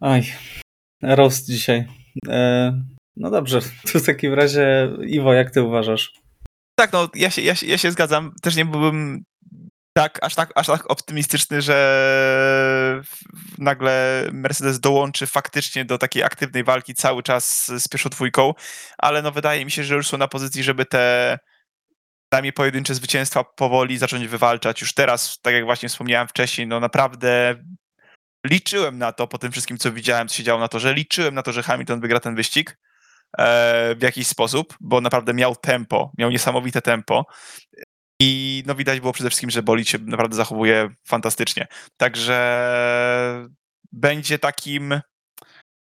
Aj, 0.00 0.22
roast 1.02 1.46
dzisiaj. 1.46 1.88
No 3.16 3.30
dobrze, 3.30 3.60
to 3.92 3.98
w 3.98 4.06
takim 4.06 4.34
razie 4.34 4.96
Iwo, 5.06 5.32
jak 5.32 5.50
ty 5.50 5.62
uważasz? 5.62 6.12
Tak, 6.74 6.92
no 6.92 7.08
ja 7.14 7.30
się, 7.30 7.42
ja, 7.42 7.54
się, 7.54 7.66
ja 7.66 7.78
się 7.78 7.90
zgadzam. 7.90 8.34
Też 8.42 8.56
nie 8.56 8.64
byłbym 8.64 9.24
tak, 9.92 10.18
aż 10.22 10.34
tak, 10.34 10.52
aż 10.54 10.66
tak 10.66 10.90
optymistyczny, 10.90 11.62
że 11.62 13.02
nagle 13.58 14.24
Mercedes 14.32 14.80
dołączy 14.80 15.26
faktycznie 15.26 15.84
do 15.84 15.98
takiej 15.98 16.22
aktywnej 16.22 16.64
walki 16.64 16.94
cały 16.94 17.22
czas 17.22 17.70
z 17.78 17.88
pierwszą 17.88 18.10
dwójką, 18.10 18.54
ale 18.98 19.22
no 19.22 19.32
wydaje 19.32 19.64
mi 19.64 19.70
się, 19.70 19.84
że 19.84 19.94
już 19.94 20.08
są 20.08 20.18
na 20.18 20.28
pozycji, 20.28 20.62
żeby 20.62 20.86
te 20.86 21.38
najmniej 22.32 22.52
pojedyncze 22.52 22.94
zwycięstwa 22.94 23.44
powoli 23.44 23.98
zacząć 23.98 24.28
wywalczać. 24.28 24.80
Już 24.80 24.94
teraz, 24.94 25.38
tak 25.42 25.54
jak 25.54 25.64
właśnie 25.64 25.88
wspomniałem 25.88 26.28
wcześniej, 26.28 26.66
no 26.66 26.80
naprawdę 26.80 27.54
liczyłem 28.46 28.98
na 28.98 29.12
to, 29.12 29.26
po 29.26 29.38
tym 29.38 29.52
wszystkim, 29.52 29.78
co 29.78 29.92
widziałem, 29.92 30.28
co 30.28 30.36
się 30.36 30.42
działo 30.42 30.60
na 30.60 30.68
to, 30.68 30.78
że 30.78 30.94
liczyłem 30.94 31.34
na 31.34 31.42
to, 31.42 31.52
że 31.52 31.62
Hamilton 31.62 32.00
wygra 32.00 32.20
ten 32.20 32.34
wyścig 32.34 32.78
e, 33.38 33.94
w 33.94 34.02
jakiś 34.02 34.26
sposób, 34.26 34.76
bo 34.80 35.00
naprawdę 35.00 35.34
miał 35.34 35.56
tempo, 35.56 36.12
miał 36.18 36.30
niesamowite 36.30 36.82
tempo. 36.82 37.24
I 38.24 38.62
no 38.66 38.74
widać 38.74 39.00
było 39.00 39.12
przede 39.12 39.30
wszystkim, 39.30 39.50
że 39.50 39.62
bolid 39.62 39.88
się 39.88 39.98
naprawdę 39.98 40.36
zachowuje 40.36 40.90
fantastycznie. 41.06 41.66
Także 41.96 43.48
będzie 43.92 44.38
takim 44.38 45.00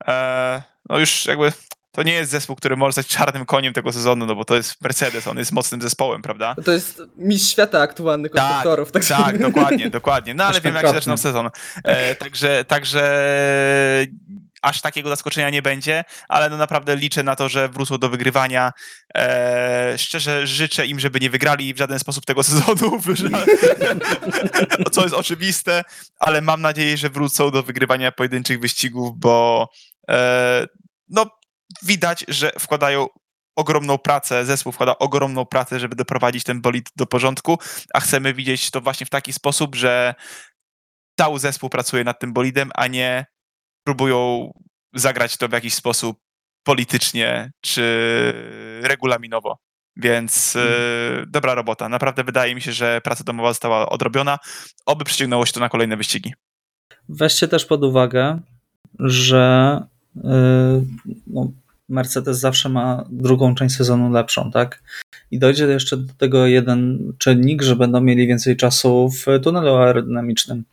e, 0.07 0.63
no 0.89 0.99
już 0.99 1.27
jakby 1.27 1.53
to 1.93 2.03
nie 2.03 2.13
jest 2.13 2.31
zespół, 2.31 2.57
który 2.57 2.77
może 2.77 2.93
stać 2.93 3.07
czarnym 3.07 3.47
koniem 3.47 3.73
tego 3.73 3.93
sezonu, 3.93 4.27
no 4.27 4.35
bo 4.35 4.45
to 4.45 4.57
jest 4.57 4.83
Mercedes, 4.83 5.27
on 5.27 5.39
jest 5.39 5.53
mocnym 5.53 5.83
zespołem, 5.83 6.23
prawda? 6.23 6.55
To 6.65 6.73
jest 6.73 7.03
mistrz 7.17 7.53
świata 7.53 7.81
aktualnych 7.81 8.31
konstruktorów. 8.31 8.93
Tak, 8.93 9.05
tak, 9.05 9.39
dokładnie, 9.39 9.91
dokładnie. 9.91 10.35
No 10.35 10.45
ale 10.45 10.61
wiem, 10.61 10.75
jak 10.75 10.87
się 10.87 10.93
zaczynał 10.93 11.19
sezon. 11.19 11.51
E, 11.85 12.15
także, 12.15 12.65
także 12.65 14.07
aż 14.63 14.81
takiego 14.81 15.09
zaskoczenia 15.09 15.51
nie 15.51 15.63
będzie, 15.63 16.05
ale 16.29 16.51
no 16.51 16.57
naprawdę 16.57 16.97
liczę 16.97 17.23
na 17.23 17.37
to, 17.37 17.49
że 17.49 17.69
wrócą 17.69 17.99
do 17.99 18.09
wygrywania. 18.09 18.73
E, 19.17 19.95
szczerze 19.99 20.47
życzę 20.47 20.87
im, 20.87 21.01
żeby 21.01 21.21
nie 21.21 21.31
wygrali 21.31 21.75
w 21.75 21.79
żaden 21.79 21.99
sposób 21.99 22.25
tego 22.25 22.43
sezonu, 22.51 23.01
co 24.93 25.03
jest 25.03 25.15
oczywiste, 25.15 25.85
ale 26.19 26.41
mam 26.41 26.61
nadzieję, 26.61 26.97
że 26.97 27.11
wrócą 27.11 27.51
do 27.51 27.63
wygrywania 27.63 28.13
pojedynczych 28.13 28.61
wyścigów, 28.61 29.19
bo 29.19 29.69
e, 30.11 30.67
no 31.09 31.27
widać, 31.83 32.25
że 32.29 32.53
wkładają 32.59 33.07
ogromną 33.57 33.99
pracę, 33.99 34.47
zespół 34.47 34.73
wkłada 34.73 34.99
ogromną 34.99 35.47
pracę, 35.47 35.81
żeby 35.81 35.97
doprowadzić 35.97 36.45
ten 36.45 36.61
bolid 36.61 36.91
do 36.97 37.07
porządku, 37.07 37.59
a 37.95 38.01
chcemy 38.01 38.35
widzieć 38.35 38.71
to 38.71 38.81
właśnie 38.81 39.07
w 39.07 39.11
taki 39.11 39.33
sposób, 39.33 39.75
że 39.77 40.15
cały 41.19 41.39
zespół 41.39 41.71
pracuje 41.71 42.05
nad 42.05 42.21
tym 42.21 42.33
bolidem, 42.33 42.71
a 42.75 42.87
nie 42.87 43.27
próbują 43.85 44.51
zagrać 44.95 45.37
to 45.37 45.49
w 45.49 45.53
jakiś 45.53 45.75
sposób 45.75 46.19
politycznie 46.63 47.53
czy 47.61 47.85
regulaminowo. 48.83 49.59
Więc 49.97 50.53
hmm. 50.53 51.31
dobra 51.31 51.55
robota. 51.55 51.89
Naprawdę 51.89 52.25
wydaje 52.25 52.55
mi 52.55 52.61
się, 52.61 52.73
że 52.73 53.01
praca 53.05 53.25
domowa 53.25 53.51
została 53.51 53.89
odrobiona. 53.89 54.39
Oby 54.87 55.05
przyciągnęło 55.05 55.47
się 55.47 55.53
to 55.53 55.61
na 55.61 55.69
kolejne 55.69 55.97
wyścigi. 55.97 56.35
Weźcie 57.09 57.49
też 57.49 57.65
pod 57.65 57.85
uwagę, 57.85 58.41
że 58.99 59.81
yy, 60.17 60.23
no, 61.27 61.51
Mercedes 61.89 62.39
zawsze 62.39 62.69
ma 62.69 63.05
drugą 63.11 63.55
część 63.55 63.77
sezonu 63.77 64.11
lepszą, 64.11 64.51
tak? 64.51 64.83
I 65.31 65.39
dojdzie 65.39 65.65
jeszcze 65.65 65.97
do 65.97 66.13
tego 66.15 66.47
jeden 66.47 67.13
czynnik, 67.19 67.63
że 67.63 67.77
będą 67.77 68.01
mieli 68.01 68.27
więcej 68.27 68.57
czasu 68.57 69.11
w 69.11 69.41
tunelu 69.43 69.77
aerodynamicznym 69.77 70.65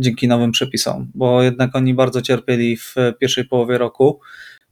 dzięki 0.00 0.28
nowym 0.28 0.52
przepisom, 0.52 1.10
bo 1.14 1.42
jednak 1.42 1.76
oni 1.76 1.94
bardzo 1.94 2.22
cierpieli 2.22 2.76
w 2.76 2.94
pierwszej 3.20 3.44
połowie 3.44 3.78
roku, 3.78 4.20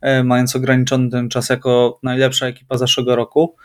e, 0.01 0.25
mając 0.25 0.57
ograniczony 0.57 1.11
ten 1.11 1.29
czas 1.29 1.49
jako 1.49 1.99
najlepsza 2.03 2.47
ekipa 2.47 2.79
zeszłego 2.79 3.17
roku. 3.17 3.57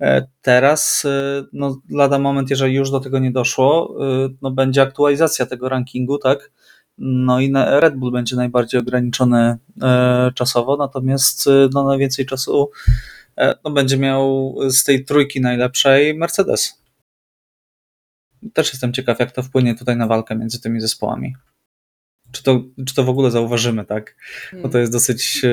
E, 0.00 0.26
teraz, 0.42 1.04
e, 1.04 1.44
no, 1.52 1.80
lada 1.90 2.18
moment, 2.18 2.50
jeżeli 2.50 2.74
już 2.74 2.90
do 2.90 3.00
tego 3.00 3.18
nie 3.18 3.30
doszło, 3.30 3.96
no, 4.42 4.50
będzie 4.50 4.82
aktualizacja 4.82 5.46
tego 5.46 5.68
rankingu, 5.68 6.18
tak? 6.18 6.50
No 6.98 7.40
i 7.40 7.52
Red 7.54 7.96
Bull 7.96 8.12
będzie 8.12 8.36
najbardziej 8.36 8.80
ograniczony 8.80 9.56
czasowo, 10.34 10.76
natomiast 10.76 11.48
no, 11.74 11.84
najwięcej 11.84 12.26
czasu 12.26 12.70
no, 13.64 13.70
będzie 13.70 13.98
miał 13.98 14.54
z 14.68 14.84
tej 14.84 15.04
trójki 15.04 15.40
najlepszej 15.40 16.14
Mercedes. 16.14 16.81
Też 18.52 18.72
jestem 18.72 18.92
ciekaw, 18.92 19.18
jak 19.20 19.32
to 19.32 19.42
wpłynie 19.42 19.74
tutaj 19.74 19.96
na 19.96 20.06
walkę 20.06 20.36
między 20.36 20.60
tymi 20.60 20.80
zespołami. 20.80 21.34
Czy 22.32 22.42
to, 22.42 22.62
czy 22.86 22.94
to 22.94 23.04
w 23.04 23.08
ogóle 23.08 23.30
zauważymy, 23.30 23.84
tak? 23.84 24.16
Bo 24.62 24.68
to 24.68 24.78
jest 24.78 24.92
dosyć 24.92 25.42
e, 25.44 25.48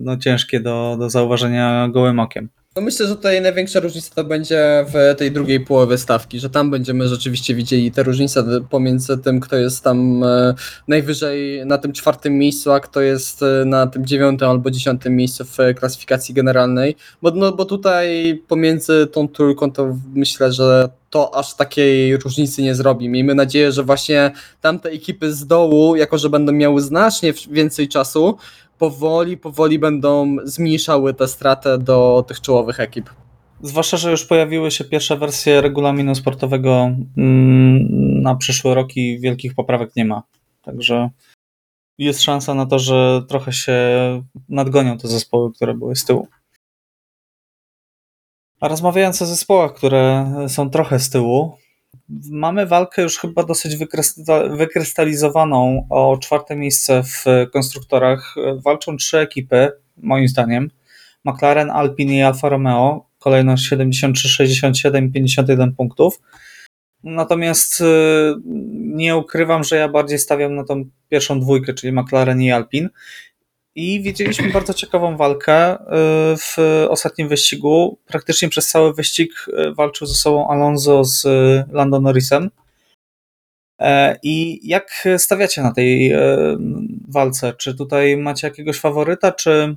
no, 0.00 0.16
ciężkie 0.16 0.60
do, 0.60 0.96
do 0.98 1.10
zauważenia 1.10 1.88
gołym 1.88 2.20
okiem. 2.20 2.48
No 2.76 2.82
myślę, 2.82 3.06
że 3.06 3.16
tutaj 3.16 3.42
największa 3.42 3.80
różnica 3.80 4.14
to 4.14 4.24
będzie 4.24 4.84
w 4.88 5.14
tej 5.18 5.32
drugiej 5.32 5.60
połowie 5.60 5.98
stawki, 5.98 6.40
że 6.40 6.50
tam 6.50 6.70
będziemy 6.70 7.08
rzeczywiście 7.08 7.54
widzieli 7.54 7.92
te 7.92 8.02
różnice 8.02 8.44
pomiędzy 8.70 9.18
tym, 9.18 9.40
kto 9.40 9.56
jest 9.56 9.84
tam 9.84 10.24
e, 10.24 10.54
najwyżej 10.88 11.66
na 11.66 11.78
tym 11.78 11.92
czwartym 11.92 12.38
miejscu, 12.38 12.72
a 12.72 12.80
kto 12.80 13.00
jest 13.00 13.42
e, 13.42 13.64
na 13.64 13.86
tym 13.86 14.06
dziewiątym 14.06 14.48
albo 14.48 14.70
dziesiątym 14.70 15.16
miejscu 15.16 15.44
w 15.44 15.56
klasyfikacji 15.76 16.34
generalnej, 16.34 16.96
bo, 17.22 17.30
no, 17.30 17.52
bo 17.52 17.64
tutaj 17.64 18.42
pomiędzy 18.48 19.06
tą 19.06 19.28
trójką 19.28 19.72
to 19.72 19.96
myślę, 20.14 20.52
że 20.52 20.88
to 21.14 21.34
aż 21.34 21.54
takiej 21.54 22.16
różnicy 22.16 22.62
nie 22.62 22.74
zrobi. 22.74 23.08
Miejmy 23.08 23.34
nadzieję, 23.34 23.72
że 23.72 23.82
właśnie 23.82 24.30
tamte 24.60 24.90
ekipy 24.90 25.32
z 25.32 25.46
dołu, 25.46 25.96
jako 25.96 26.18
że 26.18 26.30
będą 26.30 26.52
miały 26.52 26.80
znacznie 26.80 27.32
więcej 27.50 27.88
czasu, 27.88 28.36
powoli, 28.78 29.36
powoli 29.36 29.78
będą 29.78 30.36
zmniejszały 30.44 31.14
tę 31.14 31.28
stratę 31.28 31.78
do 31.78 32.24
tych 32.28 32.40
czołowych 32.40 32.80
ekip. 32.80 33.10
Zwłaszcza, 33.62 33.96
że 33.96 34.10
już 34.10 34.24
pojawiły 34.24 34.70
się 34.70 34.84
pierwsze 34.84 35.16
wersje 35.16 35.60
regulaminu 35.60 36.14
sportowego 36.14 36.90
mm, 37.16 38.22
na 38.22 38.34
przyszły 38.34 38.74
rok 38.74 38.96
i 38.96 39.20
wielkich 39.20 39.54
poprawek 39.54 39.96
nie 39.96 40.04
ma. 40.04 40.22
Także 40.62 41.10
jest 41.98 42.22
szansa 42.22 42.54
na 42.54 42.66
to, 42.66 42.78
że 42.78 43.22
trochę 43.28 43.52
się 43.52 43.74
nadgonią 44.48 44.98
te 44.98 45.08
zespoły, 45.08 45.52
które 45.52 45.74
były 45.74 45.96
z 45.96 46.04
tyłu. 46.04 46.28
A 48.64 48.68
rozmawiając 48.68 49.22
o 49.22 49.26
zespołach, 49.26 49.74
które 49.74 50.32
są 50.48 50.70
trochę 50.70 50.98
z 50.98 51.10
tyłu, 51.10 51.56
mamy 52.30 52.66
walkę 52.66 53.02
już 53.02 53.18
chyba 53.18 53.42
dosyć 53.42 53.76
wykrystalizowaną 54.50 55.86
o 55.90 56.18
czwarte 56.18 56.56
miejsce 56.56 57.02
w 57.02 57.24
konstruktorach. 57.52 58.34
Walczą 58.64 58.96
trzy 58.96 59.18
ekipy, 59.18 59.72
moim 59.96 60.28
zdaniem. 60.28 60.70
McLaren, 61.24 61.70
Alpine 61.70 62.14
i 62.14 62.22
Alfa 62.22 62.48
Romeo. 62.48 63.06
Kolejność 63.18 63.64
73, 63.64 64.28
67 64.28 65.12
51 65.12 65.74
punktów. 65.74 66.20
Natomiast 67.02 67.80
y, 67.80 67.84
nie 68.74 69.16
ukrywam, 69.16 69.64
że 69.64 69.76
ja 69.76 69.88
bardziej 69.88 70.18
stawiam 70.18 70.54
na 70.54 70.64
tą 70.64 70.84
pierwszą 71.08 71.40
dwójkę, 71.40 71.74
czyli 71.74 71.92
McLaren 71.92 72.42
i 72.42 72.52
Alpine. 72.52 72.88
I 73.76 74.02
widzieliśmy 74.02 74.52
bardzo 74.52 74.74
ciekawą 74.74 75.16
walkę 75.16 75.74
y, 75.74 75.78
w 76.36 76.56
ostatnim 76.88 77.28
wyścigu. 77.28 77.98
Praktycznie 78.06 78.48
przez 78.48 78.68
cały 78.68 78.94
wyścig 78.94 79.46
y, 79.48 79.74
walczył 79.74 80.06
ze 80.06 80.14
sobą 80.14 80.48
Alonso 80.48 81.04
z 81.04 81.26
Lando 81.72 82.00
Norrisem. 82.00 82.50
E, 83.80 84.18
I 84.22 84.60
jak 84.68 85.08
stawiacie 85.18 85.62
na 85.62 85.72
tej 85.72 86.12
y, 86.12 86.18
walce? 87.08 87.52
Czy 87.52 87.74
tutaj 87.74 88.16
macie 88.16 88.46
jakiegoś 88.46 88.78
faworyta, 88.78 89.32
czy 89.32 89.76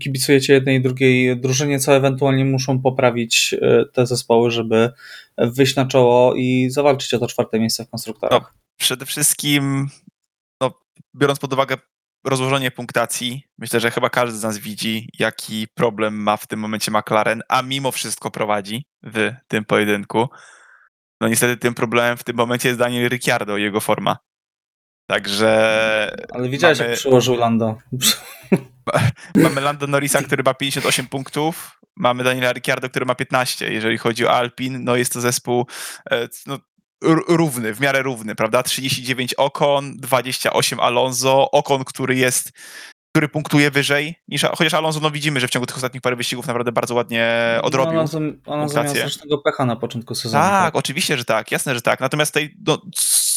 kibicujecie 0.00 0.52
jednej 0.52 0.78
i 0.78 0.82
drugiej 0.82 1.40
drużynie, 1.40 1.78
co 1.78 1.96
ewentualnie 1.96 2.44
muszą 2.44 2.82
poprawić 2.82 3.54
te 3.92 4.06
zespoły, 4.06 4.50
żeby 4.50 4.92
wyjść 5.38 5.76
na 5.76 5.86
czoło 5.86 6.34
i 6.34 6.70
zawalczyć 6.70 7.14
o 7.14 7.18
to 7.18 7.26
czwarte 7.26 7.60
miejsce 7.60 7.84
w 7.84 7.90
konstruktorach? 7.90 8.42
No, 8.42 8.48
przede 8.76 9.06
wszystkim, 9.06 9.88
no, 10.60 10.80
biorąc 11.14 11.38
pod 11.38 11.52
uwagę 11.52 11.76
rozłożenie 12.24 12.70
punktacji. 12.70 13.42
Myślę, 13.58 13.80
że 13.80 13.90
chyba 13.90 14.10
każdy 14.10 14.38
z 14.38 14.42
nas 14.42 14.58
widzi, 14.58 15.08
jaki 15.18 15.66
problem 15.74 16.22
ma 16.22 16.36
w 16.36 16.46
tym 16.46 16.60
momencie 16.60 16.90
McLaren, 16.90 17.42
a 17.48 17.62
mimo 17.62 17.92
wszystko 17.92 18.30
prowadzi 18.30 18.86
w 19.02 19.32
tym 19.48 19.64
pojedynku. 19.64 20.28
No 21.20 21.28
niestety 21.28 21.56
tym 21.56 21.74
problemem 21.74 22.16
w 22.16 22.24
tym 22.24 22.36
momencie 22.36 22.68
jest 22.68 22.78
Daniel 22.78 23.08
Ricciardo 23.08 23.56
i 23.56 23.62
jego 23.62 23.80
forma. 23.80 24.18
Także. 25.06 26.16
Ale 26.32 26.48
widziałeś, 26.48 26.78
mamy... 26.78 26.90
jak 26.90 26.98
przyłożył 26.98 27.36
Lando. 27.36 27.78
mamy 29.44 29.60
Lando 29.60 29.86
Norrisa, 29.86 30.22
który 30.22 30.42
ma 30.42 30.54
58 30.54 31.06
punktów. 31.06 31.80
Mamy 31.96 32.24
Daniela 32.24 32.52
Ricciardo, 32.52 32.90
który 32.90 33.06
ma 33.06 33.14
15. 33.14 33.72
Jeżeli 33.72 33.98
chodzi 33.98 34.26
o 34.26 34.30
Alpin, 34.30 34.84
no 34.84 34.96
jest 34.96 35.12
to 35.12 35.20
zespół 35.20 35.66
e, 36.10 36.28
no, 36.46 36.58
równy, 37.28 37.74
w 37.74 37.80
miarę 37.80 38.02
równy, 38.02 38.34
prawda? 38.34 38.62
39 38.62 39.34
Okon, 39.34 39.96
28 39.96 40.80
Alonso, 40.80 41.50
Okon, 41.50 41.84
który 41.84 42.16
jest 42.16 42.52
który 43.14 43.28
punktuje 43.28 43.70
wyżej 43.70 44.14
niż, 44.28 44.42
chociaż 44.42 44.74
Alonso, 44.74 45.00
no 45.00 45.10
widzimy, 45.10 45.40
że 45.40 45.48
w 45.48 45.50
ciągu 45.50 45.66
tych 45.66 45.76
ostatnich 45.76 46.02
parę 46.02 46.16
wyścigów 46.16 46.46
naprawdę 46.46 46.72
bardzo 46.72 46.94
ładnie 46.94 47.54
no, 47.56 47.62
odrobił. 47.62 47.92
No, 47.92 47.98
Alonso, 47.98 48.18
Alonso 48.46 48.82
miał 48.82 48.94
strasznego 48.94 49.38
pecha 49.38 49.64
na 49.64 49.76
początku 49.76 50.14
sezonu. 50.14 50.44
Tak, 50.44 50.64
tak, 50.64 50.76
oczywiście, 50.76 51.18
że 51.18 51.24
tak, 51.24 51.52
jasne, 51.52 51.74
że 51.74 51.82
tak. 51.82 52.00
Natomiast 52.00 52.34
tej, 52.34 52.56
no, 52.66 52.78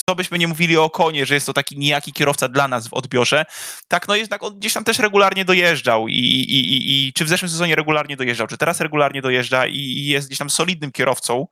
co 0.09 0.15
byśmy 0.15 0.37
nie 0.37 0.47
mówili 0.47 0.77
o 0.77 0.89
Konie, 0.89 1.25
że 1.25 1.33
jest 1.33 1.45
to 1.45 1.53
taki 1.53 1.77
niejaki 1.77 2.13
kierowca 2.13 2.47
dla 2.47 2.67
nas 2.67 2.87
w 2.87 2.93
odbiorze, 2.93 3.45
tak, 3.87 4.07
no 4.07 4.15
jednak 4.15 4.43
on 4.43 4.59
gdzieś 4.59 4.73
tam 4.73 4.83
też 4.83 4.99
regularnie 4.99 5.45
dojeżdżał 5.45 6.07
i, 6.07 6.13
i, 6.13 6.59
i, 6.59 7.07
i 7.07 7.13
czy 7.13 7.25
w 7.25 7.29
zeszłym 7.29 7.49
sezonie 7.49 7.75
regularnie 7.75 8.17
dojeżdżał, 8.17 8.47
czy 8.47 8.57
teraz 8.57 8.81
regularnie 8.81 9.21
dojeżdża 9.21 9.67
i 9.67 10.05
jest 10.05 10.27
gdzieś 10.27 10.39
tam 10.39 10.49
solidnym 10.49 10.91
kierowcą, 10.91 11.47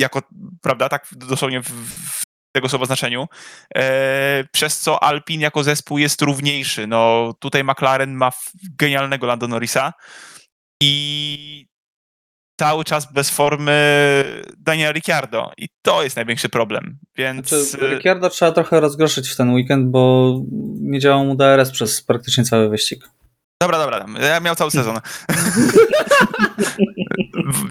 jako, 0.00 0.22
prawda, 0.62 0.88
tak 0.88 1.06
dosłownie 1.12 1.62
w, 1.62 1.68
w 1.68 2.22
tego 2.54 2.68
słowa 2.68 2.86
znaczeniu, 2.86 3.28
e, 3.74 4.44
przez 4.52 4.78
co 4.78 5.02
Alpin 5.02 5.40
jako 5.40 5.64
zespół 5.64 5.98
jest 5.98 6.22
równiejszy. 6.22 6.86
No 6.86 7.34
tutaj 7.40 7.64
McLaren 7.64 8.14
ma 8.14 8.30
genialnego 8.78 9.26
Lando 9.26 9.48
Norrisa 9.48 9.92
i 10.82 11.66
cały 12.60 12.84
czas 12.84 13.12
bez 13.12 13.30
formy 13.30 14.24
Daniela 14.58 14.92
Ricciardo 14.92 15.52
i 15.58 15.68
to 15.82 16.02
jest 16.02 16.16
największy 16.16 16.48
problem, 16.48 16.98
więc... 17.16 17.48
Znaczy, 17.48 17.86
Ricciardo 17.94 18.30
trzeba 18.30 18.52
trochę 18.52 18.80
rozgroszyć 18.80 19.28
w 19.28 19.36
ten 19.36 19.54
weekend, 19.54 19.90
bo 19.90 20.34
nie 20.80 21.00
działał 21.00 21.24
mu 21.24 21.34
DRS 21.34 21.70
przez 21.70 22.02
praktycznie 22.02 22.44
cały 22.44 22.68
wyścig. 22.68 23.08
Dobra, 23.62 23.78
dobra, 23.78 24.06
ja 24.20 24.40
miał 24.40 24.54
cały 24.54 24.70
sezon. 24.70 24.98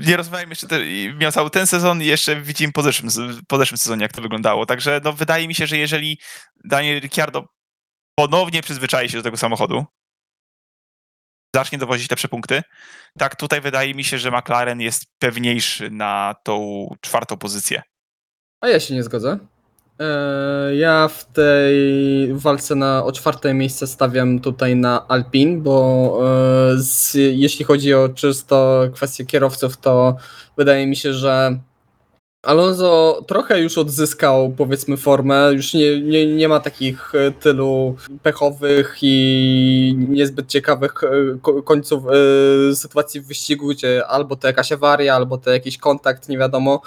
nie 0.07 0.17
rozmawiajmy 0.17 0.51
jeszcze, 0.51 0.67
te, 0.67 0.79
miał 1.19 1.31
cały 1.31 1.49
ten 1.49 1.67
sezon 1.67 2.01
i 2.01 2.05
jeszcze 2.05 2.41
widzimy 2.41 2.73
po 2.73 2.81
zeszłym, 2.81 3.09
po 3.47 3.57
zeszłym 3.57 3.77
sezonie, 3.77 4.03
jak 4.03 4.13
to 4.13 4.21
wyglądało. 4.21 4.65
Także 4.65 5.01
no, 5.03 5.13
wydaje 5.13 5.47
mi 5.47 5.55
się, 5.55 5.67
że 5.67 5.77
jeżeli 5.77 6.19
Daniel 6.65 6.99
Ricciardo 6.99 7.45
ponownie 8.15 8.61
przyzwyczai 8.61 9.09
się 9.09 9.17
do 9.17 9.23
tego 9.23 9.37
samochodu, 9.37 9.85
zacznie 11.55 11.77
dowozić 11.77 12.09
lepsze 12.09 12.27
punkty, 12.27 12.61
tak 13.19 13.35
tutaj 13.35 13.61
wydaje 13.61 13.93
mi 13.93 14.03
się, 14.03 14.17
że 14.17 14.31
McLaren 14.31 14.81
jest 14.81 15.05
pewniejszy 15.19 15.91
na 15.91 16.35
tą 16.43 16.87
czwartą 17.01 17.37
pozycję. 17.37 17.81
A 18.61 18.67
ja 18.67 18.79
się 18.79 18.93
nie 18.93 19.03
zgodzę. 19.03 19.39
E, 19.99 20.75
ja 20.75 21.07
w 21.07 21.25
tej 21.25 21.75
walce 22.33 22.75
na, 22.75 23.03
o 23.03 23.11
czwarte 23.11 23.53
miejsce 23.53 23.87
stawiam 23.87 24.39
tutaj 24.39 24.75
na 24.75 25.07
Alpin, 25.07 25.61
bo 25.61 26.19
e, 26.21 26.77
z, 26.77 27.13
jeśli 27.13 27.65
chodzi 27.65 27.93
o 27.93 28.09
czysto 28.09 28.83
kwestię 28.93 29.25
kierowców, 29.25 29.77
to 29.77 30.15
wydaje 30.57 30.87
mi 30.87 30.95
się, 30.95 31.13
że 31.13 31.59
Alonso 32.47 33.23
trochę 33.27 33.61
już 33.61 33.77
odzyskał, 33.77 34.53
powiedzmy, 34.57 34.97
formę. 34.97 35.49
Już 35.53 35.73
nie, 35.73 36.01
nie, 36.01 36.35
nie 36.35 36.47
ma 36.47 36.59
takich 36.59 37.15
e, 37.15 37.31
tylu 37.31 37.95
pechowych 38.23 38.97
i 39.01 39.95
niezbyt 40.09 40.47
ciekawych 40.47 40.93
e, 41.03 41.61
końców 41.63 42.03
e, 42.71 42.75
sytuacji 42.75 43.21
w 43.21 43.27
wyścigu, 43.27 43.67
gdzie 43.67 44.07
albo 44.07 44.35
to 44.35 44.47
jakaś 44.47 44.71
awaria, 44.71 45.15
albo 45.15 45.37
to 45.37 45.51
jakiś 45.51 45.77
kontakt, 45.77 46.29
nie 46.29 46.37
wiadomo, 46.37 46.81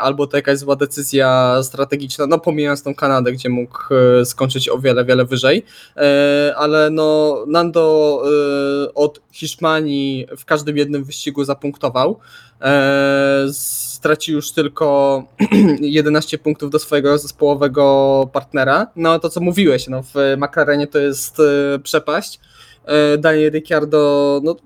albo 0.00 0.26
to 0.26 0.36
jakaś 0.36 0.58
zła 0.58 0.76
decyzja 0.76 1.58
strategiczna. 1.62 2.26
No, 2.26 2.38
pomijając 2.38 2.82
tą 2.82 2.94
Kanadę, 2.94 3.32
gdzie 3.32 3.48
mógł 3.48 3.78
skończyć 4.24 4.68
o 4.68 4.78
wiele, 4.78 5.04
wiele 5.04 5.24
wyżej. 5.24 5.64
Ale 6.56 6.90
no, 6.90 7.36
Nando 7.46 8.22
od 8.94 9.20
Hiszpanii 9.32 10.26
w 10.38 10.44
każdym 10.44 10.76
jednym 10.76 11.04
wyścigu 11.04 11.44
zapunktował. 11.44 12.20
Stracił 13.52 14.34
już 14.34 14.52
tylko 14.52 15.24
11 15.80 16.38
punktów 16.38 16.70
do 16.70 16.78
swojego 16.78 17.18
zespołowego 17.18 18.30
partnera. 18.32 18.86
No 18.96 19.18
to 19.18 19.28
co 19.28 19.40
mówiłeś, 19.40 19.88
no 19.88 20.02
w 20.02 20.14
McLarenie 20.36 20.86
to 20.86 20.98
jest 20.98 21.40
e, 21.40 21.78
przepaść. 21.78 22.40
E, 22.84 23.18
Daniel 23.18 23.50
Ricciardo, 23.50 24.40
no 24.44 24.56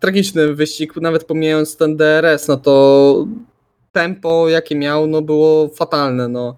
tragiczny 0.00 0.54
wyścig, 0.54 0.96
nawet 0.96 1.24
pomijając 1.24 1.76
ten 1.76 1.96
DRS, 1.96 2.48
no 2.48 2.56
to 2.56 3.26
tempo 3.92 4.48
jakie 4.48 4.76
miał, 4.76 5.06
no 5.06 5.22
było 5.22 5.68
fatalne, 5.68 6.28
no. 6.28 6.56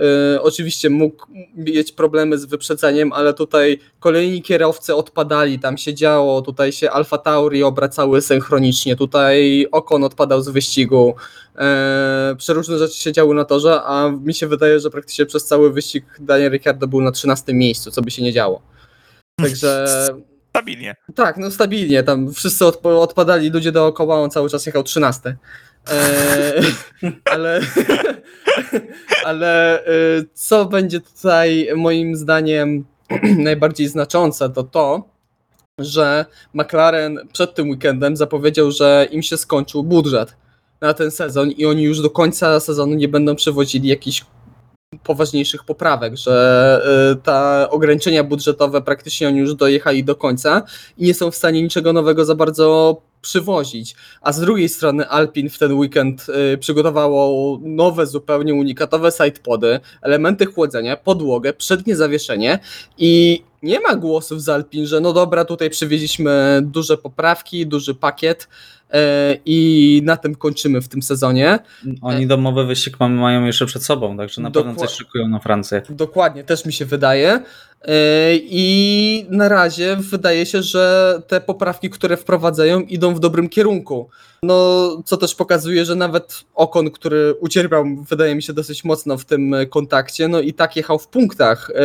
E, 0.00 0.42
oczywiście 0.42 0.90
mógł 0.90 1.26
mieć 1.56 1.92
problemy 1.92 2.38
z 2.38 2.44
wyprzedzeniem, 2.44 3.12
ale 3.12 3.34
tutaj 3.34 3.78
kolejni 4.00 4.42
kierowcy 4.42 4.94
odpadali, 4.94 5.58
tam 5.58 5.78
się 5.78 5.94
działo, 5.94 6.42
tutaj 6.42 6.72
się 6.72 6.90
Alfa 6.90 7.18
Tauri 7.18 7.62
obracały 7.62 8.22
synchronicznie, 8.22 8.96
tutaj 8.96 9.66
Okon 9.72 10.04
odpadał 10.04 10.42
z 10.42 10.48
wyścigu, 10.48 11.14
e, 11.58 12.34
przeróżne 12.38 12.78
rzeczy 12.78 13.00
się 13.00 13.12
działy 13.12 13.34
na 13.34 13.44
torze, 13.44 13.82
a 13.82 14.10
mi 14.10 14.34
się 14.34 14.46
wydaje, 14.46 14.80
że 14.80 14.90
praktycznie 14.90 15.26
przez 15.26 15.44
cały 15.44 15.72
wyścig 15.72 16.04
Daniel 16.20 16.52
Ricciardo 16.52 16.86
był 16.86 17.00
na 17.00 17.12
13 17.12 17.54
miejscu, 17.54 17.90
co 17.90 18.02
by 18.02 18.10
się 18.10 18.22
nie 18.22 18.32
działo. 18.32 18.62
Także 19.36 19.86
Stabilnie. 20.50 20.96
Tak, 21.14 21.36
no 21.36 21.50
stabilnie. 21.50 22.02
Tam 22.02 22.32
wszyscy 22.32 22.66
odpadali 22.84 23.50
ludzie 23.50 23.72
dookoła, 23.72 24.20
on 24.20 24.30
cały 24.30 24.50
czas 24.50 24.66
jechał 24.66 24.82
13. 24.82 25.36
Eee, 25.90 26.62
ale 27.32 27.60
ale 29.24 29.84
e, 29.86 29.90
co 30.34 30.64
będzie 30.64 31.00
tutaj 31.00 31.68
moim 31.76 32.16
zdaniem 32.16 32.84
najbardziej 33.38 33.88
znaczące, 33.88 34.50
to 34.50 34.62
to, 34.62 35.08
że 35.78 36.24
McLaren 36.54 37.18
przed 37.32 37.54
tym 37.54 37.70
weekendem 37.70 38.16
zapowiedział, 38.16 38.70
że 38.70 39.08
im 39.10 39.22
się 39.22 39.36
skończył 39.36 39.82
budżet 39.82 40.36
na 40.80 40.94
ten 40.94 41.10
sezon 41.10 41.50
i 41.50 41.66
oni 41.66 41.82
już 41.82 42.00
do 42.00 42.10
końca 42.10 42.60
sezonu 42.60 42.94
nie 42.94 43.08
będą 43.08 43.36
przewozili 43.36 43.88
jakichś 43.88 44.24
poważniejszych 45.02 45.64
poprawek, 45.64 46.16
że 46.16 46.82
y, 47.12 47.16
te 47.16 47.70
ograniczenia 47.70 48.24
budżetowe 48.24 48.82
praktycznie 48.82 49.28
oni 49.28 49.38
już 49.38 49.54
dojechali 49.54 50.04
do 50.04 50.16
końca 50.16 50.62
i 50.98 51.04
nie 51.06 51.14
są 51.14 51.30
w 51.30 51.36
stanie 51.36 51.62
niczego 51.62 51.92
nowego 51.92 52.24
za 52.24 52.34
bardzo 52.34 52.96
przywozić. 53.22 53.96
A 54.20 54.32
z 54.32 54.40
drugiej 54.40 54.68
strony 54.68 55.08
Alpin 55.08 55.50
w 55.50 55.58
ten 55.58 55.72
weekend 55.72 56.26
y, 56.54 56.58
przygotowało 56.58 57.58
nowe, 57.62 58.06
zupełnie 58.06 58.54
unikatowe 58.54 59.10
sidepody, 59.10 59.80
elementy 60.02 60.46
chłodzenia, 60.46 60.96
podłogę, 60.96 61.52
przednie 61.52 61.96
zawieszenie 61.96 62.58
i 62.98 63.42
nie 63.62 63.80
ma 63.80 63.96
głosów 63.96 64.42
z 64.42 64.48
Alpin, 64.48 64.86
że 64.86 65.00
no 65.00 65.12
dobra, 65.12 65.44
tutaj 65.44 65.70
przywieźliśmy 65.70 66.60
duże 66.64 66.96
poprawki, 66.96 67.66
duży 67.66 67.94
pakiet, 67.94 68.48
i 69.46 70.02
na 70.04 70.16
tym 70.16 70.34
kończymy 70.34 70.80
w 70.80 70.88
tym 70.88 71.02
sezonie. 71.02 71.58
Oni 72.02 72.26
domowy 72.26 72.64
wyścig 72.64 73.00
mają 73.00 73.44
jeszcze 73.44 73.66
przed 73.66 73.84
sobą, 73.84 74.16
także 74.16 74.42
na 74.42 74.50
pewno 74.50 74.74
coś 74.74 74.90
szykują 74.90 75.28
na 75.28 75.38
Francję. 75.38 75.82
Dokładnie, 75.90 76.44
też 76.44 76.66
mi 76.66 76.72
się 76.72 76.84
wydaje. 76.84 77.42
E, 77.82 77.92
I 78.36 79.26
na 79.30 79.48
razie 79.48 79.96
wydaje 79.96 80.46
się, 80.46 80.62
że 80.62 81.14
te 81.26 81.40
poprawki, 81.40 81.90
które 81.90 82.16
wprowadzają, 82.16 82.80
idą 82.80 83.14
w 83.14 83.20
dobrym 83.20 83.48
kierunku. 83.48 84.08
No, 84.42 85.02
co 85.04 85.16
też 85.16 85.34
pokazuje, 85.34 85.84
że 85.84 85.94
nawet 85.94 86.44
Okon, 86.54 86.90
który 86.90 87.34
ucierpiał, 87.40 87.84
wydaje 88.08 88.34
mi 88.34 88.42
się, 88.42 88.52
dosyć 88.52 88.84
mocno 88.84 89.18
w 89.18 89.24
tym 89.24 89.54
kontakcie, 89.70 90.28
no 90.28 90.40
i 90.40 90.52
tak 90.52 90.76
jechał 90.76 90.98
w 90.98 91.08
punktach 91.08 91.70
e, 91.70 91.80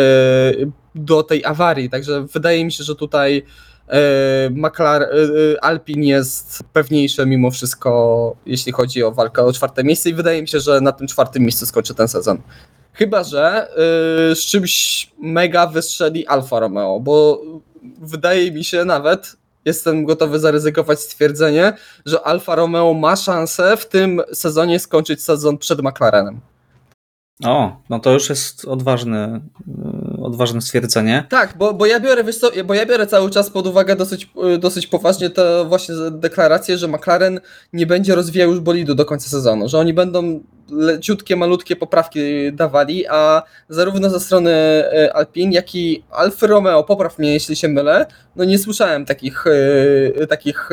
do 0.96 1.24
tej 1.24 1.46
awarii. 1.46 1.90
Także 1.90 2.26
wydaje 2.34 2.66
mi 2.66 2.72
się, 2.72 2.84
że 2.84 2.96
tutaj 2.96 3.44
E, 3.44 3.44
McLaren, 4.52 5.10
e, 5.10 5.64
Alpin 5.64 6.04
jest 6.04 6.64
pewniejsze 6.74 7.26
mimo 7.26 7.52
wszystko, 7.52 8.36
jeśli 8.46 8.72
chodzi 8.72 9.04
o 9.04 9.12
walkę 9.12 9.44
o 9.44 9.54
czwarte 9.54 9.84
miejsce 9.84 10.10
i 10.10 10.14
wydaje 10.14 10.42
mi 10.42 10.48
się, 10.48 10.60
że 10.60 10.82
na 10.82 10.92
tym 10.92 11.08
czwartym 11.08 11.44
miejscu 11.44 11.66
skończy 11.66 11.94
ten 11.94 12.08
sezon. 12.08 12.42
Chyba, 12.94 13.24
że 13.24 13.68
e, 13.70 14.36
z 14.36 14.40
czymś 14.40 15.12
mega 15.22 15.68
wystrzeli 15.68 16.28
Alfa 16.28 16.60
Romeo, 16.60 17.00
bo 17.00 17.42
wydaje 18.02 18.52
mi 18.52 18.64
się 18.64 18.86
nawet, 18.86 19.36
jestem 19.66 20.06
gotowy 20.06 20.40
zaryzykować 20.40 21.00
stwierdzenie, 21.00 21.74
że 22.06 22.22
Alfa 22.22 22.56
Romeo 22.56 22.94
ma 22.94 23.16
szansę 23.16 23.78
w 23.78 23.86
tym 23.86 24.22
sezonie 24.34 24.80
skończyć 24.80 25.24
sezon 25.24 25.58
przed 25.58 25.82
McLarenem. 25.82 26.42
O, 27.44 27.82
no 27.90 28.00
to 28.00 28.14
już 28.14 28.30
jest 28.30 28.66
odważny, 28.66 29.42
odważne 30.26 30.62
stwierdzenie. 30.62 31.24
Tak, 31.30 31.58
bo, 31.58 31.74
bo 31.74 31.86
ja 31.86 32.00
biorę, 32.00 32.24
wiesz 32.24 32.38
co, 32.38 32.52
bo 32.66 32.74
ja 32.74 32.86
biorę 32.86 33.08
cały 33.08 33.30
czas 33.30 33.50
pod 33.50 33.68
uwagę 33.68 33.96
dosyć, 33.96 34.30
y, 34.56 34.58
dosyć 34.58 34.88
poważnie 34.88 35.30
tę 35.30 35.66
właśnie 35.68 35.96
deklarację, 36.12 36.78
że 36.78 36.88
McLaren 36.88 37.40
nie 37.74 37.86
będzie 37.86 38.16
rozwijał 38.16 38.50
już 38.50 38.60
bolidu 38.60 38.96
do 38.96 39.06
końca 39.06 39.30
sezonu, 39.30 39.70
że 39.70 39.80
oni 39.80 39.94
będą 39.94 40.44
leciutkie, 40.72 41.36
malutkie 41.36 41.76
poprawki 41.76 42.54
dawali, 42.54 43.08
a 43.08 43.44
zarówno 43.70 44.10
ze 44.10 44.20
strony 44.20 44.52
y, 44.94 45.14
Alpine, 45.14 45.54
jak 45.54 45.76
i 45.76 46.04
Alfa 46.12 46.48
Romeo, 46.48 46.84
popraw 46.84 47.20
mnie 47.20 47.34
jeśli 47.34 47.56
się 47.56 47.68
mylę, 47.68 48.06
no 48.36 48.44
nie 48.44 48.60
słyszałem 48.60 49.06
takich, 49.06 49.46
takich, 50.30 50.70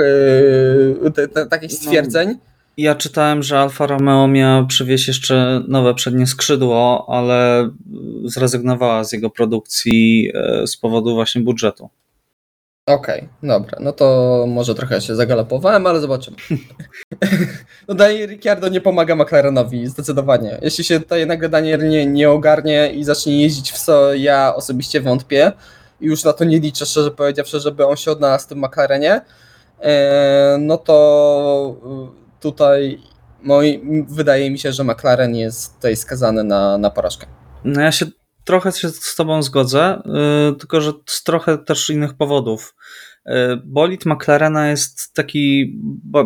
takich 1.50 1.70
no. 1.70 1.76
stwierdzeń. 1.76 2.28
No 2.28 2.51
ja 2.76 2.94
czytałem, 2.94 3.42
że 3.42 3.58
Alfa 3.58 3.86
Romeo 3.86 4.28
miała 4.28 4.64
przywieźć 4.64 5.08
jeszcze 5.08 5.62
nowe 5.68 5.94
przednie 5.94 6.26
skrzydło, 6.26 7.06
ale 7.08 7.70
zrezygnowała 8.24 9.04
z 9.04 9.12
jego 9.12 9.30
produkcji 9.30 10.32
e, 10.34 10.66
z 10.66 10.76
powodu 10.76 11.14
właśnie 11.14 11.42
budżetu. 11.42 11.90
Okej, 12.86 13.18
okay, 13.18 13.28
dobra, 13.42 13.78
no 13.80 13.92
to 13.92 14.44
może 14.48 14.74
trochę 14.74 15.00
się 15.00 15.14
zagalopowałem, 15.14 15.86
ale 15.86 16.00
zobaczymy. 16.00 16.36
no 17.88 17.94
Daniel 17.94 18.28
Ricciardo 18.28 18.68
nie 18.68 18.80
pomaga 18.80 19.16
McLarenowi, 19.16 19.86
zdecydowanie. 19.86 20.58
Jeśli 20.62 20.84
się 20.84 21.00
tutaj 21.00 21.26
nagle 21.26 21.48
Daniel 21.48 21.88
nie, 21.88 22.06
nie 22.06 22.30
ogarnie 22.30 22.92
i 22.92 23.04
zacznie 23.04 23.42
jeździć 23.42 23.72
w 23.72 23.78
co 23.78 24.14
ja 24.14 24.54
osobiście 24.54 25.00
wątpię, 25.00 25.52
i 26.00 26.06
już 26.06 26.24
na 26.24 26.32
to 26.32 26.44
nie 26.44 26.60
liczę, 26.60 26.86
szczerze 26.86 27.10
powiedziawszy, 27.10 27.60
żeby 27.60 27.86
on 27.86 27.96
się 27.96 28.10
odnalazł 28.10 28.44
w 28.44 28.48
tym 28.48 28.58
McLarenie, 28.58 29.20
e, 29.80 30.56
no 30.60 30.78
to 30.78 31.76
tutaj 32.42 32.98
moi, 33.42 33.80
wydaje 34.08 34.50
mi 34.50 34.58
się, 34.58 34.72
że 34.72 34.84
McLaren 34.84 35.36
jest 35.36 35.74
tutaj 35.74 35.96
skazany 35.96 36.44
na, 36.44 36.78
na 36.78 36.90
porażkę. 36.90 37.26
No 37.64 37.80
ja 37.80 37.92
się 37.92 38.06
trochę 38.44 38.72
się 38.72 38.88
z 38.88 39.14
tobą 39.14 39.42
zgodzę, 39.42 40.02
yy, 40.04 40.56
tylko 40.56 40.80
że 40.80 40.92
z 41.06 41.22
trochę 41.22 41.58
też 41.58 41.90
innych 41.90 42.14
powodów. 42.14 42.74
Yy, 43.26 43.34
bolid 43.64 44.06
McLarena 44.06 44.68
jest 44.68 45.14
taki 45.14 45.76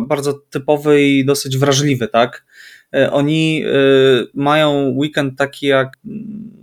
bardzo 0.07 0.33
typowy 0.33 1.01
i 1.01 1.25
dosyć 1.25 1.57
wrażliwy, 1.57 2.07
tak? 2.07 2.45
Yy, 2.93 3.11
oni 3.11 3.63
y, 3.65 4.27
mają 4.33 4.93
weekend 4.95 5.37
taki 5.37 5.67
jak, 5.67 5.97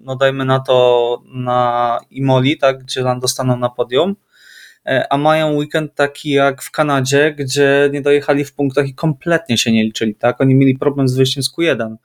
no 0.03 0.17
dajmy 0.17 0.45
na 0.45 0.61
to, 0.61 1.23
na 1.35 1.99
Imoli, 2.11 2.59
tak, 2.59 2.85
gdzie 2.85 3.05
dostaną 3.21 3.57
na 3.57 3.69
podium, 3.69 4.17
a 5.11 5.19
mają 5.19 5.57
weekend 5.57 5.95
taki 5.95 6.31
jak 6.31 6.63
w 6.63 6.71
Kanadzie, 6.71 7.35
gdzie 7.39 7.91
nie 7.93 8.03
dojechali 8.03 8.45
w 8.45 8.55
punktach 8.55 8.89
i 8.89 8.95
kompletnie 8.95 9.59
się 9.59 9.73
nie 9.73 9.85
liczyli, 9.85 10.15
tak? 10.15 10.41
Oni 10.41 10.55
mieli 10.55 10.79
problem 10.79 11.09
z 11.09 11.17
wyjściem 11.17 11.43
z 11.43 11.53
Q1. 11.57 11.97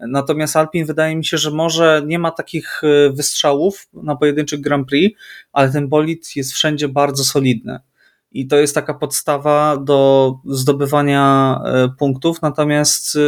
Natomiast 0.00 0.56
Alpin 0.56 0.86
wydaje 0.86 1.16
mi 1.16 1.24
się, 1.24 1.38
że 1.38 1.50
może 1.50 2.02
nie 2.06 2.18
ma 2.18 2.30
takich 2.30 2.80
e, 2.84 3.10
wystrzałów 3.10 3.88
na 3.92 4.16
pojedynczych 4.16 4.60
Grand 4.60 4.88
Prix, 4.88 5.18
ale 5.52 5.72
ten 5.72 5.88
bolid 5.88 6.36
jest 6.36 6.52
wszędzie 6.52 6.88
bardzo 6.88 7.24
solidny. 7.24 7.78
I 8.32 8.46
to 8.46 8.56
jest 8.56 8.74
taka 8.74 8.94
podstawa 8.94 9.76
do 9.76 10.34
zdobywania 10.44 11.56
e, 11.64 11.88
punktów, 11.98 12.42
natomiast 12.42 13.16
e, 13.16 13.20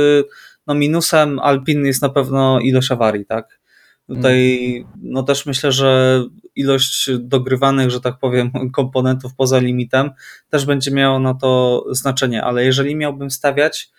no 0.67 0.75
minusem 0.75 1.39
Alpin 1.39 1.87
jest 1.87 2.03
na 2.03 2.09
pewno 2.09 2.61
ilość 2.61 2.91
awarii, 2.91 3.27
tak? 3.27 3.61
Tutaj 4.09 4.87
no 5.03 5.23
też 5.23 5.47
myślę, 5.47 5.73
że 5.73 6.23
ilość 6.57 7.11
dogrywanych, 7.19 7.91
że 7.91 8.01
tak 8.01 8.19
powiem, 8.19 8.51
komponentów 8.73 9.35
poza 9.35 9.59
limitem 9.59 10.11
też 10.51 10.67
będzie 10.67 10.91
miało 10.91 11.19
na 11.19 11.35
to 11.35 11.85
znaczenie, 11.91 12.45
ale 12.45 12.65
jeżeli 12.65 12.97
miałbym 12.97 13.31
stawiać 13.31 13.91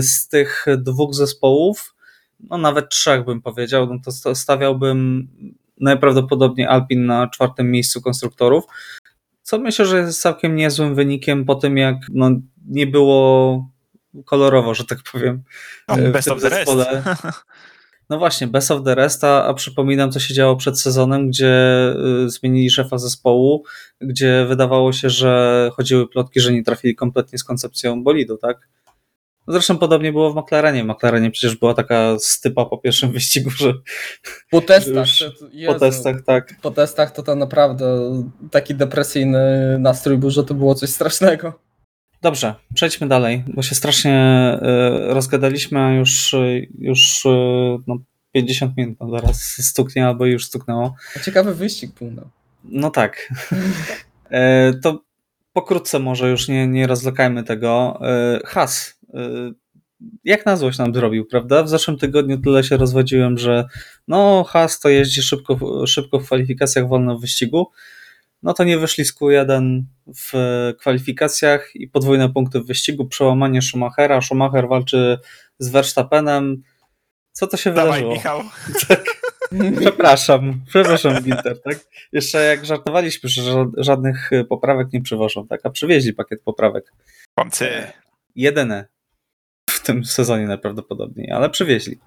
z 0.00 0.28
tych 0.28 0.66
dwóch 0.78 1.14
zespołów, 1.14 1.94
no 2.40 2.58
nawet 2.58 2.88
trzech 2.88 3.24
bym 3.24 3.42
powiedział, 3.42 3.86
no 3.86 3.98
to 4.24 4.34
stawiałbym 4.34 5.28
najprawdopodobniej 5.80 6.66
Alpin 6.66 7.06
na 7.06 7.28
czwartym 7.28 7.70
miejscu 7.70 8.02
konstruktorów, 8.02 8.64
co 9.42 9.58
myślę, 9.58 9.86
że 9.86 9.98
jest 9.98 10.22
całkiem 10.22 10.56
niezłym 10.56 10.94
wynikiem 10.94 11.44
po 11.44 11.54
tym, 11.54 11.76
jak 11.76 11.96
no, 12.12 12.30
nie 12.66 12.86
było 12.86 13.70
kolorowo, 14.24 14.74
że 14.74 14.84
tak 14.84 14.98
powiem. 15.12 15.42
No, 15.88 15.96
best 15.96 16.28
of 16.28 16.42
the 16.42 16.48
rest. 16.48 16.70
No 18.10 18.18
właśnie, 18.18 18.46
best 18.46 18.70
of 18.70 18.84
the 18.84 18.94
rest, 18.94 19.24
a, 19.24 19.44
a, 19.44 19.54
przypominam, 19.54 20.12
co 20.12 20.20
się 20.20 20.34
działo 20.34 20.56
przed 20.56 20.80
sezonem, 20.80 21.28
gdzie 21.28 21.54
y, 22.26 22.30
zmienili 22.30 22.70
szefa 22.70 22.98
zespołu, 22.98 23.64
gdzie 24.00 24.46
wydawało 24.48 24.92
się, 24.92 25.10
że 25.10 25.70
chodziły 25.76 26.08
plotki, 26.08 26.40
że 26.40 26.52
nie 26.52 26.64
trafili 26.64 26.94
kompletnie 26.94 27.38
z 27.38 27.44
koncepcją 27.44 28.04
bolidu, 28.04 28.36
tak? 28.36 28.68
Zresztą 29.48 29.78
podobnie 29.78 30.12
było 30.12 30.32
w 30.32 30.36
McLarenie. 30.36 30.84
McLarenie 30.84 31.30
przecież 31.30 31.56
była 31.56 31.74
taka 31.74 32.18
stypa 32.18 32.64
po 32.64 32.78
pierwszym 32.78 33.12
wyścigu, 33.16 33.50
że. 33.50 33.72
Po 34.50 34.60
testach. 34.60 35.06
Jezu, 35.52 35.72
po 35.72 35.78
testach, 35.78 36.16
tak. 36.26 36.54
Po 36.62 36.70
testach 36.70 37.10
to 37.10 37.22
tam 37.22 37.38
naprawdę 37.38 38.12
taki 38.50 38.74
depresyjny 38.74 39.76
nastrój 39.78 40.18
był, 40.18 40.30
że 40.30 40.44
to 40.44 40.54
było 40.54 40.74
coś 40.74 40.90
strasznego. 40.90 41.69
Dobrze, 42.22 42.54
przejdźmy 42.74 43.08
dalej, 43.08 43.44
bo 43.54 43.62
się 43.62 43.74
strasznie 43.74 44.14
y, 44.62 45.14
rozgadaliśmy, 45.14 45.80
a 45.80 45.92
już, 45.92 46.34
już 46.78 47.24
y, 47.24 47.28
no, 47.86 47.98
50 48.32 48.76
minut 48.76 48.96
no, 49.00 49.10
zaraz 49.10 49.42
stuknie 49.42 50.06
albo 50.06 50.26
już 50.26 50.44
stuknęło. 50.44 50.94
Ciekawy 51.24 51.54
wyścig 51.54 51.90
był. 51.98 52.10
No, 52.10 52.30
no 52.64 52.90
tak. 52.90 53.16
E, 54.32 54.74
to 54.74 55.04
pokrótce 55.52 55.98
może 55.98 56.30
już 56.30 56.48
nie, 56.48 56.66
nie 56.66 56.86
rozlokajmy 56.86 57.44
tego. 57.44 58.00
E, 58.02 58.40
Has 58.44 59.00
jak 60.24 60.46
na 60.46 60.56
złość 60.56 60.78
nam 60.78 60.94
zrobił, 60.94 61.26
prawda? 61.26 61.62
W 61.62 61.68
zeszłym 61.68 61.98
tygodniu 61.98 62.40
tyle 62.40 62.64
się 62.64 62.76
rozwodziłem, 62.76 63.38
że 63.38 63.68
no 64.08 64.44
Haas 64.44 64.80
to 64.80 64.88
jeździ 64.88 65.22
szybko, 65.22 65.86
szybko 65.86 66.18
w 66.18 66.26
kwalifikacjach, 66.26 66.88
wolno 66.88 67.18
w 67.18 67.20
wyścigu. 67.20 67.70
No 68.42 68.54
to 68.54 68.64
nie 68.64 68.78
wyszli 68.78 69.04
z 69.04 69.14
Q1 69.14 69.82
w 70.16 70.32
kwalifikacjach 70.78 71.76
i 71.76 71.88
podwójne 71.88 72.32
punkty 72.32 72.60
w 72.60 72.66
wyścigu, 72.66 73.06
przełamanie 73.06 73.62
Schumachera. 73.62 74.20
Schumacher 74.20 74.68
walczy 74.68 75.18
z 75.58 75.68
Verstappenem. 75.68 76.62
Co 77.32 77.46
to 77.46 77.56
się 77.56 77.70
Dawaj, 77.70 77.86
wydarzyło? 77.86 78.12
Michał. 78.12 78.42
Tak. 78.88 79.04
Przepraszam, 79.80 80.60
przepraszam 80.68 81.22
Ginter, 81.22 81.62
tak? 81.62 81.78
Jeszcze 82.12 82.44
jak 82.44 82.64
żartowaliśmy, 82.66 83.28
że 83.28 83.66
żadnych 83.76 84.30
poprawek 84.48 84.92
nie 84.92 85.02
przywożą, 85.02 85.46
tak? 85.46 85.60
A 85.64 85.70
przywieźli 85.70 86.12
pakiet 86.12 86.42
poprawek. 86.42 86.92
Pomcy. 87.34 87.68
Jedyne 88.34 88.88
w 89.70 89.80
tym 89.80 90.04
sezonie 90.04 90.46
najprawdopodobniej, 90.46 91.30
ale 91.30 91.50
przywieźli. 91.50 91.98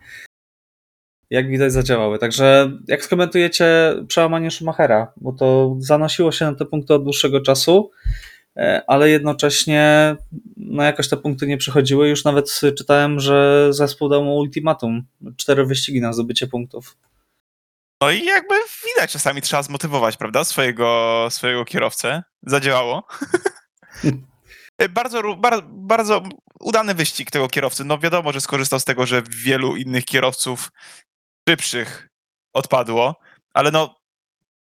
Jak 1.33 1.49
widać 1.49 1.73
zadziałały. 1.73 2.19
Także 2.19 2.71
jak 2.87 3.03
skomentujecie 3.03 3.95
przełamanie 4.07 4.51
Schumachera, 4.51 5.13
bo 5.17 5.31
to 5.31 5.75
zanosiło 5.79 6.31
się 6.31 6.45
na 6.45 6.55
te 6.55 6.65
punkty 6.65 6.93
od 6.93 7.03
dłuższego 7.03 7.41
czasu, 7.41 7.91
e, 8.57 8.83
ale 8.87 9.09
jednocześnie 9.09 10.15
no 10.57 10.83
jakoś 10.83 11.09
te 11.09 11.17
punkty 11.17 11.47
nie 11.47 11.57
przychodziły. 11.57 12.09
Już 12.09 12.23
nawet 12.23 12.59
czytałem, 12.77 13.19
że 13.19 13.67
zespół 13.73 14.09
dał 14.09 14.23
mu 14.23 14.37
ultimatum. 14.37 15.03
Cztery 15.37 15.65
wyścigi 15.65 16.01
na 16.01 16.13
zdobycie 16.13 16.47
punktów. 16.47 16.97
No 18.01 18.11
i 18.11 18.25
jakby 18.25 18.55
widać, 18.87 19.11
czasami 19.11 19.41
trzeba 19.41 19.63
zmotywować, 19.63 20.17
prawda, 20.17 20.43
swojego, 20.43 21.27
swojego 21.31 21.65
kierowcę. 21.65 22.23
Zadziałało. 22.43 23.03
Bardzo, 24.89 25.35
bardzo, 25.37 25.67
bardzo 25.69 26.23
udany 26.59 26.93
wyścig 26.93 27.31
tego 27.31 27.47
kierowcy. 27.47 27.85
No 27.85 27.97
wiadomo, 27.97 28.31
że 28.31 28.41
skorzystał 28.41 28.79
z 28.79 28.85
tego, 28.85 29.05
że 29.05 29.23
wielu 29.29 29.75
innych 29.75 30.05
kierowców 30.05 30.71
szybszych 31.49 32.09
odpadło, 32.53 33.19
ale 33.53 33.71
no 33.71 33.95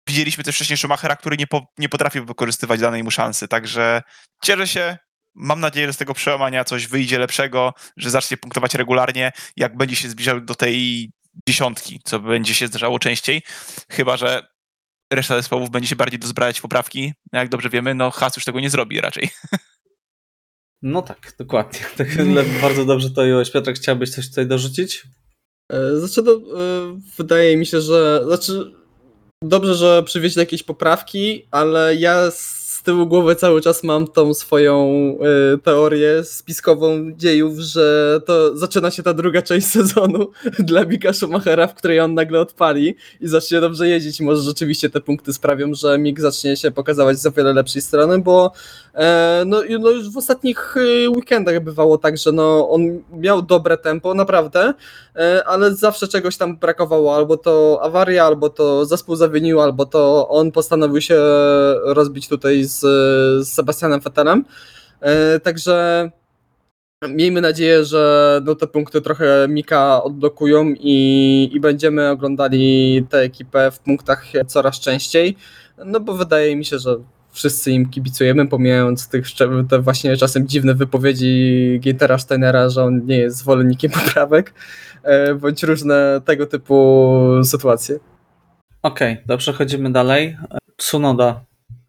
widzieliśmy 0.07 0.43
też 0.43 0.55
wcześniej 0.55 0.77
Schumachera, 0.77 1.15
który 1.15 1.37
nie, 1.37 1.47
po, 1.47 1.65
nie 1.77 1.89
potrafił 1.89 2.25
wykorzystywać 2.25 2.79
danej 2.79 3.03
mu 3.03 3.11
szansy, 3.11 3.47
także 3.47 4.01
cieszę 4.43 4.67
się, 4.67 4.97
mam 5.35 5.59
nadzieję, 5.59 5.87
że 5.87 5.93
z 5.93 5.97
tego 5.97 6.13
przełamania 6.13 6.63
coś 6.63 6.87
wyjdzie 6.87 7.19
lepszego, 7.19 7.73
że 7.97 8.09
zacznie 8.09 8.37
punktować 8.37 8.75
regularnie, 8.75 9.31
jak 9.57 9.77
będzie 9.77 9.95
się 9.95 10.09
zbliżał 10.09 10.41
do 10.41 10.55
tej 10.55 11.11
dziesiątki, 11.47 11.99
co 12.03 12.19
będzie 12.19 12.55
się 12.55 12.67
zdarzało 12.67 12.99
częściej, 12.99 13.41
chyba, 13.89 14.17
że 14.17 14.47
reszta 15.13 15.35
zespołów 15.35 15.69
będzie 15.69 15.89
się 15.89 15.95
bardziej 15.95 16.19
dozbrajać 16.19 16.59
w 16.59 16.61
poprawki, 16.61 17.13
jak 17.33 17.49
dobrze 17.49 17.69
wiemy, 17.69 17.95
no 17.95 18.11
Haas 18.11 18.35
już 18.35 18.45
tego 18.45 18.59
nie 18.59 18.69
zrobi 18.69 19.01
raczej. 19.01 19.29
No 20.81 21.01
tak, 21.01 21.33
dokładnie. 21.37 21.79
Tak, 21.97 22.07
bardzo 22.61 22.85
dobrze 22.85 23.09
to 23.09 23.21
ująłeś. 23.21 23.51
Piotrek, 23.51 23.75
chciałbyś 23.75 24.09
coś 24.09 24.29
tutaj 24.29 24.47
dorzucić? 24.47 25.03
E, 25.71 25.99
znaczy, 25.99 26.21
no, 26.21 26.41
wydaje 27.17 27.57
mi 27.57 27.65
się, 27.65 27.81
że 27.81 28.21
znaczy, 28.25 28.71
dobrze, 29.43 29.75
że 29.75 30.03
przywieźli 30.03 30.39
jakieś 30.39 30.63
poprawki, 30.63 31.47
ale 31.51 31.95
ja 31.95 32.31
z 32.31 32.60
tyłu 32.83 33.07
głowy 33.07 33.35
cały 33.35 33.61
czas 33.61 33.83
mam 33.83 34.07
tą 34.07 34.33
swoją 34.33 34.87
y, 35.55 35.57
teorię 35.57 36.23
spiskową 36.23 37.11
dziejów, 37.15 37.57
że 37.57 38.19
to 38.25 38.57
zaczyna 38.57 38.91
się 38.91 39.03
ta 39.03 39.13
druga 39.13 39.41
część 39.41 39.67
sezonu 39.67 40.31
dla 40.59 40.85
Mika 40.85 41.13
Schumachera, 41.13 41.67
w 41.67 41.75
której 41.75 41.99
on 41.99 42.13
nagle 42.13 42.39
odpali 42.39 42.95
i 43.21 43.27
zacznie 43.27 43.61
dobrze 43.61 43.89
jeździć. 43.89 44.21
Może 44.21 44.41
rzeczywiście 44.41 44.89
te 44.89 45.01
punkty 45.01 45.33
sprawią, 45.33 45.73
że 45.73 45.97
Mik 45.97 46.21
zacznie 46.21 46.57
się 46.57 46.71
pokazywać 46.71 47.19
z 47.19 47.25
o 47.25 47.31
wiele 47.31 47.53
lepszej 47.53 47.81
strony, 47.81 48.19
bo 48.19 48.51
e, 48.93 49.43
no, 49.45 49.61
no, 49.79 49.89
już 49.89 50.09
w 50.09 50.17
ostatnich 50.17 50.77
y, 50.77 51.09
weekendach 51.09 51.63
bywało 51.63 51.97
tak, 51.97 52.17
że 52.17 52.31
no, 52.31 52.69
on 52.69 52.81
miał 53.11 53.41
dobre 53.41 53.77
tempo, 53.77 54.13
naprawdę, 54.13 54.73
e, 55.15 55.43
ale 55.45 55.75
zawsze 55.75 56.07
czegoś 56.07 56.37
tam 56.37 56.57
brakowało, 56.57 57.15
albo 57.15 57.37
to 57.37 57.79
awaria, 57.83 58.25
albo 58.25 58.49
to 58.49 58.85
zespół 58.85 59.15
zawinił, 59.15 59.61
albo 59.61 59.85
to 59.85 60.29
on 60.29 60.51
postanowił 60.51 61.01
się 61.01 61.19
rozbić 61.83 62.27
tutaj 62.27 62.70
z, 62.71 62.79
z 63.47 63.53
Sebastianem 63.53 63.99
Vettelem. 63.99 64.45
E, 65.01 65.39
także 65.39 66.09
miejmy 67.09 67.41
nadzieję, 67.41 67.85
że 67.85 68.41
no, 68.45 68.55
te 68.55 68.67
punkty 68.67 69.01
trochę 69.01 69.47
Mika 69.49 70.03
odblokują 70.03 70.73
i, 70.79 71.49
i 71.53 71.59
będziemy 71.59 72.09
oglądali 72.09 73.05
tę 73.09 73.17
ekipę 73.19 73.71
w 73.71 73.79
punktach 73.79 74.25
coraz 74.47 74.79
częściej. 74.79 75.37
No 75.85 75.99
bo 75.99 76.13
wydaje 76.13 76.55
mi 76.55 76.65
się, 76.65 76.79
że 76.79 76.97
wszyscy 77.31 77.71
im 77.71 77.89
kibicujemy, 77.89 78.47
pomijając 78.47 79.07
tych 79.07 79.25
te 79.69 79.79
właśnie 79.79 80.17
czasem 80.17 80.47
dziwne 80.47 80.73
wypowiedzi 80.73 81.79
Gintera 81.79 82.17
Steinera, 82.17 82.69
że 82.69 82.83
on 82.83 83.05
nie 83.05 83.17
jest 83.17 83.37
zwolennikiem 83.37 83.91
poprawek, 84.05 84.53
e, 85.03 85.35
bądź 85.35 85.63
różne 85.63 86.21
tego 86.25 86.45
typu 86.45 87.19
sytuacje. 87.43 87.99
Okej, 88.81 89.13
okay, 89.13 89.23
dobrze, 89.25 89.53
chodzimy 89.53 89.91
dalej. 89.91 90.37
Tsunoda 90.77 91.43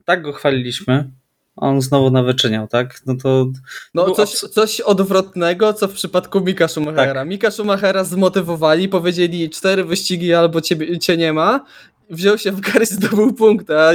tak 0.04 0.22
go 0.22 0.32
chwaliliśmy, 0.32 1.10
a 1.56 1.68
on 1.68 1.82
znowu 1.82 2.10
nawyczyniał, 2.10 2.68
tak? 2.68 3.00
No 3.06 3.14
to. 3.22 3.46
No 3.94 4.10
coś, 4.10 4.30
coś 4.30 4.80
odwrotnego, 4.80 5.72
co 5.72 5.88
w 5.88 5.92
przypadku 5.92 6.40
Mika 6.40 6.68
Schumachera. 6.68 7.14
Tak. 7.14 7.28
Mika 7.28 7.50
Schumachera 7.50 8.04
zmotywowali, 8.04 8.88
powiedzieli 8.88 9.50
cztery 9.50 9.84
wyścigi 9.84 10.34
albo 10.34 10.60
ciebie, 10.60 10.98
cię 10.98 11.16
nie 11.16 11.32
ma. 11.32 11.64
Wziął 12.10 12.38
się 12.38 12.52
w 12.52 12.60
garść, 12.60 12.92
zdobył 12.92 13.32
punkt, 13.32 13.70
a 13.70 13.90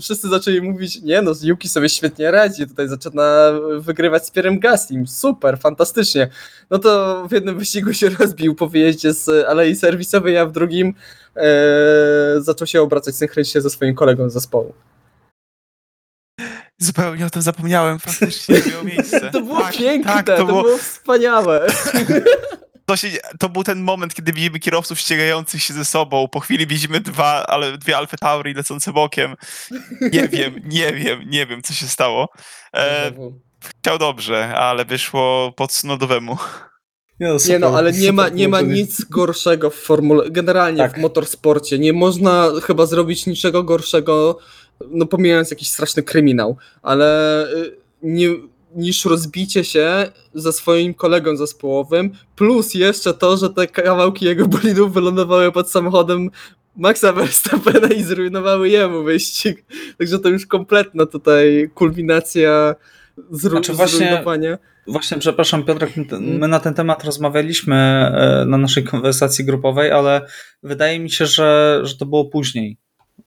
wszyscy 0.00 0.28
zaczęli 0.28 0.60
mówić, 0.60 1.02
nie 1.02 1.22
no, 1.22 1.32
Yuki 1.42 1.68
sobie 1.68 1.88
świetnie 1.88 2.30
radzi, 2.30 2.66
tutaj 2.66 2.88
zaczyna 2.88 3.52
wygrywać 3.78 4.26
z 4.26 4.30
Pierem 4.30 4.58
Gaslim, 4.58 5.06
super, 5.06 5.58
fantastycznie. 5.58 6.28
No 6.70 6.78
to 6.78 7.22
w 7.28 7.32
jednym 7.32 7.58
wyścigu 7.58 7.92
się 7.92 8.08
rozbił 8.08 8.54
po 8.54 8.68
wyjeździe 8.68 9.12
z 9.12 9.46
alei 9.48 9.76
serwisowej, 9.76 10.38
a 10.38 10.46
w 10.46 10.52
drugim 10.52 10.94
e, 11.36 11.44
zaczął 12.38 12.66
się 12.66 12.82
obracać 12.82 13.16
synchronicznie 13.16 13.60
ze 13.60 13.70
swoim 13.70 13.94
kolegą 13.94 14.30
z 14.30 14.32
zespołu. 14.32 14.74
Zupełnie 16.78 17.26
o 17.26 17.30
tym 17.30 17.42
zapomniałem, 17.42 17.98
faktycznie 17.98 18.56
miało 18.70 18.84
miejsce. 18.84 19.20
To 19.32 19.40
było 19.40 19.60
tak, 19.60 19.76
piękne, 19.76 20.12
tak, 20.12 20.26
to, 20.26 20.36
to 20.36 20.44
było... 20.44 20.62
było 20.62 20.78
wspaniałe. 20.78 21.66
to, 22.86 22.96
się, 22.96 23.08
to 23.38 23.48
był 23.48 23.64
ten 23.64 23.80
moment, 23.80 24.14
kiedy 24.14 24.32
widzimy 24.32 24.58
kierowców 24.58 25.00
ścigających 25.00 25.62
się 25.62 25.74
ze 25.74 25.84
sobą. 25.84 26.28
Po 26.28 26.40
chwili 26.40 26.66
widzimy 26.66 27.00
dwa, 27.00 27.46
ale 27.46 27.78
dwie 27.78 27.96
Alfa 27.96 28.16
Tauri 28.16 28.54
lecące 28.54 28.92
bokiem. 28.92 29.34
Nie 30.12 30.28
wiem, 30.28 30.60
nie 30.64 30.92
wiem, 30.92 31.20
nie 31.26 31.46
wiem, 31.46 31.62
co 31.62 31.72
się 31.72 31.86
stało. 31.86 32.28
E, 32.74 33.12
chciał 33.80 33.98
dobrze, 33.98 34.54
ale 34.56 34.84
wyszło 34.84 35.52
pod 35.52 35.72
snodowemu. 35.72 36.36
Nie 37.20 37.26
no, 37.26 37.32
Nie 37.48 37.58
no, 37.58 37.66
super, 37.66 37.78
ale 37.78 37.92
nie 37.92 38.12
ma, 38.12 38.24
super 38.24 38.38
nie 38.38 38.48
ma 38.48 38.60
nic 38.60 39.04
gorszego 39.04 39.70
w 39.70 39.74
formule, 39.74 40.30
generalnie 40.30 40.78
Tak. 40.78 40.98
w 40.98 41.00
motorsporcie. 41.00 41.78
Nie 41.78 41.92
można 41.92 42.48
chyba 42.62 42.86
zrobić 42.86 43.26
niczego 43.26 43.62
gorszego, 43.62 44.38
no 44.90 45.06
pomijając 45.06 45.50
jakiś 45.50 45.68
straszny 45.70 46.02
kryminał, 46.02 46.56
ale 46.82 47.46
y, 47.56 47.76
nie, 48.02 48.28
niż 48.74 49.04
rozbicie 49.04 49.64
się 49.64 50.12
ze 50.34 50.52
swoim 50.52 50.94
kolegą 50.94 51.36
zespołowym, 51.36 52.10
plus 52.36 52.74
jeszcze 52.74 53.14
to, 53.14 53.36
że 53.36 53.50
te 53.50 53.66
kawałki 53.66 54.24
jego 54.24 54.46
bolidów 54.46 54.94
wylądowały 54.94 55.52
pod 55.52 55.70
samochodem 55.70 56.30
Maxa 56.76 57.12
Verstappena 57.12 57.88
i 57.88 58.02
zrujnowały 58.02 58.68
jemu 58.68 59.02
wyścig. 59.04 59.64
Także 59.98 60.18
to 60.18 60.28
już 60.28 60.46
kompletna 60.46 61.06
tutaj 61.06 61.70
kulminacja 61.74 62.74
zru- 63.32 63.50
Znaczy 63.50 63.72
właśnie-. 63.72 64.06
Właśnie, 64.86 65.18
przepraszam 65.18 65.64
Piotrek, 65.64 65.96
my, 65.96 66.04
Mm. 66.12 66.38
my 66.38 66.48
na 66.48 66.60
ten 66.60 66.74
temat 66.74 67.04
rozmawialiśmy 67.04 67.76
e, 67.76 68.44
na 68.48 68.58
naszej 68.58 68.84
konwersacji 68.84 69.44
grupowej, 69.44 69.90
ale 69.90 70.26
wydaje 70.62 71.00
mi 71.00 71.10
się, 71.10 71.26
że, 71.26 71.80
że 71.82 71.96
to 71.96 72.06
było 72.06 72.24
później. 72.24 72.76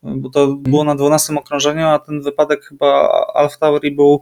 Bo 0.03 0.29
to 0.29 0.47
było 0.47 0.83
na 0.83 0.95
12 0.95 1.35
okrążeniu, 1.35 1.87
a 1.87 1.99
ten 1.99 2.21
wypadek 2.21 2.65
chyba 2.65 3.09
Alfa 3.33 3.57
Tauri 3.59 3.91
był 3.91 4.21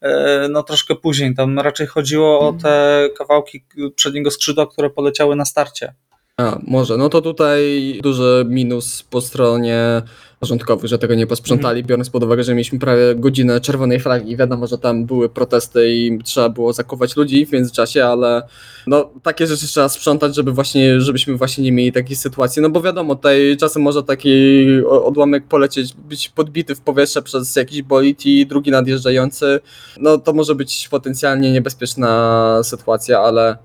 e, 0.00 0.48
no 0.50 0.62
troszkę 0.62 0.94
później. 0.94 1.34
Tam 1.34 1.58
raczej 1.58 1.86
chodziło 1.86 2.40
o 2.40 2.52
te 2.52 3.08
kawałki 3.18 3.64
przedniego 3.96 4.30
skrzydła, 4.30 4.66
które 4.66 4.90
poleciały 4.90 5.36
na 5.36 5.44
starcie. 5.44 5.94
A, 6.40 6.58
może. 6.66 6.96
No 6.96 7.08
to 7.08 7.22
tutaj 7.22 7.60
duży 8.02 8.46
minus 8.48 9.02
po 9.02 9.20
stronie 9.20 10.02
porządkowych, 10.40 10.90
że 10.90 10.98
tego 10.98 11.14
nie 11.14 11.26
posprzątali, 11.26 11.84
biorąc 11.84 12.10
pod 12.10 12.24
uwagę, 12.24 12.44
że 12.44 12.54
mieliśmy 12.54 12.78
prawie 12.78 13.14
godzinę 13.14 13.60
czerwonej 13.60 14.00
flagi. 14.00 14.36
Wiadomo, 14.36 14.66
że 14.66 14.78
tam 14.78 15.06
były 15.06 15.28
protesty 15.28 15.94
i 15.94 16.18
trzeba 16.24 16.48
było 16.48 16.72
zakuwać 16.72 17.16
ludzi 17.16 17.46
w 17.46 17.52
międzyczasie, 17.52 18.04
ale 18.04 18.42
no 18.86 19.10
takie 19.22 19.46
rzeczy 19.46 19.66
trzeba 19.66 19.88
sprzątać, 19.88 20.34
żeby 20.34 20.52
właśnie, 20.52 21.00
żebyśmy 21.00 21.36
właśnie 21.36 21.64
nie 21.64 21.72
mieli 21.72 21.92
takiej 21.92 22.16
sytuacji. 22.16 22.62
No 22.62 22.70
bo 22.70 22.80
wiadomo, 22.80 23.14
tutaj 23.14 23.56
czasem 23.60 23.82
może 23.82 24.02
taki 24.02 24.64
odłamek 24.84 25.46
polecieć, 25.46 25.94
być 25.94 26.28
podbity 26.28 26.74
w 26.74 26.80
powietrze 26.80 27.22
przez 27.22 27.56
jakiś 27.56 27.82
bolid 27.82 28.26
i 28.26 28.46
drugi 28.46 28.70
nadjeżdżający. 28.70 29.60
No 29.98 30.18
to 30.18 30.32
może 30.32 30.54
być 30.54 30.88
potencjalnie 30.88 31.52
niebezpieczna 31.52 32.60
sytuacja, 32.62 33.20
ale 33.20 33.56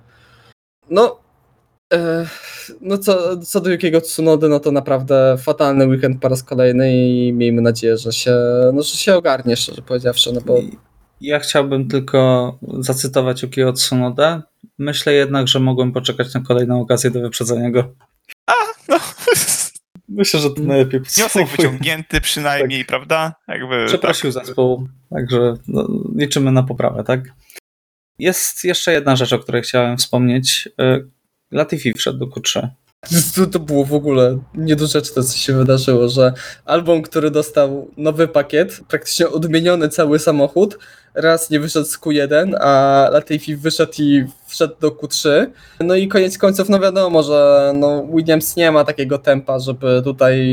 no 0.90 1.25
No 2.82 2.98
co, 2.98 3.38
co 3.38 3.62
do 3.62 3.70
Jukiego 3.70 4.02
Tsunody, 4.02 4.50
no 4.50 4.60
to 4.60 4.72
naprawdę 4.72 5.36
fatalny 5.40 5.88
weekend 5.88 6.22
po 6.22 6.30
raz 6.30 6.44
kolejny 6.44 7.08
i 7.08 7.34
miejmy 7.34 7.62
nadzieję, 7.62 7.98
że 7.98 8.12
się, 8.12 8.36
no, 8.74 8.84
że 8.84 8.98
się 8.98 9.16
ogarnie, 9.16 9.56
szczerze 9.56 9.82
powiedziawszy, 9.82 10.32
no 10.34 10.42
bo 10.42 10.60
Ja 11.22 11.40
chciałbym 11.40 11.88
tylko 11.88 12.60
zacytować 12.80 13.44
Yukiego 13.44 13.74
Tsunodę. 13.74 14.42
Myślę 14.78 15.14
jednak, 15.14 15.48
że 15.48 15.60
mogłem 15.60 15.92
poczekać 15.92 16.34
na 16.34 16.42
kolejną 16.42 16.82
okazję 16.82 17.12
do 17.12 17.22
wyprzedzenia 17.22 17.72
go. 17.72 17.94
No, 18.90 19.00
Myślę, 20.10 20.40
że 20.40 20.50
to 20.50 20.62
najlepiej 20.62 21.00
wniosek 21.16 21.48
wyciągnięty 21.48 22.22
przynajmniej, 22.22 22.86
prawda? 22.86 23.36
Jakby, 23.48 23.86
Przeprosił 23.86 24.32
zespół, 24.32 24.88
także 25.10 25.54
no, 25.68 25.88
liczymy 26.16 26.52
na 26.52 26.64
poprawę, 26.64 27.04
tak? 27.04 27.22
Jest 28.20 28.64
jeszcze 28.64 28.94
jedna 28.94 29.16
rzecz, 29.16 29.34
o 29.34 29.40
której 29.40 29.62
chciałem 29.62 29.98
wspomnieć. 29.98 30.70
Latifi 31.52 31.94
wszedł 31.94 32.20
do 32.20 32.26
Q3. 32.26 32.68
to, 33.36 33.46
to 33.46 33.60
było 33.60 33.86
w 33.86 33.94
ogóle 33.94 34.40
niedorzeczne, 34.54 35.24
co 35.24 35.38
się 35.38 35.54
wydarzyło, 35.54 36.10
że 36.10 36.34
album, 36.66 37.02
który 37.02 37.32
dostał 37.32 37.92
nowy 37.98 38.28
pakiet, 38.28 38.82
praktycznie 38.88 39.30
odmieniony 39.30 39.90
cały 39.90 40.20
samochód, 40.20 40.78
raz 41.14 41.50
nie 41.50 41.60
wyszedł 41.60 41.86
z 41.86 42.00
Q1, 42.00 42.56
a 42.60 43.08
Latifi 43.12 43.56
wyszedł 43.56 43.94
i 44.00 44.26
wszedł 44.48 44.76
do 44.80 44.90
Q3. 44.90 45.48
No 45.80 45.96
i 45.96 46.08
koniec 46.08 46.38
końców, 46.38 46.70
no 46.70 46.80
wiadomo, 46.80 47.24
że 47.24 47.72
no 47.76 48.08
Williams 48.14 48.56
nie 48.56 48.72
ma 48.72 48.84
takiego 48.84 49.18
tempa, 49.18 49.60
żeby 49.60 50.02
tutaj 50.04 50.46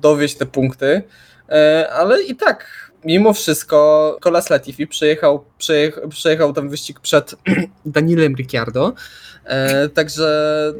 dowieść 0.00 0.36
te 0.36 0.46
punkty, 0.46 1.02
e, 1.48 1.88
ale 1.92 2.22
i 2.22 2.36
tak, 2.36 2.87
mimo 3.04 3.32
wszystko, 3.32 4.18
Colas 4.22 4.50
Latifi 4.50 4.86
przejechał, 4.86 5.44
przejechał, 5.58 6.08
przejechał 6.08 6.52
ten 6.52 6.68
wyścig 6.68 7.00
przed 7.00 7.34
Danielem 7.86 8.36
Ricciardo, 8.36 8.94
E, 9.48 9.88
Także 9.88 10.28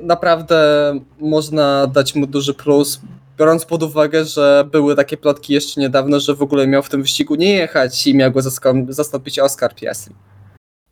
naprawdę 0.02 1.00
można 1.20 1.86
dać 1.86 2.14
mu 2.14 2.26
duży 2.26 2.54
plus, 2.54 3.00
biorąc 3.38 3.64
pod 3.64 3.82
uwagę, 3.82 4.24
że 4.24 4.68
były 4.72 4.96
takie 4.96 5.16
plotki 5.16 5.52
jeszcze 5.52 5.80
niedawno, 5.80 6.20
że 6.20 6.34
w 6.34 6.42
ogóle 6.42 6.66
miał 6.66 6.82
w 6.82 6.88
tym 6.88 7.02
wyścigu 7.02 7.34
nie 7.34 7.52
jechać 7.52 8.06
i 8.06 8.14
miał 8.14 8.32
go 8.32 8.40
zastąpić 8.88 9.38
Oscar 9.38 9.74
Piastri. 9.74 10.14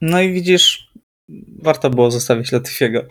No 0.00 0.20
i 0.20 0.32
widzisz, 0.32 0.92
warto 1.62 1.90
było 1.90 2.10
zostawić 2.10 2.52
Latifiego. 2.52 3.02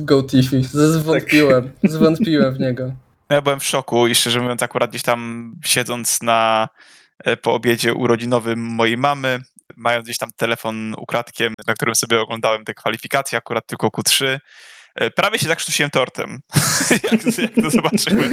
Go 0.00 0.22
Tiffy, 0.22 0.62
zwątpiłem, 0.62 1.70
zwątpiłem 1.82 2.54
w 2.54 2.60
niego. 2.60 2.92
No 3.30 3.36
Ja 3.36 3.42
byłem 3.42 3.60
w 3.60 3.64
szoku 3.64 4.06
i 4.06 4.14
szczerze 4.14 4.40
mówiąc, 4.40 4.62
akurat 4.62 4.90
gdzieś 4.90 5.02
tam 5.02 5.52
siedząc 5.64 6.22
na, 6.22 6.68
po 7.42 7.54
obiedzie 7.54 7.94
urodzinowym 7.94 8.60
mojej 8.60 8.96
mamy, 8.96 9.40
mając 9.76 10.04
gdzieś 10.04 10.18
tam 10.18 10.30
telefon 10.36 10.94
ukradkiem, 10.98 11.54
na 11.66 11.74
którym 11.74 11.94
sobie 11.94 12.20
oglądałem 12.20 12.64
te 12.64 12.74
kwalifikacje, 12.74 13.38
akurat 13.38 13.66
tylko 13.66 13.88
Q3, 13.88 14.38
e, 14.94 15.10
prawie 15.10 15.38
się 15.38 15.48
zakrztusiłem 15.48 15.90
tortem, 15.90 16.40
jak, 16.90 17.38
jak 17.38 17.64
to 17.64 17.70
zobaczyłem. 17.70 18.30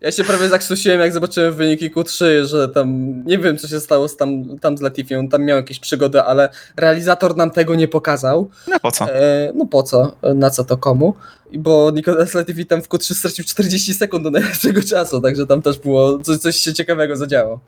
Ja 0.00 0.12
się 0.12 0.24
prawie 0.24 0.48
zakrztusiłem, 0.48 1.00
jak 1.00 1.12
zobaczyłem 1.12 1.54
wyniki 1.54 1.90
Q3, 1.90 2.44
że 2.44 2.68
tam 2.68 3.14
nie 3.24 3.38
wiem, 3.38 3.58
co 3.58 3.68
się 3.68 3.80
stało 3.80 4.08
z 4.08 4.16
tam, 4.16 4.58
tam 4.58 4.78
z 4.78 4.80
Latifią, 4.80 5.28
tam 5.28 5.44
miał 5.44 5.56
jakieś 5.56 5.80
przygody, 5.80 6.22
ale 6.22 6.48
realizator 6.76 7.36
nam 7.36 7.50
tego 7.50 7.74
nie 7.74 7.88
pokazał. 7.88 8.50
No 8.68 8.80
po 8.80 8.92
co? 8.92 9.14
E, 9.14 9.52
no 9.54 9.66
po 9.66 9.82
co? 9.82 10.16
Na 10.34 10.50
co 10.50 10.64
to 10.64 10.76
komu? 10.76 11.14
Bo 11.52 11.90
Nicolas 11.90 12.34
Latifi 12.34 12.66
tam 12.66 12.82
w 12.82 12.88
Q3 12.88 13.14
stracił 13.14 13.44
40 13.44 13.94
sekund 13.94 14.24
do 14.24 14.30
najlepszego 14.30 14.82
czasu, 14.82 15.20
także 15.20 15.46
tam 15.46 15.62
też 15.62 15.78
było 15.78 16.18
coś, 16.18 16.38
coś 16.38 16.56
się 16.56 16.74
ciekawego 16.74 17.16
zadziało. 17.16 17.60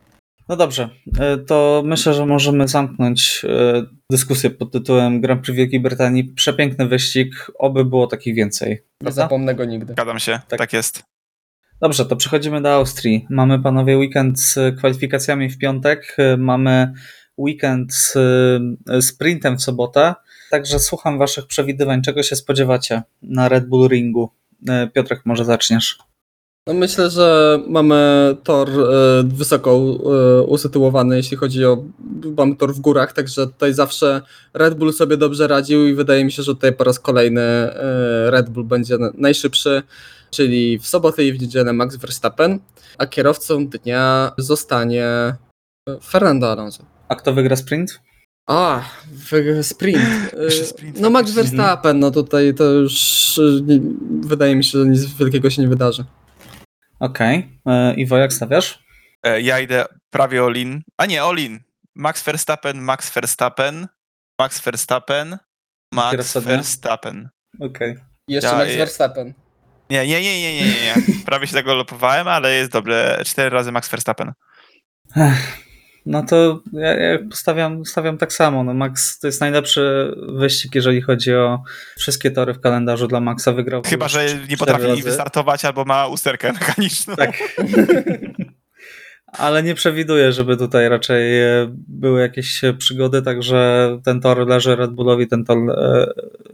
No 0.49 0.57
dobrze, 0.57 0.89
y, 1.07 1.45
to 1.45 1.83
myślę, 1.85 2.15
że 2.15 2.27
możemy 2.27 2.69
zamknąć 2.69 3.41
y, 3.45 3.87
dyskusję 4.11 4.51
pod 4.51 4.73
tytułem 4.73 5.21
Grand 5.21 5.43
Prix 5.45 5.57
Wielkiej 5.57 5.81
Brytanii. 5.81 6.25
Przepiękny 6.25 6.89
wyścig, 6.89 7.51
oby 7.59 7.85
było 7.85 8.07
takich 8.07 8.35
więcej. 8.35 8.71
Nie 8.71 8.79
Prawda? 8.99 9.23
zapomnę 9.23 9.55
go 9.55 9.65
nigdy. 9.65 9.93
Zgadzam 9.93 10.19
się, 10.19 10.41
Tak. 10.49 10.59
tak, 10.59 10.73
jest. 10.73 11.03
Dobrze, 11.81 12.07
to 12.07 12.17
przechodzimy 12.17 12.61
do 12.63 12.75
Austrii. 12.75 13.27
Mamy 13.31 13.63
panowie 13.63 13.99
weekend 13.99 14.41
z 14.41 14.79
kwalifikacjami 14.79 15.51
w 15.51 15.59
piątek, 15.59 16.17
y, 16.19 16.37
mamy 16.37 16.93
weekend 17.39 17.95
z 17.95 18.15
sprintem 19.01 19.57
w 19.59 19.63
sobotę, 19.63 20.15
także 20.51 20.79
słucham 20.79 21.19
waszych 21.19 21.47
przewidywań, 21.47 22.03
czego 22.03 22.23
się 22.23 22.37
spodziewacie 22.37 23.03
na 23.23 23.49
Red 23.49 23.67
Bull 23.69 23.89
Ringu. 23.89 24.31
Piotrek, 24.95 25.21
może 25.25 25.45
zaczniesz. 25.45 25.99
No 26.67 26.75
myślę, 26.75 27.11
że 27.11 27.59
mamy 27.69 28.37
tor 28.45 28.69
e, 28.71 29.23
wysoko 29.27 29.71
e, 29.71 30.43
usytuowany, 30.43 31.17
jeśli 31.17 31.37
chodzi 31.37 31.65
o. 31.65 31.85
Mamy 32.37 32.57
tor 32.57 32.75
w 32.75 32.81
górach, 32.81 33.13
także 33.13 33.47
tutaj 33.47 33.75
zawsze 33.75 34.23
Red 34.55 34.75
Bull 34.75 34.93
sobie 34.93 35.17
dobrze 35.17 35.49
radził 35.49 35.87
i 35.87 35.95
wydaje 35.95 36.25
mi 36.25 36.33
się, 36.33 36.43
że 36.43 36.55
tutaj 36.55 36.73
po 36.73 36.85
raz 36.85 36.99
kolejny 37.01 37.41
e, 37.41 38.31
Red 38.31 38.51
Bull 38.51 38.65
będzie 38.65 38.99
na- 38.99 39.13
najszybszy, 39.15 39.83
czyli 40.31 40.79
w 40.79 40.87
sobotę 40.87 41.25
i 41.25 41.33
w 41.33 41.41
niedzielę 41.43 41.73
Max 41.73 41.97
Verstappen, 41.97 42.59
a 42.99 43.07
kierowcą 43.07 43.67
dnia 43.69 44.33
zostanie 44.39 45.35
Fernando 46.11 46.53
Alonso. 46.53 46.83
A 47.09 47.15
kto 47.15 47.33
wygra 47.33 47.57
sprint? 47.57 48.01
A, 48.49 48.83
sprint. 49.63 50.01
Sprint, 50.65 51.01
No 51.01 51.11
Max. 51.11 51.31
Verstappen, 51.31 51.99
no 51.99 52.11
tutaj 52.11 52.55
to 52.55 52.65
już 52.65 53.41
wydaje 54.21 54.57
mi 54.57 54.65
się, 54.65 54.79
że 54.79 54.87
nic 54.87 55.05
wielkiego 55.15 55.51
się 55.51 55.63
nie 55.63 55.69
wydarzy. 55.69 56.05
Okej. 57.03 57.61
Okay. 57.65 57.95
Iwo, 57.95 58.17
jak 58.17 58.33
stawiasz? 58.33 58.79
E, 59.23 59.41
Ja 59.41 59.61
idę 59.61 59.85
prawie 60.11 60.43
all-in. 60.43 60.83
A 60.97 61.07
nie, 61.07 61.23
all-in. 61.23 61.61
Max 61.95 62.23
Verstappen, 62.23 62.81
Max 62.81 63.11
Verstappen, 63.11 63.89
Max 64.39 64.61
Verstappen, 64.61 65.39
Max 65.93 66.33
dnia? 66.33 66.43
Verstappen. 66.43 67.31
Okej. 67.61 67.97
Jeszcze 68.29 68.49
Ja- 68.49 68.57
Max 68.57 68.77
Verstappen. 68.77 69.35
Nie, 69.91 70.07
nie, 70.07 70.23
nie, 70.23 70.41
nie, 70.41 70.55
nie, 70.55 70.67
nie. 70.67 70.83
nie. 70.83 70.95
Prawie 71.27 71.47
się 71.47 71.53
tego 71.53 71.75
lopowałem, 71.75 72.29
ale 72.29 72.55
jest 72.55 72.71
dobre. 72.71 73.23
Cztery 73.25 73.51
razy 73.51 73.73
Max 73.73 73.89
Verstappen. 73.89 74.33
No 76.07 76.23
to 76.23 76.61
ja, 76.73 76.95
ja 76.95 77.19
postawiam, 77.31 77.85
stawiam 77.85 78.19
tak 78.19 78.33
samo. 78.33 78.65
No 78.65 78.75
Max 78.75 79.19
to 79.19 79.27
jest 79.27 79.41
najlepszy 79.41 80.15
wyścig, 80.29 80.75
jeżeli 80.75 81.03
chodzi 81.03 81.35
o 81.35 81.63
wszystkie 81.97 82.31
tory 82.31 82.55
w 82.55 82.61
kalendarzu 82.61 83.09
dla 83.09 83.21
Maxa. 83.21 83.53
Wygrał. 83.53 83.83
Chyba, 83.87 84.09
że 84.09 84.27
nie 84.49 84.57
potrafi 84.57 84.87
razy. 84.87 85.03
wystartować 85.03 85.65
albo 85.65 85.85
ma 85.85 86.07
usterkę 86.07 86.53
mechaniczną. 86.53 87.17
Tak. 87.17 87.39
ale 89.33 89.63
nie 89.63 89.75
przewiduję, 89.75 90.33
żeby 90.33 90.57
tutaj 90.57 90.89
raczej 90.89 91.43
e, 91.43 91.67
były 91.89 92.21
jakieś 92.21 92.61
przygody, 92.79 93.23
także 93.23 93.99
ten 94.05 94.21
tor 94.21 94.49
leży 94.49 94.77
Red 94.77 94.91
Bullowi, 94.91 95.29
ten 95.29 95.45
tor 95.45 95.59
e, 95.71 96.07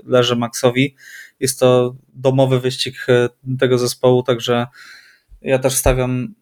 leży 0.07 0.37
Maxowi. 0.37 0.97
Jest 1.41 1.61
to 1.61 1.97
domowy 2.15 2.61
wyścig 2.61 3.07
e, 3.09 3.29
tego 3.59 3.79
zespołu, 3.79 4.23
także 4.23 4.67
ja 5.43 5.59
też 5.59 5.75
stawiam 5.75 6.35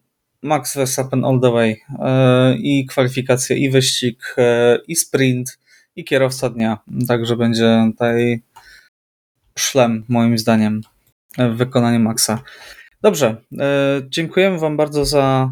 Max 0.47 0.75
Verstappen 0.75 1.25
all 1.25 1.39
the 1.39 1.51
way. 1.51 1.81
E, 1.99 2.55
I 2.57 2.85
kwalifikacje, 2.85 3.57
i 3.57 3.69
wyścig, 3.69 4.35
e, 4.37 4.77
i 4.87 4.95
sprint, 4.95 5.59
i 5.95 6.03
kierowca 6.03 6.49
dnia. 6.49 6.77
Także 7.07 7.35
będzie 7.35 7.89
tutaj 7.91 8.41
szlem, 9.57 10.05
moim 10.07 10.37
zdaniem, 10.37 10.81
w 11.37 11.55
wykonaniu 11.55 11.99
Maxa. 11.99 12.39
Dobrze, 13.01 13.37
e, 13.59 14.01
dziękujemy 14.09 14.59
Wam 14.59 14.77
bardzo 14.77 15.05
za 15.05 15.51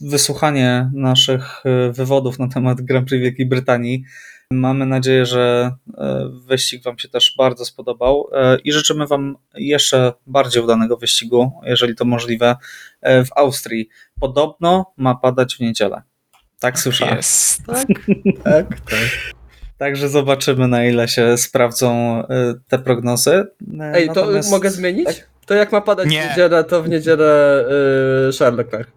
wysłuchanie 0.00 0.90
naszych 0.94 1.62
wywodów 1.92 2.38
na 2.38 2.48
temat 2.48 2.80
Grand 2.80 3.08
Prix 3.08 3.22
Wielkiej 3.22 3.46
Brytanii. 3.46 4.04
Mamy 4.50 4.86
nadzieję, 4.86 5.26
że 5.26 5.72
e, 5.98 6.28
wyścig 6.46 6.82
Wam 6.82 6.98
się 6.98 7.08
też 7.08 7.34
bardzo 7.38 7.64
spodobał 7.64 8.28
e, 8.32 8.58
i 8.64 8.72
życzymy 8.72 9.06
Wam 9.06 9.36
jeszcze 9.54 10.12
bardziej 10.26 10.62
udanego 10.62 10.96
wyścigu, 10.96 11.52
jeżeli 11.62 11.94
to 11.94 12.04
możliwe, 12.04 12.56
e, 13.00 13.24
w 13.24 13.28
Austrii. 13.36 13.88
Podobno 14.20 14.92
ma 14.96 15.14
padać 15.14 15.56
w 15.56 15.60
niedzielę. 15.60 16.02
Tak 16.60 16.78
słyszałem. 16.78 17.16
Jest. 17.16 17.66
Tak, 17.66 17.86
tak, 18.44 18.80
tak. 18.80 19.34
Także 19.78 20.08
zobaczymy, 20.08 20.68
na 20.68 20.84
ile 20.84 21.08
się 21.08 21.36
sprawdzą 21.36 22.22
te 22.68 22.78
prognozy. 22.78 23.44
Ej, 23.80 24.08
to 24.08 24.14
natomiast- 24.14 24.50
mogę 24.50 24.70
zmienić? 24.70 25.06
tak? 25.06 25.28
To 25.46 25.54
jak 25.54 25.72
ma 25.72 25.80
padać 25.80 26.08
Nie. 26.10 26.22
w 26.22 26.28
niedzielę, 26.28 26.64
to 26.64 26.82
w 26.82 26.88
niedzielę 26.88 27.64
yy, 28.26 28.32
Charles 28.38 28.58
Leclerc. 28.58 28.88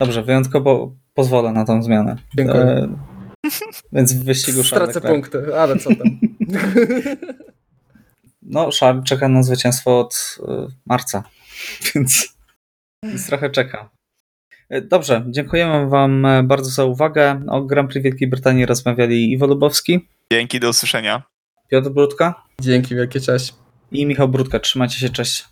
Dobrze, 0.00 0.22
wyjątkowo 0.22 0.92
pozwolę 1.14 1.52
na 1.52 1.64
tą 1.64 1.82
zmianę. 1.82 2.16
Dziękuję. 2.36 2.88
Więc 3.92 4.12
w 4.12 4.24
wyścigu 4.24 4.56
Charles 4.62 4.68
Stracę 4.68 4.94
Leclerc. 5.08 5.14
punkty, 5.14 5.56
ale 5.58 5.78
co 5.78 5.90
tam. 5.94 6.18
No, 8.42 8.70
Charles 8.80 9.04
czeka 9.04 9.28
na 9.28 9.42
zwycięstwo 9.42 10.00
od 10.00 10.36
e, 10.48 10.66
marca, 10.86 11.22
więc, 11.94 12.36
więc 13.04 13.26
trochę 13.26 13.50
czeka. 13.50 13.90
E, 14.68 14.80
Dobrze, 14.82 15.24
dziękujemy 15.28 15.88
Wam 15.88 16.26
e, 16.26 16.42
bardzo 16.42 16.70
za 16.70 16.84
uwagę. 16.84 17.42
O 17.48 17.62
Grand 17.62 17.90
Prix 17.90 18.04
Wielkiej 18.04 18.28
Brytanii 18.28 18.66
rozmawiali 18.66 19.32
Iwo 19.32 19.46
Lubowski, 19.46 20.08
Dzięki, 20.32 20.60
do 20.60 20.68
usłyszenia. 20.68 21.22
Piotr 21.68 21.90
Brudka 21.90 22.42
Dzięki 22.60 22.94
wielkie, 22.94 23.20
cześć. 23.20 23.54
i 23.92 24.06
Michał 24.06 24.28
Brudka. 24.28 24.58
Trzymajcie 24.60 24.98
się, 24.98 25.10
cześć. 25.10 25.44